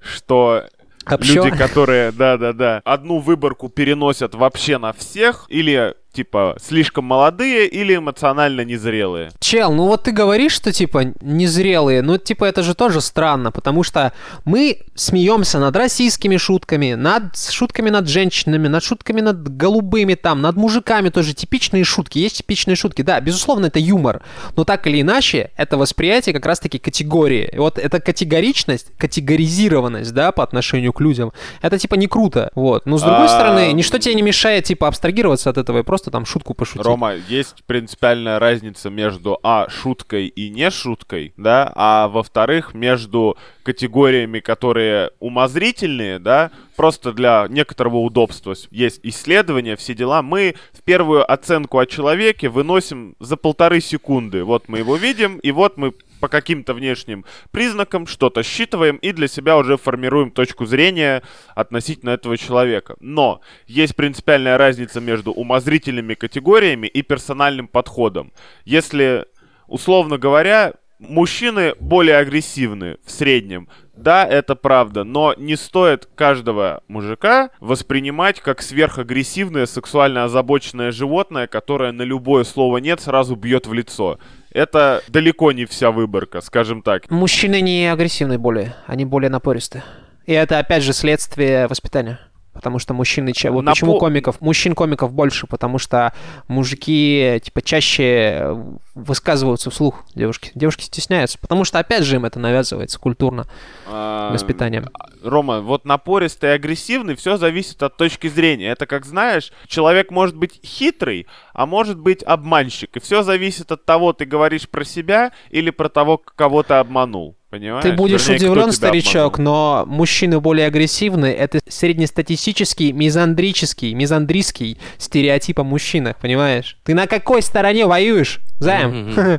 что 0.00 0.64
Общо? 1.06 1.34
люди, 1.34 1.50
которые, 1.56 2.12
да-да-да, 2.12 2.80
одну 2.84 3.18
выборку 3.18 3.68
переносят 3.68 4.34
вообще 4.34 4.78
на 4.78 4.92
всех, 4.92 5.46
или 5.48 5.94
типа 6.14 6.56
слишком 6.62 7.04
молодые, 7.04 7.66
или 7.66 7.96
эмоционально 7.96 8.62
незрелые. 8.62 9.30
Чел, 9.40 9.72
ну 9.72 9.86
вот 9.86 10.04
ты 10.04 10.12
говоришь, 10.12 10.52
что 10.52 10.72
типа 10.72 11.12
незрелые, 11.20 12.02
ну 12.02 12.16
типа 12.18 12.44
это 12.44 12.62
же 12.62 12.74
тоже 12.74 13.00
странно, 13.00 13.50
потому 13.50 13.82
что 13.82 14.12
мы 14.44 14.78
смеемся 14.94 15.58
над 15.58 15.76
российскими 15.76 16.36
шутками, 16.36 16.94
над 16.94 17.36
шутками 17.36 17.90
над 17.90 18.08
женщинами, 18.08 18.68
над 18.68 18.82
шутками 18.82 19.20
над 19.20 19.56
голубыми 19.56 20.14
там, 20.14 20.40
над 20.40 20.56
мужиками 20.56 21.08
тоже 21.08 21.34
типичные 21.34 21.84
шутки, 21.84 22.18
есть 22.18 22.38
типичные 22.38 22.76
шутки, 22.76 23.02
да, 23.02 23.20
безусловно 23.20 23.66
это 23.66 23.78
юмор, 23.78 24.22
но 24.56 24.64
так 24.64 24.86
или 24.86 25.00
иначе 25.00 25.50
это 25.56 25.76
восприятие 25.76 26.32
как 26.32 26.46
раз-таки 26.46 26.78
категории, 26.78 27.52
вот 27.56 27.78
эта 27.78 28.00
категоричность, 28.00 28.96
категоризированность, 28.96 30.12
да, 30.14 30.32
по 30.32 30.42
отношению 30.42 30.92
к 30.92 31.00
людям, 31.00 31.32
это 31.60 31.78
типа 31.78 31.96
не 31.96 32.06
круто, 32.06 32.50
вот, 32.54 32.86
но 32.86 32.98
с 32.98 33.02
другой 33.02 33.26
А, 33.26 33.28
стороны, 33.28 33.72
ничто 33.72 33.98
тебе 33.98 34.14
не 34.14 34.22
мешает 34.22 34.64
типа 34.64 34.88
абстрагироваться 34.88 35.50
от 35.50 35.58
этого 35.58 35.80
и 35.80 35.82
просто 35.82 36.03
там 36.10 36.26
шутку 36.26 36.54
пошутить. 36.54 36.84
Рома, 36.84 37.14
есть 37.14 37.64
принципиальная 37.66 38.38
разница 38.38 38.90
между, 38.90 39.38
а, 39.42 39.68
шуткой 39.68 40.26
и 40.26 40.50
не 40.50 40.70
шуткой, 40.70 41.34
да, 41.36 41.72
а 41.74 42.08
во-вторых, 42.08 42.74
между 42.74 43.36
категориями, 43.62 44.40
которые 44.40 45.10
умозрительные, 45.20 46.18
да, 46.18 46.50
просто 46.76 47.12
для 47.12 47.46
некоторого 47.48 47.98
удобства. 47.98 48.54
Есть 48.70 49.00
исследования, 49.02 49.76
все 49.76 49.94
дела. 49.94 50.22
Мы 50.22 50.54
в 50.72 50.82
первую 50.82 51.30
оценку 51.30 51.78
о 51.78 51.86
человеке 51.86 52.48
выносим 52.48 53.16
за 53.20 53.36
полторы 53.36 53.80
секунды. 53.80 54.44
Вот 54.44 54.68
мы 54.68 54.78
его 54.78 54.96
видим, 54.96 55.38
и 55.38 55.50
вот 55.50 55.76
мы 55.76 55.92
по 56.20 56.28
каким-то 56.28 56.72
внешним 56.74 57.24
признакам 57.50 58.06
что-то 58.06 58.42
считываем 58.42 58.96
и 58.96 59.12
для 59.12 59.28
себя 59.28 59.56
уже 59.58 59.76
формируем 59.76 60.30
точку 60.30 60.64
зрения 60.64 61.22
относительно 61.54 62.10
этого 62.10 62.38
человека. 62.38 62.96
Но 63.00 63.40
есть 63.66 63.94
принципиальная 63.94 64.56
разница 64.56 65.00
между 65.00 65.32
умозрительными 65.32 66.14
категориями 66.14 66.86
и 66.86 67.02
персональным 67.02 67.68
подходом. 67.68 68.32
Если, 68.64 69.26
условно 69.66 70.16
говоря, 70.16 70.74
Мужчины 71.08 71.74
более 71.80 72.16
агрессивны 72.16 72.96
в 73.04 73.10
среднем. 73.10 73.68
Да, 73.96 74.26
это 74.26 74.56
правда, 74.56 75.04
но 75.04 75.34
не 75.36 75.56
стоит 75.56 76.08
каждого 76.14 76.82
мужика 76.88 77.50
воспринимать 77.60 78.40
как 78.40 78.60
сверхагрессивное, 78.60 79.66
сексуально 79.66 80.24
озабоченное 80.24 80.90
животное, 80.90 81.46
которое 81.46 81.92
на 81.92 82.02
любое 82.02 82.44
слово 82.44 82.78
«нет» 82.78 83.00
сразу 83.00 83.36
бьет 83.36 83.66
в 83.66 83.72
лицо. 83.72 84.18
Это 84.50 85.02
далеко 85.08 85.52
не 85.52 85.64
вся 85.64 85.90
выборка, 85.90 86.40
скажем 86.40 86.82
так. 86.82 87.10
Мужчины 87.10 87.60
не 87.60 87.90
агрессивные 87.92 88.38
более, 88.38 88.74
они 88.86 89.04
более 89.04 89.30
напористые. 89.30 89.84
И 90.26 90.32
это, 90.32 90.58
опять 90.58 90.82
же, 90.82 90.92
следствие 90.92 91.66
воспитания. 91.68 92.18
Потому 92.54 92.78
что 92.78 92.94
мужчины... 92.94 93.32
Вот 93.50 93.64
Напо- 93.64 93.70
почему 93.70 93.98
комиков? 93.98 94.40
Мужчин-комиков 94.40 95.12
больше, 95.12 95.46
потому 95.46 95.78
что 95.78 96.14
мужики, 96.48 97.40
типа, 97.42 97.60
чаще 97.62 98.56
высказываются 98.94 99.70
вслух 99.70 100.04
девушки. 100.14 100.52
Девушки 100.54 100.84
стесняются, 100.84 101.38
потому 101.38 101.64
что, 101.64 101.80
опять 101.80 102.04
же, 102.04 102.14
им 102.14 102.24
это 102.24 102.38
навязывается 102.38 102.98
культурно, 102.98 103.46
А, 103.86 104.32
воспитанием. 104.32 104.88
Рома, 105.22 105.60
вот 105.60 105.84
напористый 105.84 106.50
и 106.50 106.52
агрессивный, 106.52 107.16
все 107.16 107.36
зависит 107.36 107.82
от 107.82 107.96
точки 107.96 108.28
зрения. 108.28 108.68
Это 108.68 108.86
как 108.86 109.04
знаешь, 109.04 109.52
человек 109.66 110.10
может 110.10 110.36
быть 110.36 110.60
хитрый, 110.64 111.26
а 111.52 111.66
может 111.66 111.98
быть 111.98 112.22
обманщик. 112.22 112.96
И 112.96 113.00
все 113.00 113.22
зависит 113.22 113.72
от 113.72 113.84
того, 113.84 114.12
ты 114.12 114.26
говоришь 114.26 114.68
про 114.68 114.84
себя 114.84 115.32
или 115.50 115.70
про 115.70 115.88
того, 115.88 116.18
кого 116.18 116.62
ты 116.62 116.74
обманул. 116.74 117.36
Понимаешь? 117.54 117.84
Ты 117.84 117.92
будешь 117.92 118.26
Вернее, 118.26 118.50
удивлен, 118.50 118.72
старичок, 118.72 119.34
обманул. 119.34 119.84
но 119.84 119.84
мужчины 119.86 120.40
более 120.40 120.66
агрессивные. 120.66 121.34
Это 121.34 121.60
среднестатистический, 121.68 122.92
мизандрический, 122.92 123.94
мизандрийский 123.94 124.76
стереотип 124.98 125.60
о 125.60 125.62
мужчинах, 125.62 126.16
понимаешь? 126.16 126.76
Ты 126.82 126.94
на 126.94 127.06
какой 127.06 127.42
стороне 127.42 127.86
воюешь, 127.86 128.40
Займ? 128.58 129.14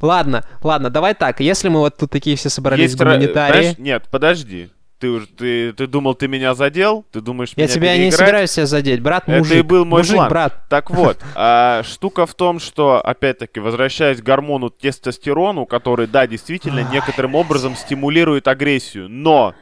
Ладно, 0.00 0.42
ладно, 0.62 0.88
давай 0.88 1.14
так. 1.14 1.40
Если 1.40 1.68
мы 1.68 1.80
вот 1.80 1.98
тут 1.98 2.10
такие 2.10 2.34
все 2.36 2.48
собрались 2.48 2.84
Есть 2.84 2.96
гуманитарии... 2.96 3.60
знаешь, 3.60 3.78
Нет, 3.78 4.04
подожди. 4.10 4.70
Ты, 4.98 5.20
ты, 5.26 5.72
ты 5.72 5.86
думал, 5.86 6.14
ты 6.14 6.26
меня 6.26 6.54
задел? 6.54 7.06
Ты 7.12 7.20
думаешь, 7.20 7.52
Я 7.54 7.64
меня 7.64 7.74
тебя 7.74 7.92
не 7.92 7.98
переиграть? 7.98 8.18
собираюсь 8.18 8.50
себя 8.50 8.66
задеть, 8.66 9.00
брат, 9.00 9.24
Это 9.28 9.38
мужик. 9.38 9.56
и 9.58 9.62
был 9.62 9.84
мой 9.84 10.00
мужик, 10.00 10.16
план. 10.16 10.28
брат. 10.28 10.68
Так 10.68 10.90
вот, 10.90 11.18
а, 11.36 11.82
штука 11.84 12.26
в 12.26 12.34
том, 12.34 12.58
что, 12.58 13.00
опять-таки, 13.00 13.60
возвращаясь 13.60 14.20
к 14.20 14.24
гормону 14.24 14.70
тестостерону, 14.70 15.66
который, 15.66 16.08
да, 16.08 16.26
действительно, 16.26 16.80
некоторым 16.92 17.36
образом 17.36 17.76
стимулирует 17.76 18.48
агрессию, 18.48 19.08
но 19.08 19.54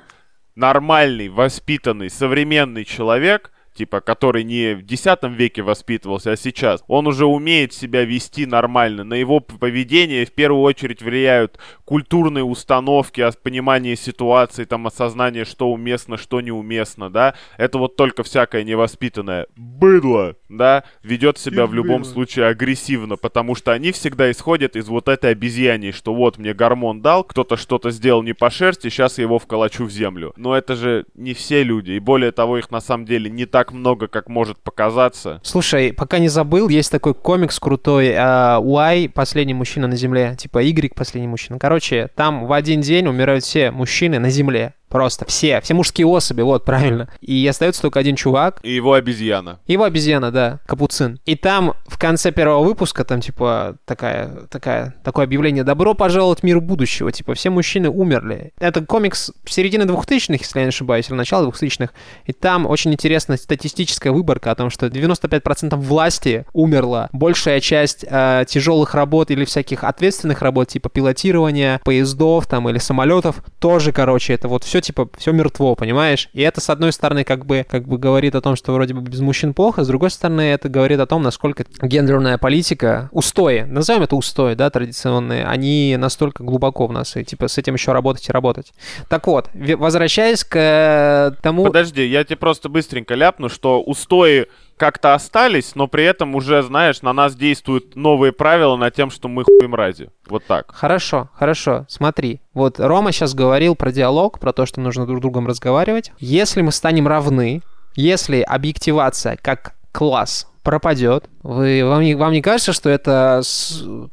нормальный, 0.55 1.29
воспитанный, 1.29 2.09
современный 2.11 2.85
человек, 2.85 3.51
типа, 3.77 4.01
который 4.01 4.43
не 4.45 4.75
в 4.75 4.81
X 4.81 5.07
веке 5.23 5.63
воспитывался, 5.63 6.33
а 6.33 6.37
сейчас, 6.37 6.83
он 6.89 7.07
уже 7.07 7.27
умеет 7.27 7.73
себя 7.73 8.05
вести 8.05 8.47
нормально. 8.47 9.05
На 9.05 9.15
его 9.15 9.41
поведение 9.41 10.25
в 10.25 10.33
первую 10.33 10.63
очередь 10.63 11.03
влияют 11.03 11.59
культурные 11.85 12.45
установки, 12.45 13.21
ос- 13.21 13.37
понимание 13.37 13.97
ситуации, 13.97 14.65
там, 14.65 14.87
осознание, 14.87 15.45
что 15.45 15.71
уместно, 15.71 16.17
что 16.17 16.41
неуместно, 16.41 17.11
да. 17.11 17.35
Это 17.59 17.79
вот 17.79 17.97
только 17.97 18.23
всякое 18.23 18.65
невоспитанное 18.65 19.47
быдло, 19.57 20.37
да, 20.49 20.85
ведет 21.03 21.39
себя 21.39 21.67
в 21.67 21.75
любом 21.75 22.05
случае 22.05 22.47
агрессивно, 22.47 23.17
потому 23.17 23.55
что 23.55 23.73
они 23.73 23.93
всегда 23.93 24.31
исходят 24.31 24.77
из 24.77 24.89
вот 24.89 25.09
этой 25.09 25.33
обезьяни, 25.33 25.91
что 25.91 26.15
вот 26.15 26.39
мне 26.39 26.55
гормон 26.55 27.03
дал, 27.03 27.25
кто-то 27.25 27.57
что-то 27.57 27.91
сделал 27.91 28.23
не 28.23 28.33
по 28.33 28.51
шерсти, 28.51 28.89
сейчас 28.89 29.19
я 29.19 29.23
его 29.25 29.39
вколочу 29.39 29.85
в 29.85 29.91
землю. 29.91 30.33
Но 30.37 30.57
это 30.57 30.75
же 30.75 31.05
не 31.15 31.35
все 31.35 31.63
люди, 31.63 31.93
и 31.93 31.99
более 31.99 32.33
того, 32.33 32.59
их 32.59 32.71
на 32.71 32.81
самом 32.81 33.05
деле 33.05 33.31
не 33.31 33.47
так 33.47 33.66
много, 33.73 34.09
как 34.09 34.29
может 34.29 34.59
показаться. 34.59 35.41
Слушай, 35.43 35.93
пока 35.93 36.19
не 36.19 36.29
забыл, 36.29 36.69
есть 36.69 36.91
такой 36.91 37.15
комикс 37.15 37.59
крутой, 37.59 38.15
а, 38.17 38.59
Y, 38.61 39.09
последний 39.11 39.55
мужчина 39.55 39.87
на 39.87 39.97
Земле, 39.97 40.37
типа 40.39 40.63
Y, 40.63 40.93
последний 40.95 41.29
мужчина. 41.29 41.59
Короче, 41.59 42.09
там 42.15 42.47
в 42.47 42.53
один 42.53 42.81
день 42.81 43.07
умирают 43.07 43.45
все 43.45 43.71
мужчины 43.71 44.19
на 44.19 44.31
Земле. 44.31 44.75
Просто 44.89 45.25
все, 45.25 45.61
все 45.63 45.75
мужские 45.75 46.07
особи, 46.07 46.43
вот, 46.43 46.65
правильно. 46.65 47.09
И 47.21 47.45
остается 47.49 47.83
только 47.83 47.99
один 47.99 48.15
чувак, 48.15 48.61
И 48.63 48.73
его 48.73 48.93
обезьяна. 48.93 49.59
его 49.67 49.83
обезьяна, 49.83 50.31
да, 50.31 50.61
капуцин. 50.65 51.19
И 51.27 51.35
там 51.35 51.75
в 51.97 51.99
конце 51.99 52.31
первого 52.31 52.63
выпуска 52.63 53.05
там 53.05 53.23
типа 53.23 53.79
такая, 53.87 54.29
такая, 54.51 54.95
такое 55.03 55.25
объявление 55.25 55.65
«Добро 55.65 55.95
пожаловать 55.95 56.41
в 56.41 56.43
мир 56.43 56.61
будущего». 56.61 57.11
Типа 57.11 57.33
все 57.33 57.49
мужчины 57.49 57.89
умерли. 57.89 58.53
Это 58.59 58.85
комикс 58.85 59.33
середины 59.47 59.85
2000-х, 59.85 60.35
если 60.35 60.59
я 60.59 60.65
не 60.67 60.69
ошибаюсь, 60.69 61.09
или 61.09 61.17
начала 61.17 61.49
2000-х. 61.49 61.95
И 62.27 62.35
там 62.35 62.67
очень 62.67 62.93
интересная 62.93 63.39
статистическая 63.39 64.11
выборка 64.11 64.51
о 64.51 64.55
том, 64.55 64.69
что 64.69 64.89
95% 64.89 65.75
власти 65.77 66.45
умерла. 66.53 67.09
Большая 67.13 67.61
часть 67.61 68.05
э, 68.07 68.45
тяжелых 68.47 68.95
работ 68.95 69.31
или 69.31 69.47
всяких 69.47 69.83
ответственных 69.83 70.43
работ, 70.43 70.69
типа 70.69 70.91
пилотирования 70.91 71.81
поездов 71.83 72.47
там 72.47 72.69
или 72.69 72.77
самолетов, 72.77 73.43
тоже, 73.59 73.93
короче, 73.93 74.35
это 74.35 74.49
вот 74.49 74.65
все 74.65 74.83
типа, 74.83 75.09
все 75.17 75.33
мертво, 75.33 75.75
понимаешь? 75.75 76.29
И 76.35 76.43
это, 76.43 76.61
с 76.61 76.69
одной 76.69 76.93
стороны, 76.93 77.25
как 77.25 77.47
бы, 77.47 77.65
как 77.67 77.89
бы 77.89 77.97
говорит 77.97 78.35
о 78.35 78.43
том, 78.43 78.55
что 78.55 78.75
вроде 78.75 78.93
бы 78.93 79.01
без 79.01 79.21
мужчин 79.21 79.55
плохо, 79.55 79.83
с 79.83 79.89
другой 79.89 80.11
стороны, 80.11 80.43
это 80.43 80.69
говорит 80.69 81.01
о 81.01 81.07
том, 81.07 81.23
насколько 81.23 81.65
гендерная 81.87 82.39
политика, 82.39 83.09
устои, 83.13 83.63
назовем 83.63 84.03
это 84.03 84.17
устои, 84.17 84.55
да, 84.55 84.71
традиционные, 84.71 85.45
они 85.45 85.97
настолько 85.99 86.43
глубоко 86.43 86.87
в 86.87 86.93
нас, 86.93 87.17
и 87.17 87.25
типа 87.25 87.49
с 87.49 87.59
этим 87.59 87.75
еще 87.75 87.93
работать 87.93 88.29
и 88.29 88.33
работать. 88.33 88.73
Так 89.09 89.27
вот, 89.27 89.49
возвращаясь 89.55 90.45
к 90.45 90.57
э, 90.57 91.33
тому... 91.43 91.65
Подожди, 91.65 92.07
я 92.07 92.25
тебе 92.25 92.37
просто 92.37 92.69
быстренько 92.69 93.15
ляпну, 93.15 93.49
что 93.49 93.83
устои 93.83 94.47
как-то 94.77 95.15
остались, 95.15 95.75
но 95.75 95.89
при 95.89 96.05
этом 96.05 96.35
уже, 96.35 96.63
знаешь, 96.63 97.03
на 97.03 97.13
нас 97.13 97.35
действуют 97.35 97.97
новые 97.97 98.33
правила 98.33 98.77
на 98.77 98.91
тем, 98.91 99.11
что 99.11 99.29
мы 99.29 99.45
хуй 99.45 99.67
мрази. 99.67 100.11
Вот 100.29 100.45
так. 100.45 100.73
Хорошо, 100.75 101.31
хорошо, 101.35 101.87
смотри. 101.89 102.41
Вот 102.53 102.79
Рома 102.79 103.13
сейчас 103.13 103.35
говорил 103.35 103.75
про 103.75 103.91
диалог, 103.91 104.39
про 104.39 104.53
то, 104.53 104.67
что 104.67 104.81
нужно 104.81 105.07
друг 105.07 105.19
с 105.19 105.23
другом 105.23 105.47
разговаривать. 105.47 106.13
Если 106.19 106.63
мы 106.63 106.73
станем 106.73 107.09
равны, 107.09 107.63
если 107.95 108.41
объективация 108.41 109.37
как 109.41 109.75
класс 109.93 110.47
пропадет, 110.63 111.31
вы, 111.47 111.85
вам, 111.85 112.03
не, 112.03 112.17
вам 112.17 112.33
не 112.33 112.43
кажется, 112.43 112.73
что 112.73 112.91
это, 112.91 113.41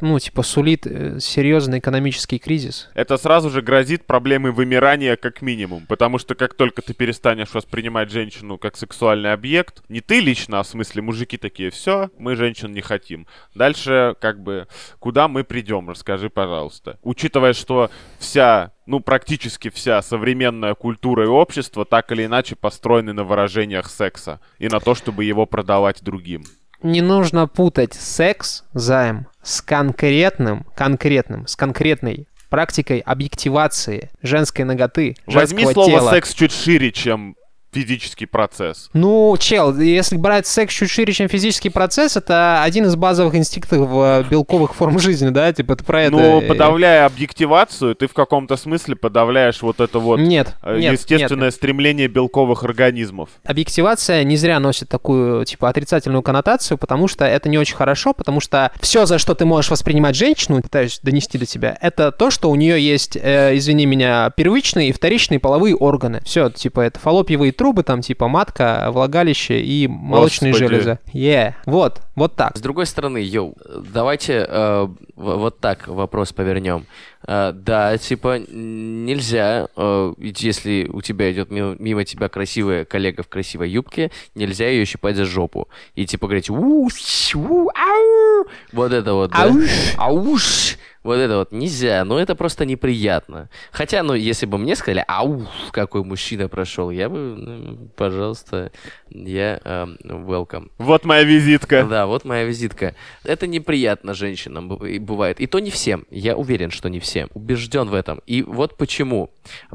ну, 0.02 0.20
типа, 0.20 0.44
сулит 0.44 0.86
э, 0.86 1.20
серьезный 1.20 1.80
экономический 1.80 2.38
кризис? 2.38 2.90
Это 2.94 3.18
сразу 3.18 3.50
же 3.50 3.64
грозит 3.64 4.06
проблемой 4.06 4.52
вымирания 4.52 5.16
как 5.16 5.42
минимум, 5.42 5.88
потому 5.88 6.20
что 6.20 6.36
как 6.36 6.54
только 6.54 6.84
ты 6.84 6.94
перестанешь 6.94 7.54
воспринимать 7.54 8.12
женщину 8.12 8.60
как 8.60 8.78
сексуальный 8.78 9.34
объект, 9.34 9.82
не 9.90 10.00
ты 10.00 10.20
лично, 10.20 10.60
а 10.60 10.64
в 10.64 10.68
смысле 10.68 11.02
мужики 11.02 11.38
такие, 11.38 11.72
все, 11.72 12.12
мы 12.20 12.36
женщин 12.36 12.72
не 12.72 12.82
хотим. 12.82 13.26
Дальше, 13.56 14.16
как 14.22 14.40
бы, 14.40 14.68
куда 15.00 15.28
мы 15.28 15.44
придем, 15.44 15.90
расскажи, 15.90 16.30
пожалуйста. 16.30 17.00
Учитывая, 17.02 17.54
что 17.54 17.90
вся, 18.20 18.74
ну, 18.86 19.00
практически 19.00 19.72
вся 19.72 20.04
современная 20.04 20.76
культура 20.76 21.24
и 21.24 21.28
общество 21.28 21.84
так 21.84 22.12
или 22.12 22.26
иначе 22.26 22.56
построены 22.56 23.14
на 23.14 23.24
выражениях 23.24 23.90
секса 23.90 24.40
и 24.60 24.68
на 24.68 24.80
то, 24.80 24.94
чтобы 24.94 25.24
его 25.24 25.48
продавать 25.48 26.04
другим. 26.04 26.44
Не 26.84 27.02
нужно 27.02 27.48
путать 27.48 27.94
секс, 27.94 28.64
займ, 28.74 29.28
с 29.42 29.62
конкретным, 29.62 30.66
конкретным, 30.76 31.48
с 31.48 31.56
конкретной 31.56 32.28
практикой 32.50 33.00
объективации 33.00 34.12
женской 34.22 34.66
ноготы, 34.66 35.16
Возьми 35.26 35.64
женского 35.64 35.86
слово 35.86 36.00
тела. 36.00 36.12
секс 36.12 36.34
чуть 36.34 36.52
шире, 36.52 36.92
чем 36.92 37.36
физический 37.74 38.26
процесс. 38.26 38.90
Ну, 38.94 39.36
чел, 39.40 39.78
если 39.78 40.18
брать 40.18 40.48
секс 40.48 40.74
чуть 40.74 40.90
шире, 40.90 41.14
чем 41.14 41.28
физический 41.28 41.70
процесс, 41.70 42.16
это 42.16 42.62
один 42.64 42.86
из 42.86 42.96
базовых 42.96 43.36
инстинктов 43.36 43.90
э, 43.92 44.24
белковых 44.30 44.76
форм 44.76 45.00
жизни, 45.00 45.30
да? 45.30 45.52
Типа 45.52 45.76
ты 45.76 45.84
про 45.84 46.04
это... 46.04 46.16
Ну, 46.16 46.42
подавляя 46.42 47.06
объективацию, 47.06 47.96
ты 47.96 48.08
в 48.08 48.14
каком-то 48.14 48.56
смысле 48.56 48.96
подавляешь 48.96 49.62
вот 49.62 49.80
это 49.80 50.00
вот 50.00 50.20
Нет, 50.20 50.54
э, 50.62 50.80
нет, 50.80 50.94
естественное 50.94 51.48
нет. 51.48 51.54
стремление 51.54 52.08
белковых 52.08 52.64
организмов. 52.64 53.30
Объективация 53.44 54.24
не 54.24 54.38
зря 54.38 54.60
носит 54.60 54.90
такую, 54.90 55.46
типа, 55.46 55.70
отрицательную 55.70 56.22
коннотацию, 56.22 56.78
потому 56.78 57.08
что 57.08 57.26
это 57.26 57.50
не 57.50 57.58
очень 57.58 57.76
хорошо, 57.76 58.14
потому 58.14 58.40
что 58.40 58.72
все, 58.80 59.06
за 59.06 59.18
что 59.18 59.36
ты 59.36 59.46
можешь 59.46 59.72
воспринимать 59.72 60.16
женщину, 60.16 60.62
пытаюсь 60.62 61.00
донести 61.02 61.38
до 61.38 61.46
тебя, 61.46 61.78
это 61.82 62.12
то, 62.12 62.30
что 62.30 62.50
у 62.50 62.56
нее 62.56 62.80
есть, 62.80 63.18
э, 63.20 63.58
извини 63.58 63.86
меня, 63.86 64.32
первичные 64.36 64.90
и 64.90 64.92
вторичные 64.92 65.40
половые 65.40 65.76
органы. 65.76 66.22
Все, 66.26 66.50
типа, 66.50 66.82
это 66.82 67.00
фаллопиевые 67.00 67.52
трубы, 67.52 67.63
там, 67.84 68.02
типа, 68.02 68.28
матка, 68.28 68.90
влагалище 68.92 69.62
и 69.62 69.88
молочные 69.88 70.52
Господи. 70.52 70.70
железы. 70.70 71.00
Yeah. 71.14 71.54
Вот, 71.66 72.02
вот 72.16 72.36
так. 72.36 72.58
С 72.58 72.62
другой 72.62 72.86
стороны, 72.86 73.20
йоу, 73.20 73.56
давайте 73.94 74.46
э, 74.48 74.88
вот 75.16 75.60
так 75.60 75.88
вопрос 75.88 76.34
повернем. 76.34 76.86
Э, 77.26 77.52
да, 77.54 77.98
типа, 77.98 78.40
нельзя, 78.50 79.68
э, 79.76 80.14
ведь 80.18 80.42
если 80.44 80.90
у 80.92 81.02
тебя 81.02 81.32
идет 81.32 81.52
мимо, 81.52 81.76
мимо 81.80 82.04
тебя 82.04 82.30
красивая 82.30 82.86
коллега 82.86 83.24
в 83.24 83.30
красивой 83.30 83.70
юбке, 83.70 84.12
нельзя 84.36 84.68
ее 84.68 84.86
щипать 84.86 85.16
за 85.16 85.26
жопу. 85.26 85.70
И 85.96 86.06
типа 86.06 86.28
говорить 86.28 86.50
«У, 86.50 86.90
щ, 86.90 87.36
у, 87.36 87.70
ау!» 87.70 88.46
Вот 88.72 88.92
это 88.92 89.14
вот, 89.14 89.32
да? 89.32 89.44
Ауш. 89.44 89.70
Ауш. 89.98 90.78
Вот 91.04 91.16
это 91.16 91.38
вот 91.38 91.52
нельзя, 91.52 92.06
ну 92.06 92.18
это 92.18 92.34
просто 92.34 92.66
неприятно. 92.66 93.50
Хотя, 93.72 94.04
ну, 94.04 94.14
если 94.14 94.46
бы 94.46 94.58
мне 94.58 94.76
сказали, 94.76 95.04
ауф, 95.06 95.50
какой 95.72 96.04
мужчина 96.04 96.48
прошел, 96.48 96.90
я 96.90 97.10
бы, 97.10 97.18
ну, 97.18 97.90
пожалуйста, 97.98 98.72
я 99.10 99.60
эм, 99.66 99.98
welcome. 100.02 100.72
Вот 100.78 101.04
моя 101.04 101.24
визитка. 101.24 101.84
Да, 101.84 102.06
вот 102.06 102.24
моя 102.24 102.46
визитка. 102.46 102.96
Это 103.26 103.48
неприятно 103.48 104.14
женщинам 104.14 104.70
бывает. 104.70 105.42
И 105.42 105.48
то 105.48 105.60
не 105.60 105.72
всем. 105.72 106.06
Я 106.10 106.38
уверен, 106.38 106.72
что 106.72 106.90
не 106.90 107.02
всем. 107.02 107.13
Убежден 107.34 107.90
в 107.90 107.94
этом. 107.94 108.22
И 108.26 108.42
вот 108.44 108.78
почему. 108.78 109.30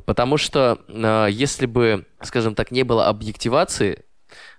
Потому 0.05 0.37
что 0.37 0.79
э, 0.89 1.29
если 1.31 1.67
бы, 1.67 2.05
скажем 2.23 2.55
так, 2.55 2.71
не 2.71 2.83
было 2.83 3.07
объективации, 3.09 4.05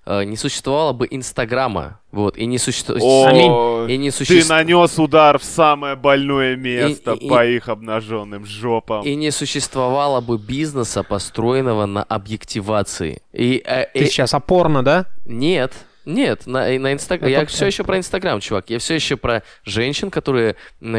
э, 0.06 0.24
не 0.24 0.36
существовало 0.38 0.94
бы 0.94 1.08
Инстаграма. 1.10 2.00
Вот, 2.12 2.38
и 2.38 2.46
не 2.48 2.58
существовало... 2.58 3.88
И 3.88 3.98
не 3.98 4.10
ты 4.10 4.24
существ- 4.24 4.50
нанес 4.50 4.98
удар 4.98 5.38
в 5.38 5.44
самое 5.44 5.96
больное 5.96 6.56
место 6.56 7.12
И- 7.14 7.26
и- 7.26 7.30
по 7.30 7.46
их 7.46 7.70
обнаженным 7.70 8.46
жопам. 8.46 9.06
И 9.06 9.16
не 9.16 9.30
существовало 9.32 10.20
бы 10.22 10.38
бизнеса, 10.40 11.04
построенного 11.04 11.86
на 11.86 12.02
объективации. 12.04 13.22
И, 13.32 13.62
э, 13.64 13.86
Ты 13.94 14.06
сейчас 14.08 14.34
опорно, 14.34 14.84
да? 14.84 15.06
Нет, 15.26 15.74
нет, 16.10 16.48
на, 16.48 16.66
на 16.80 16.94
Инстаграм. 16.94 17.30
Я 17.30 17.46
все 17.46 17.68
еще 17.68 17.84
про 17.84 17.98
Инстаграм, 17.98 18.40
чувак. 18.40 18.70
Я 18.70 18.80
все 18.80 18.96
еще 18.96 19.16
про 19.16 19.44
женщин, 19.64 20.10
которые 20.10 20.56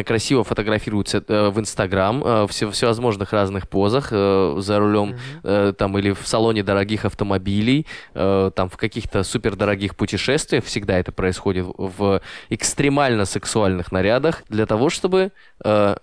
красиво 0.07 0.45
фотографируются 0.45 1.23
э, 1.27 1.49
в 1.49 1.59
Инстаграм, 1.59 2.23
э, 2.25 2.43
в 2.45 2.49
все- 2.49 2.71
всевозможных 2.71 3.33
разных 3.33 3.69
позах, 3.69 4.09
э, 4.13 4.57
за 4.59 4.79
рулем 4.79 5.17
э, 5.43 5.73
там 5.77 5.99
или 5.99 6.13
в 6.13 6.27
салоне 6.27 6.63
дорогих 6.63 7.05
автомобилей, 7.05 7.87
э, 8.15 8.51
там 8.55 8.69
в 8.69 8.77
каких-то 8.77 9.23
супердорогих 9.25 9.97
путешествиях. 9.97 10.65
Всегда 10.65 10.99
это 10.99 11.13
происходит 11.13 11.67
в 11.77 12.21
экстремально 12.49 13.25
сексуальных 13.25 13.93
нарядах 13.93 14.45
для 14.49 14.67
того, 14.67 14.91
чтобы, 14.91 15.33
э, 15.65 15.97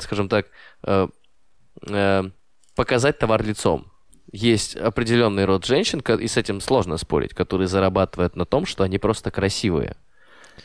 скажем 0.00 0.28
так, 0.28 0.46
э, 0.84 1.08
э, 1.88 2.22
показать 2.74 3.18
товар 3.18 3.44
лицом. 3.44 3.86
Есть 4.32 4.76
определенный 4.76 5.44
род 5.44 5.64
женщин, 5.66 6.00
и 6.00 6.28
с 6.28 6.36
этим 6.36 6.60
сложно 6.60 6.96
спорить, 6.98 7.34
которые 7.34 7.66
зарабатывают 7.68 8.36
на 8.36 8.44
том, 8.44 8.64
что 8.64 8.84
они 8.84 8.98
просто 8.98 9.30
красивые. 9.30 9.96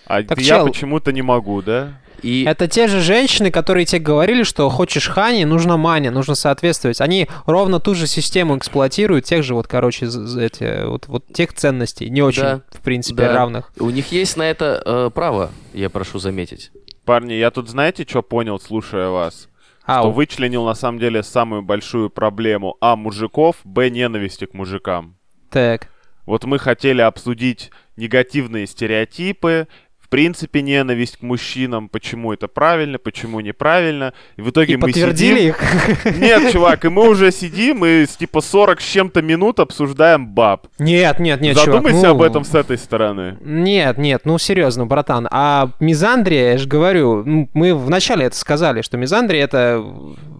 А 0.05 0.21
Так, 0.23 0.37
я 0.39 0.57
чел- 0.57 0.67
почему-то 0.67 1.11
не 1.11 1.21
могу, 1.23 1.61
да? 1.61 1.99
И 2.21 2.43
Это 2.45 2.67
те 2.67 2.87
же 2.87 3.01
женщины, 3.01 3.51
которые 3.51 3.85
тебе 3.85 3.99
говорили, 3.99 4.43
что 4.43 4.69
хочешь 4.69 5.07
хани, 5.09 5.45
нужно 5.45 5.77
мане, 5.77 6.11
нужно 6.11 6.33
соответствовать. 6.35 7.01
Они 7.01 7.27
ровно 7.45 7.79
ту 7.79 7.93
же 7.93 8.07
систему 8.07 8.57
эксплуатируют, 8.57 9.25
тех 9.25 9.43
же 9.43 9.53
вот, 9.53 9.67
короче, 9.67 10.05
эти, 10.05 10.85
вот, 10.85 11.07
вот 11.07 11.25
тех 11.33 11.53
ценностей, 11.53 12.09
не 12.09 12.21
очень, 12.21 12.41
Да, 12.41 12.61
в 12.71 12.79
принципе, 12.81 13.23
да. 13.23 13.33
равных. 13.33 13.71
у 13.79 13.89
них 13.89 14.11
есть 14.11 14.37
на 14.37 14.43
это 14.43 14.81
э, 14.85 15.09
право, 15.13 15.51
я 15.73 15.89
прошу 15.89 16.19
заметить. 16.19 16.71
Парни, 17.03 17.33
я 17.33 17.51
тут 17.51 17.69
знаете, 17.69 18.05
что 18.07 18.21
понял, 18.23 18.59
слушая 18.59 19.09
вас? 19.09 19.49
А, 19.85 19.99
Что 20.01 20.11
вычленил 20.11 20.65
на 20.65 20.73
самом 20.73 20.99
деле 20.99 21.21
самую 21.23 21.61
большую 21.61 22.09
проблему 22.09 22.75
А 22.81 22.95
мужиков, 22.95 23.57
Б 23.63 23.89
ненависти 23.89 24.45
к 24.45 24.53
мужикам. 24.53 25.17
так. 25.49 25.89
Вот 26.25 26.43
мы 26.43 26.57
хотели 26.57 27.01
обсудить 27.01 27.69
негативные 27.97 28.65
стереотипы, 28.65 29.67
принципе, 30.15 30.61
ненависть 30.61 31.17
к 31.17 31.23
мужчинам, 31.23 31.89
почему 31.89 32.31
это 32.31 32.47
правильно, 32.47 32.97
почему 32.97 33.41
неправильно. 33.41 34.13
И 34.37 34.41
в 34.41 34.49
итоге 34.49 34.75
И 34.75 34.77
мы 34.77 34.83
подтвердили 34.83 35.39
сидим... 35.39 35.49
их? 35.49 36.15
Нет, 36.19 36.51
чувак, 36.53 36.85
и 36.85 36.87
мы 36.87 37.09
уже 37.09 37.33
сидим 37.33 37.83
и 37.83 38.05
с 38.05 38.15
типа 38.15 38.39
40 38.39 38.79
с 38.79 38.85
чем-то 38.85 39.21
минут 39.21 39.59
обсуждаем 39.59 40.25
баб. 40.25 40.67
Нет, 40.79 41.19
нет, 41.19 41.41
нет, 41.41 41.57
чувак, 41.57 41.65
Задумайся 41.65 42.07
ну, 42.07 42.11
об 42.13 42.21
этом 42.21 42.45
с 42.45 42.55
этой 42.55 42.77
стороны. 42.77 43.37
Нет, 43.41 43.97
нет, 43.97 44.21
ну 44.23 44.37
серьезно, 44.37 44.85
братан. 44.85 45.27
А 45.31 45.71
мизандрия, 45.81 46.53
я 46.53 46.57
же 46.59 46.69
говорю, 46.69 47.49
мы 47.53 47.75
вначале 47.75 48.27
это 48.27 48.37
сказали, 48.37 48.83
что 48.83 48.95
мизандрия 48.95 49.43
это 49.43 49.83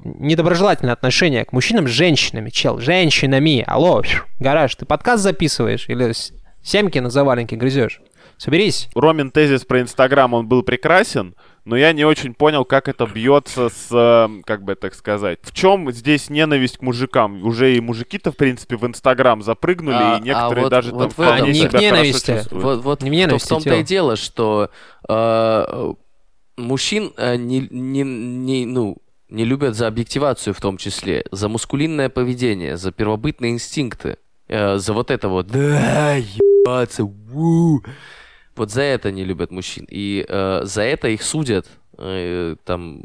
недоброжелательное 0.06 0.94
отношение 0.94 1.44
к 1.44 1.52
мужчинам 1.52 1.90
с 1.90 1.92
женщинами, 1.92 2.50
чел, 2.50 2.80
женщинами. 2.80 3.62
Алло, 3.68 4.04
гараж, 4.40 4.74
ты 4.76 4.86
подкаст 4.86 5.22
записываешь 5.22 5.90
или 5.90 6.14
семки 6.64 7.00
на 7.00 7.10
заваленке 7.10 7.58
грызешь? 7.58 8.00
Соберись. 8.38 8.90
Ромин 8.96 9.32
тезис 9.32 9.66
про 9.66 9.82
Инстаграм, 9.82 10.34
он 10.34 10.48
был 10.48 10.62
прекрасен, 10.64 11.36
но 11.64 11.76
я 11.76 11.94
не 11.94 12.06
очень 12.06 12.34
понял, 12.34 12.66
как 12.66 12.88
это 12.88 13.06
бьется 13.06 13.70
с, 13.70 13.88
э, 13.92 14.42
как 14.46 14.64
бы 14.64 14.76
так 14.76 14.94
сказать, 14.94 15.40
в 15.42 15.54
чем 15.54 15.92
здесь 15.92 16.30
ненависть 16.30 16.78
к 16.78 16.82
мужикам? 16.82 17.44
Уже 17.44 17.76
и 17.76 17.82
мужики-то, 17.82 18.32
в 18.32 18.38
принципе, 18.38 18.76
в 18.76 18.86
Инстаграм 18.86 19.42
запрыгнули, 19.42 19.96
А- 19.96 20.18
и 20.18 20.22
некоторые 20.22 20.62
а 20.62 20.64
вот- 20.64 20.70
даже 20.70 20.92
вот 20.92 21.16
там 21.16 21.26
А, 21.34 21.40
не 21.40 21.54
себя 21.54 21.80
ненависти. 21.80 22.42
Вот, 22.52 22.84
вот 22.84 23.02
Не 23.02 23.10
в, 23.10 23.14
ненависти, 23.14 23.46
в 23.46 23.50
том-то 23.50 23.76
и 23.76 23.84
дело, 23.84 24.16
что 24.16 24.70
э, 25.10 25.94
мужчин 26.58 27.14
э, 27.18 27.36
не, 27.38 27.68
не, 27.72 28.04
не, 28.04 28.66
ну, 28.66 28.98
не 29.30 29.46
любят 29.46 29.76
за 29.76 29.88
объективацию 29.88 30.54
в 30.54 30.62
том 30.62 30.78
числе, 30.78 31.26
за 31.32 31.50
мускулинное 31.50 32.10
поведение, 32.10 32.78
за 32.78 32.92
первобытные 32.92 33.52
инстинкты, 33.52 34.18
э, 34.48 34.78
за 34.78 34.94
вот 34.94 35.10
это 35.10 35.30
вот 35.30 35.48
«да, 35.48 36.16
ебаться, 36.16 37.04
ву». 37.04 37.82
Вот 38.56 38.72
за 38.72 38.82
это 38.82 39.12
не 39.12 39.24
любят 39.26 39.52
мужчин. 39.52 39.86
И 39.90 40.26
э, 40.28 40.62
за 40.64 40.82
это 40.84 41.08
их 41.10 41.22
судят 41.24 41.68
э, 41.98 42.56
там 42.66 43.04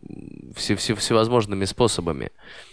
все, 0.56 0.76
все, 0.76 0.94
всевозможными 0.94 1.64
способами. 1.64 2.30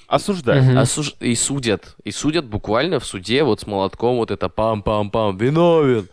Осуждаю. 0.08 0.64
Мгм. 0.64 0.78
Осуж- 0.78 1.16
И 1.20 1.36
судят. 1.36 1.96
И 2.04 2.12
судят 2.12 2.46
буквально 2.46 3.00
в 3.00 3.06
суде 3.06 3.44
вот 3.44 3.62
с 3.62 3.68
молотком 3.68 4.18
вот 4.18 4.32
это 4.32 4.48
пам-пам-пам, 4.48 5.38
виновен 5.38 6.08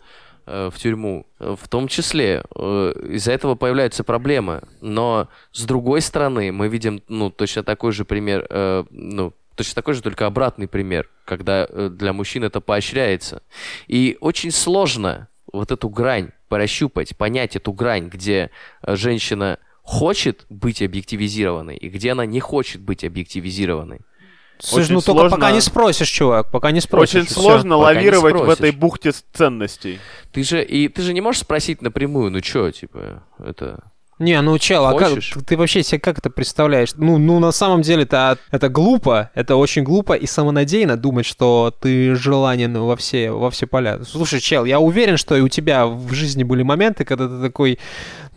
э, 0.47 0.69
в 0.73 0.77
тюрьму. 0.79 1.25
В 1.39 1.67
том 1.69 1.87
числе 1.87 2.43
э, 2.55 2.93
из-за 3.13 3.31
этого 3.31 3.55
появляются 3.55 4.03
проблемы. 4.03 4.61
Но 4.81 5.27
с 5.51 5.63
другой 5.65 6.01
стороны 6.01 6.51
мы 6.51 6.67
видим 6.67 7.01
ну 7.07 7.29
точно 7.29 7.63
такой 7.63 7.91
же 7.91 8.05
пример, 8.05 8.45
э, 8.49 8.83
ну 8.89 9.33
точно 9.55 9.75
такой 9.75 9.93
же, 9.93 10.01
только 10.01 10.25
обратный 10.25 10.67
пример, 10.67 11.09
когда 11.25 11.65
э, 11.69 11.89
для 11.91 12.11
мужчин 12.11 12.43
это 12.43 12.59
поощряется. 12.59 13.41
И 13.87 14.17
очень 14.19 14.51
сложно 14.51 15.29
вот 15.55 15.71
эту 15.71 15.89
грань 15.89 16.29
прощупать, 16.49 17.17
понять 17.17 17.55
эту 17.55 17.73
грань, 17.73 18.07
где 18.09 18.51
э, 18.81 18.95
женщина 18.95 19.59
хочет 19.81 20.45
быть 20.49 20.81
объективизированной 20.81 21.77
и 21.77 21.89
где 21.89 22.11
она 22.11 22.25
не 22.25 22.39
хочет 22.39 22.81
быть 22.81 23.03
объективизированной. 23.03 23.99
Слушай, 24.57 24.83
Очень 24.83 24.93
ну 24.93 25.01
только 25.01 25.19
сложно- 25.21 25.37
пока 25.37 25.51
не 25.51 25.61
спросишь, 25.61 26.07
чувак, 26.09 26.49
пока 26.51 26.71
не 26.71 26.79
спросишь. 26.79 27.23
Очень 27.23 27.33
сложно 27.33 27.75
не 27.75 27.81
лавировать 27.81 28.35
в 28.35 28.49
этой 28.49 28.71
бухте 28.71 29.11
ценностей. 29.33 29.99
Ты 30.31 30.43
же 30.43 30.63
и 30.63 30.87
ты 30.87 31.01
же 31.01 31.13
не 31.13 31.21
можешь 31.21 31.41
спросить 31.41 31.81
напрямую, 31.81 32.31
ну 32.31 32.41
чё, 32.41 32.71
типа, 32.71 33.23
это. 33.37 33.91
Не, 34.17 34.39
ну 34.41 34.57
чел, 34.57 34.85
а 34.85 34.97
как, 34.97 35.09
Хочешь? 35.09 35.33
ты, 35.33 35.41
ты 35.41 35.57
вообще 35.57 35.83
себе 35.83 35.99
как 35.99 36.19
это 36.19 36.29
представляешь? 36.29 36.93
Ну, 36.95 37.17
ну 37.17 37.39
на 37.39 37.51
самом 37.51 37.81
деле 37.81 38.03
это, 38.03 38.37
это 38.49 38.69
глупо, 38.69 39.29
это 39.33 39.57
очень 39.57 39.83
глупо 39.83 40.13
и 40.13 40.25
самонадеянно 40.25 40.95
думать, 40.95 41.25
что 41.25 41.73
ты 41.81 42.15
желанен 42.15 42.77
во 42.77 42.95
все, 42.95 43.31
во 43.31 43.51
все 43.51 43.67
поля. 43.67 43.99
Слушай, 44.05 44.39
чел, 44.39 44.63
я 44.63 44.79
уверен, 44.79 45.17
что 45.17 45.35
и 45.35 45.41
у 45.41 45.49
тебя 45.49 45.85
в 45.85 46.13
жизни 46.13 46.43
были 46.43 46.63
моменты, 46.63 47.03
когда 47.03 47.27
ты 47.27 47.41
такой, 47.41 47.77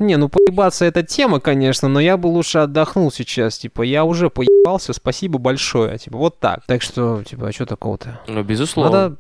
не, 0.01 0.17
ну 0.17 0.29
поебаться 0.29 0.85
это 0.85 1.05
тема, 1.05 1.39
конечно, 1.39 1.87
но 1.89 2.01
я 2.01 2.17
бы 2.17 2.27
лучше 2.27 2.59
отдохнул 2.59 3.13
сейчас, 3.13 3.59
типа, 3.59 3.83
я 3.83 4.05
уже 4.05 4.31
поебался, 4.31 4.93
спасибо 4.93 5.39
большое, 5.39 5.97
типа, 5.99 6.19
вот 6.19 6.41
так. 6.41 6.65
Так 6.67 6.83
что, 6.83 7.23
типа, 7.23 7.49
а 7.49 7.53
что 7.53 7.67
такого-то? 7.67 8.21
Ну, 8.27 8.43
безусловно. 8.43 8.91
Надо, 8.91 9.17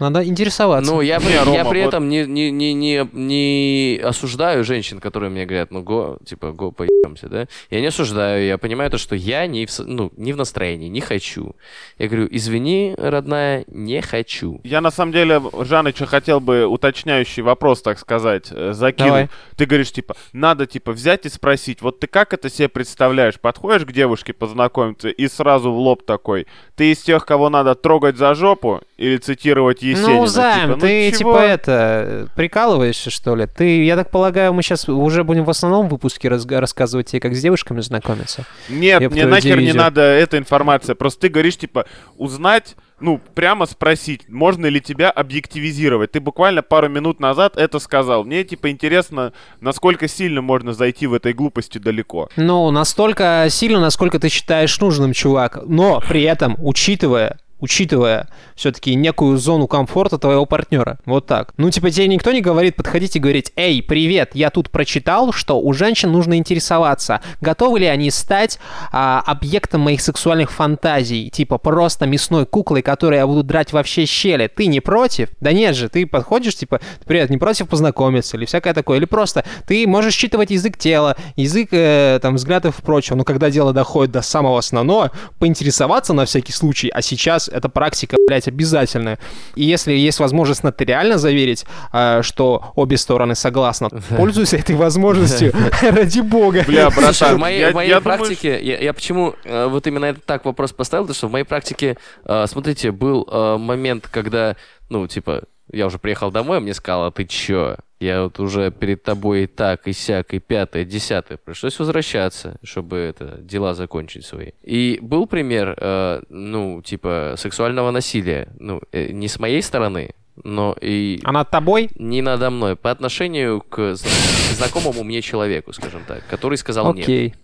надо 0.00 0.24
интересоваться. 0.24 0.90
Ну, 0.92 1.00
я, 1.00 1.20
при, 1.20 1.28
Не, 1.28 1.32
я 1.34 1.44
Рома, 1.44 1.70
при 1.70 1.82
вот- 1.82 1.88
этом 1.88 2.08
не, 2.08 2.24
не, 2.26 2.50
не, 2.50 2.72
не, 2.74 3.08
не 3.12 4.00
осуждаю 4.02 4.64
женщин, 4.64 5.00
которые 5.00 5.30
мне 5.30 5.46
говорят, 5.46 5.70
ну, 5.70 5.82
го, 5.82 6.18
типа, 6.24 6.52
го, 6.52 6.72
поебемся, 6.72 7.28
да? 7.28 7.46
Я 7.70 7.80
не 7.80 7.86
осуждаю, 7.86 8.44
я 8.46 8.58
понимаю 8.58 8.90
то, 8.90 8.98
что 8.98 9.14
я 9.14 9.46
не 9.46 9.66
в, 9.66 9.78
ну, 9.80 10.10
не 10.16 10.32
в 10.32 10.36
настроении, 10.36 10.88
не 10.88 11.00
хочу. 11.00 11.54
Я 11.98 12.08
говорю, 12.08 12.28
извини, 12.30 12.94
родная, 12.98 13.64
не 13.68 14.00
хочу. 14.00 14.60
Я 14.64 14.80
на 14.80 14.90
самом 14.90 15.12
деле, 15.12 15.40
Жаныча, 15.60 16.06
хотел 16.06 16.40
бы 16.40 16.66
уточняющий 16.66 17.42
вопрос, 17.42 17.82
так 17.82 17.98
сказать, 17.98 18.48
э, 18.50 18.72
закинуть. 18.72 19.08
Давай. 19.10 19.28
Ты 19.56 19.66
говоришь, 19.66 19.92
типа, 19.92 20.16
надо, 20.32 20.66
типа, 20.66 20.92
взять 20.92 21.26
и 21.26 21.28
спросить, 21.28 21.82
вот 21.82 22.00
ты 22.00 22.06
как 22.06 22.32
это 22.32 22.48
себе 22.48 22.68
представляешь? 22.68 23.38
Подходишь 23.38 23.86
к 23.86 23.92
девушке 23.92 24.32
познакомиться 24.32 25.08
и 25.08 25.28
сразу 25.28 25.72
в 25.72 25.78
лоб 25.78 26.04
такой, 26.04 26.46
ты 26.80 26.92
из 26.92 26.98
тех, 27.02 27.26
кого 27.26 27.50
надо 27.50 27.74
трогать 27.74 28.16
за 28.16 28.34
жопу 28.34 28.80
или 28.96 29.18
цитировать 29.18 29.82
Есенина? 29.82 30.14
Ну, 30.20 30.26
Займ, 30.26 30.60
Типа, 30.62 30.74
ну 30.76 30.80
ты 30.80 31.10
чего? 31.12 31.32
типа 31.34 31.42
это 31.42 32.28
прикалываешься, 32.34 33.10
что 33.10 33.36
ли? 33.36 33.46
Ты, 33.46 33.84
я 33.84 33.96
так 33.96 34.10
полагаю, 34.10 34.54
мы 34.54 34.62
сейчас 34.62 34.88
уже 34.88 35.22
будем 35.22 35.44
в 35.44 35.50
основном 35.50 35.88
выпуске 35.90 36.28
разга- 36.28 36.58
рассказывать 36.58 37.08
тебе, 37.08 37.20
как 37.20 37.34
с 37.36 37.40
девушками 37.42 37.82
знакомиться. 37.82 38.46
Нет, 38.70 39.02
Я 39.02 39.10
мне 39.10 39.26
нахер 39.26 39.56
не 39.56 39.64
дивизию. 39.64 39.76
надо 39.82 40.00
эта 40.00 40.38
информация. 40.38 40.94
Просто 40.94 41.20
ты 41.20 41.28
говоришь, 41.28 41.58
типа, 41.58 41.84
узнать, 42.16 42.76
ну, 43.00 43.20
прямо 43.34 43.66
спросить, 43.66 44.28
можно 44.28 44.66
ли 44.66 44.80
тебя 44.80 45.10
объективизировать. 45.10 46.12
Ты 46.12 46.20
буквально 46.20 46.62
пару 46.62 46.88
минут 46.88 47.20
назад 47.20 47.56
это 47.56 47.78
сказал. 47.78 48.24
Мне, 48.24 48.44
типа, 48.44 48.70
интересно, 48.70 49.32
насколько 49.60 50.08
сильно 50.08 50.42
можно 50.42 50.72
зайти 50.72 51.06
в 51.06 51.14
этой 51.14 51.32
глупости 51.32 51.78
далеко. 51.78 52.28
Ну, 52.36 52.70
настолько 52.70 53.46
сильно, 53.50 53.80
насколько 53.80 54.18
ты 54.18 54.28
считаешь 54.28 54.78
нужным, 54.80 55.12
чувак. 55.12 55.60
Но 55.66 56.00
при 56.08 56.22
этом, 56.22 56.56
учитывая 56.58 57.38
учитывая 57.60 58.28
все-таки 58.54 58.94
некую 58.94 59.38
зону 59.38 59.66
комфорта 59.66 60.18
твоего 60.18 60.46
партнера. 60.46 60.98
Вот 61.04 61.26
так. 61.26 61.54
Ну, 61.56 61.70
типа, 61.70 61.90
тебе 61.90 62.08
никто 62.08 62.32
не 62.32 62.40
говорит 62.40 62.76
подходить 62.76 63.16
и 63.16 63.18
говорить, 63.18 63.52
эй, 63.56 63.82
привет, 63.82 64.30
я 64.34 64.50
тут 64.50 64.70
прочитал, 64.70 65.32
что 65.32 65.60
у 65.60 65.72
женщин 65.72 66.12
нужно 66.12 66.36
интересоваться, 66.36 67.20
готовы 67.40 67.80
ли 67.80 67.86
они 67.86 68.10
стать 68.10 68.58
а, 68.92 69.22
объектом 69.26 69.82
моих 69.82 70.00
сексуальных 70.00 70.50
фантазий, 70.50 71.30
типа 71.30 71.58
просто 71.58 72.06
мясной 72.06 72.46
куклой, 72.46 72.82
которой 72.82 73.16
я 73.16 73.26
буду 73.26 73.42
драть 73.42 73.72
во 73.72 73.82
все 73.82 74.06
щели. 74.06 74.46
Ты 74.48 74.66
не 74.66 74.80
против? 74.80 75.28
Да 75.40 75.52
нет 75.52 75.76
же, 75.76 75.88
ты 75.88 76.06
подходишь, 76.06 76.56
типа, 76.56 76.80
привет, 77.04 77.30
не 77.30 77.38
против 77.38 77.68
познакомиться 77.68 78.36
или 78.36 78.44
всякое 78.44 78.74
такое. 78.74 78.98
Или 78.98 79.04
просто 79.04 79.44
ты 79.66 79.86
можешь 79.86 80.14
считывать 80.14 80.50
язык 80.50 80.78
тела, 80.78 81.16
язык, 81.36 81.68
э, 81.72 82.18
там, 82.22 82.36
взглядов 82.36 82.78
и 82.78 82.82
прочего. 82.82 83.16
Но 83.16 83.24
когда 83.24 83.50
дело 83.50 83.72
доходит 83.72 84.12
до 84.12 84.22
самого 84.22 84.58
основного, 84.58 85.12
поинтересоваться 85.38 86.12
на 86.12 86.24
всякий 86.24 86.52
случай, 86.52 86.88
а 86.88 87.02
сейчас 87.02 87.49
эта 87.52 87.68
практика, 87.68 88.16
блядь, 88.26 88.48
обязательная. 88.48 89.18
И 89.54 89.64
если 89.64 89.92
есть 89.92 90.20
возможность 90.20 90.64
нотариально 90.64 91.18
заверить, 91.18 91.64
э, 91.92 92.22
что 92.22 92.72
обе 92.76 92.96
стороны 92.96 93.34
согласны, 93.34 93.88
пользуйся 94.16 94.56
этой 94.56 94.76
возможностью, 94.76 95.52
ради 95.82 96.20
бога. 96.20 96.64
Бля, 96.66 96.90
братан, 96.90 97.36
в 97.36 97.38
моей, 97.38 98.00
практике, 98.00 98.58
я, 98.62 98.92
почему 98.92 99.34
э, 99.44 99.66
вот 99.66 99.86
именно 99.86 100.06
этот 100.06 100.24
так 100.24 100.44
вопрос 100.44 100.72
поставил, 100.72 101.04
потому 101.04 101.16
что 101.16 101.28
в 101.28 101.32
моей 101.32 101.44
практике, 101.44 101.96
э, 102.24 102.46
смотрите, 102.48 102.92
был 102.92 103.26
момент, 103.58 104.08
когда, 104.10 104.56
ну, 104.88 105.06
типа, 105.06 105.42
я 105.72 105.86
уже 105.86 105.98
приехал 105.98 106.30
домой, 106.30 106.58
а 106.58 106.60
мне 106.60 106.74
сказал, 106.74 107.06
а 107.06 107.10
ты 107.10 107.24
чё? 107.24 107.76
Я 108.00 108.22
вот 108.22 108.40
уже 108.40 108.70
перед 108.70 109.02
тобой 109.02 109.42
и 109.44 109.46
так, 109.46 109.86
и 109.86 109.92
сяк, 109.92 110.32
и 110.32 110.38
пятое, 110.38 110.84
десятое. 110.86 111.36
Пришлось 111.36 111.78
возвращаться, 111.78 112.56
чтобы 112.62 112.96
это, 112.96 113.36
дела 113.42 113.74
закончить 113.74 114.24
свои. 114.24 114.52
И 114.62 114.98
был 115.02 115.26
пример, 115.26 115.74
э, 115.76 116.22
ну, 116.30 116.80
типа, 116.82 117.34
сексуального 117.36 117.90
насилия. 117.90 118.48
Ну, 118.58 118.80
э, 118.92 119.12
не 119.12 119.28
с 119.28 119.38
моей 119.38 119.60
стороны, 119.62 120.14
но 120.42 120.74
и 120.80 121.20
А 121.24 121.32
над 121.32 121.50
тобой? 121.50 121.90
не 121.96 122.22
надо 122.22 122.48
мной. 122.48 122.74
По 122.74 122.90
отношению 122.90 123.60
к 123.60 123.94
зна- 123.96 124.10
знакомому 124.56 125.04
мне 125.04 125.20
человеку, 125.20 125.74
скажем 125.74 126.00
так, 126.08 126.22
который 126.26 126.56
сказал 126.56 126.94
нет. 126.94 127.04
Окей. 127.04 127.34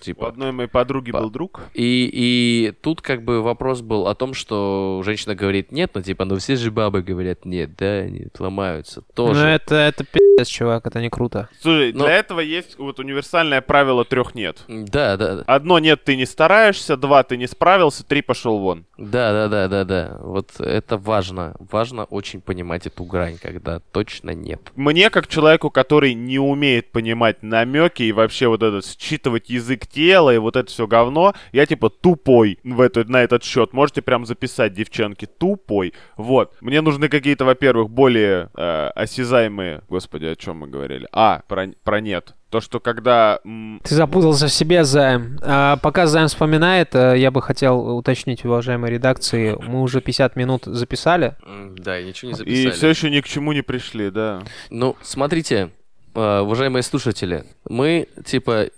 У 0.00 0.04
Типа. 0.04 0.28
одной 0.28 0.52
моей 0.52 0.68
подруги 0.68 1.10
был 1.10 1.30
друг. 1.30 1.62
И, 1.74 2.08
и 2.12 2.72
тут 2.80 3.02
как 3.02 3.24
бы 3.24 3.42
вопрос 3.42 3.80
был 3.80 4.06
о 4.06 4.14
том, 4.14 4.34
что 4.34 5.02
женщина 5.04 5.34
говорит 5.34 5.72
нет, 5.72 5.92
но 5.94 6.02
типа, 6.02 6.24
ну 6.24 6.36
все 6.36 6.56
же 6.56 6.70
бабы 6.70 7.02
говорят 7.02 7.44
нет, 7.44 7.76
да, 7.76 7.98
они 7.98 8.26
ломаются. 8.38 9.02
Тоже. 9.14 9.40
Ну 9.40 9.46
это, 9.46 9.74
это 9.74 10.04
пиздец, 10.38 10.48
чувак, 10.48 10.86
это 10.86 11.00
не 11.00 11.10
круто. 11.10 11.48
Слушай, 11.60 11.92
Но- 11.92 12.04
для 12.04 12.14
этого 12.14 12.40
есть 12.40 12.78
вот 12.78 12.98
универсальное 12.98 13.60
правило 13.60 14.04
трех 14.04 14.34
нет. 14.34 14.58
Да, 14.68 15.16
да, 15.16 15.36
да. 15.36 15.42
Одно 15.46 15.78
нет, 15.78 16.04
ты 16.04 16.16
не 16.16 16.26
стараешься, 16.26 16.96
два 16.96 17.22
ты 17.22 17.36
не 17.36 17.46
справился, 17.46 18.04
три 18.04 18.22
пошел 18.22 18.58
вон. 18.58 18.86
Да, 18.96 19.32
да, 19.32 19.48
да, 19.48 19.68
да, 19.68 19.84
да. 19.84 20.18
Вот 20.20 20.60
это 20.60 20.96
важно. 20.96 21.54
Важно 21.58 22.04
очень 22.04 22.40
понимать 22.40 22.86
эту 22.86 23.04
грань, 23.04 23.38
когда 23.40 23.80
точно 23.80 24.30
нет. 24.30 24.60
Мне, 24.76 25.10
как 25.10 25.28
человеку, 25.28 25.70
который 25.70 26.14
не 26.14 26.38
умеет 26.38 26.90
понимать 26.92 27.42
намеки 27.42 28.02
и 28.02 28.12
вообще 28.12 28.48
вот 28.48 28.62
это 28.62 28.80
считывать 28.86 29.50
язык 29.50 29.86
тела 29.86 30.34
и 30.34 30.38
вот 30.38 30.56
это 30.56 30.70
все 30.70 30.86
говно, 30.86 31.34
я 31.52 31.66
типа 31.66 31.90
тупой 31.90 32.58
в 32.64 32.80
это, 32.80 33.04
на 33.04 33.22
этот 33.22 33.44
счет. 33.44 33.72
Можете 33.72 34.02
прям 34.02 34.26
записать, 34.26 34.74
девчонки, 34.74 35.26
тупой. 35.26 35.92
Вот. 36.16 36.54
Мне 36.60 36.80
нужны 36.80 37.08
какие-то, 37.08 37.44
во-первых, 37.44 37.90
более 37.90 38.50
э, 38.54 38.90
осязаемые... 38.94 39.82
Господи, 39.88 40.27
о 40.32 40.36
чем 40.36 40.58
мы 40.58 40.68
говорили? 40.68 41.08
А, 41.12 41.42
про, 41.48 41.68
про 41.82 42.00
нет. 42.00 42.34
То, 42.50 42.60
что 42.60 42.80
когда... 42.80 43.40
Ты 43.82 43.94
запутался 43.94 44.46
в 44.46 44.52
себе, 44.52 44.84
Займ. 44.84 45.38
А, 45.42 45.76
пока 45.76 46.06
Займ 46.06 46.28
вспоминает, 46.28 46.94
э, 46.94 47.18
я 47.18 47.30
бы 47.30 47.42
хотел 47.42 47.96
уточнить, 47.96 48.44
уважаемой 48.44 48.90
редакции, 48.90 49.56
мы 49.66 49.82
уже 49.82 50.00
50 50.00 50.36
минут 50.36 50.64
записали. 50.64 51.36
Да, 51.76 51.98
и 51.98 52.06
ничего 52.06 52.30
не 52.30 52.34
и 52.34 52.36
записали. 52.36 52.70
все 52.70 52.88
еще 52.88 53.10
ни 53.10 53.20
к 53.20 53.26
чему 53.26 53.52
не 53.52 53.62
пришли, 53.62 54.10
да. 54.10 54.42
Ну, 54.70 54.96
смотрите, 55.02 55.70
э, 56.14 56.40
уважаемые 56.40 56.82
слушатели, 56.82 57.44
мы, 57.68 58.08
типа, 58.24 58.68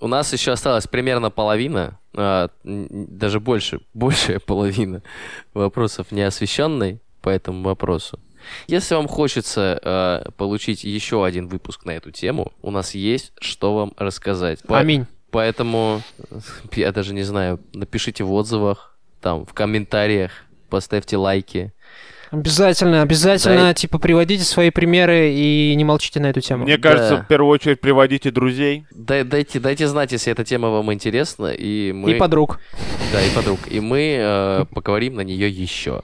у 0.00 0.08
нас 0.08 0.32
еще 0.32 0.52
осталась 0.52 0.86
примерно 0.86 1.30
половина, 1.30 1.98
а, 2.14 2.50
даже 2.64 3.40
больше, 3.40 3.80
большая 3.94 4.38
половина 4.38 5.02
вопросов 5.52 6.12
не 6.12 6.22
освещенной 6.22 7.00
по 7.20 7.28
этому 7.28 7.62
вопросу. 7.62 8.20
Если 8.66 8.94
вам 8.94 9.08
хочется 9.08 9.78
э, 9.82 10.30
получить 10.36 10.84
еще 10.84 11.24
один 11.24 11.48
выпуск 11.48 11.84
на 11.84 11.92
эту 11.92 12.10
тему, 12.10 12.52
у 12.62 12.70
нас 12.70 12.94
есть 12.94 13.32
что 13.40 13.74
вам 13.74 13.92
рассказать. 13.96 14.60
По- 14.62 14.78
Аминь. 14.78 15.06
Поэтому, 15.30 16.02
я 16.72 16.92
даже 16.92 17.12
не 17.14 17.22
знаю, 17.22 17.60
напишите 17.74 18.24
в 18.24 18.32
отзывах, 18.32 18.96
там, 19.20 19.44
в 19.44 19.52
комментариях, 19.54 20.30
поставьте 20.70 21.16
лайки. 21.16 21.72
Обязательно, 22.32 23.02
обязательно, 23.02 23.56
Да, 23.68 23.74
типа, 23.74 23.98
приводите 23.98 24.42
свои 24.44 24.70
примеры 24.70 25.30
и 25.32 25.72
не 25.76 25.84
молчите 25.84 26.18
на 26.18 26.26
эту 26.26 26.40
тему. 26.40 26.64
Мне 26.64 26.76
кажется, 26.76 27.16
Да. 27.18 27.22
в 27.22 27.28
первую 27.28 27.50
очередь 27.50 27.80
приводите 27.80 28.30
друзей. 28.32 28.84
Дай- 28.90 29.22
дайте, 29.22 29.60
дайте 29.60 29.86
знать, 29.86 30.10
если 30.10 30.32
эта 30.32 30.44
тема 30.44 30.70
вам 30.70 30.92
интересна, 30.92 31.52
и 31.52 31.92
мы... 31.92 32.12
И 32.12 32.14
подруг. 32.18 32.58
Да, 33.12 33.22
и 33.24 33.30
подруг. 33.30 33.60
И 33.68 33.78
мы 33.80 34.16
э, 34.18 34.64
поговорим 34.74 35.14
на 35.14 35.20
нее 35.20 35.48
еще. 35.48 36.02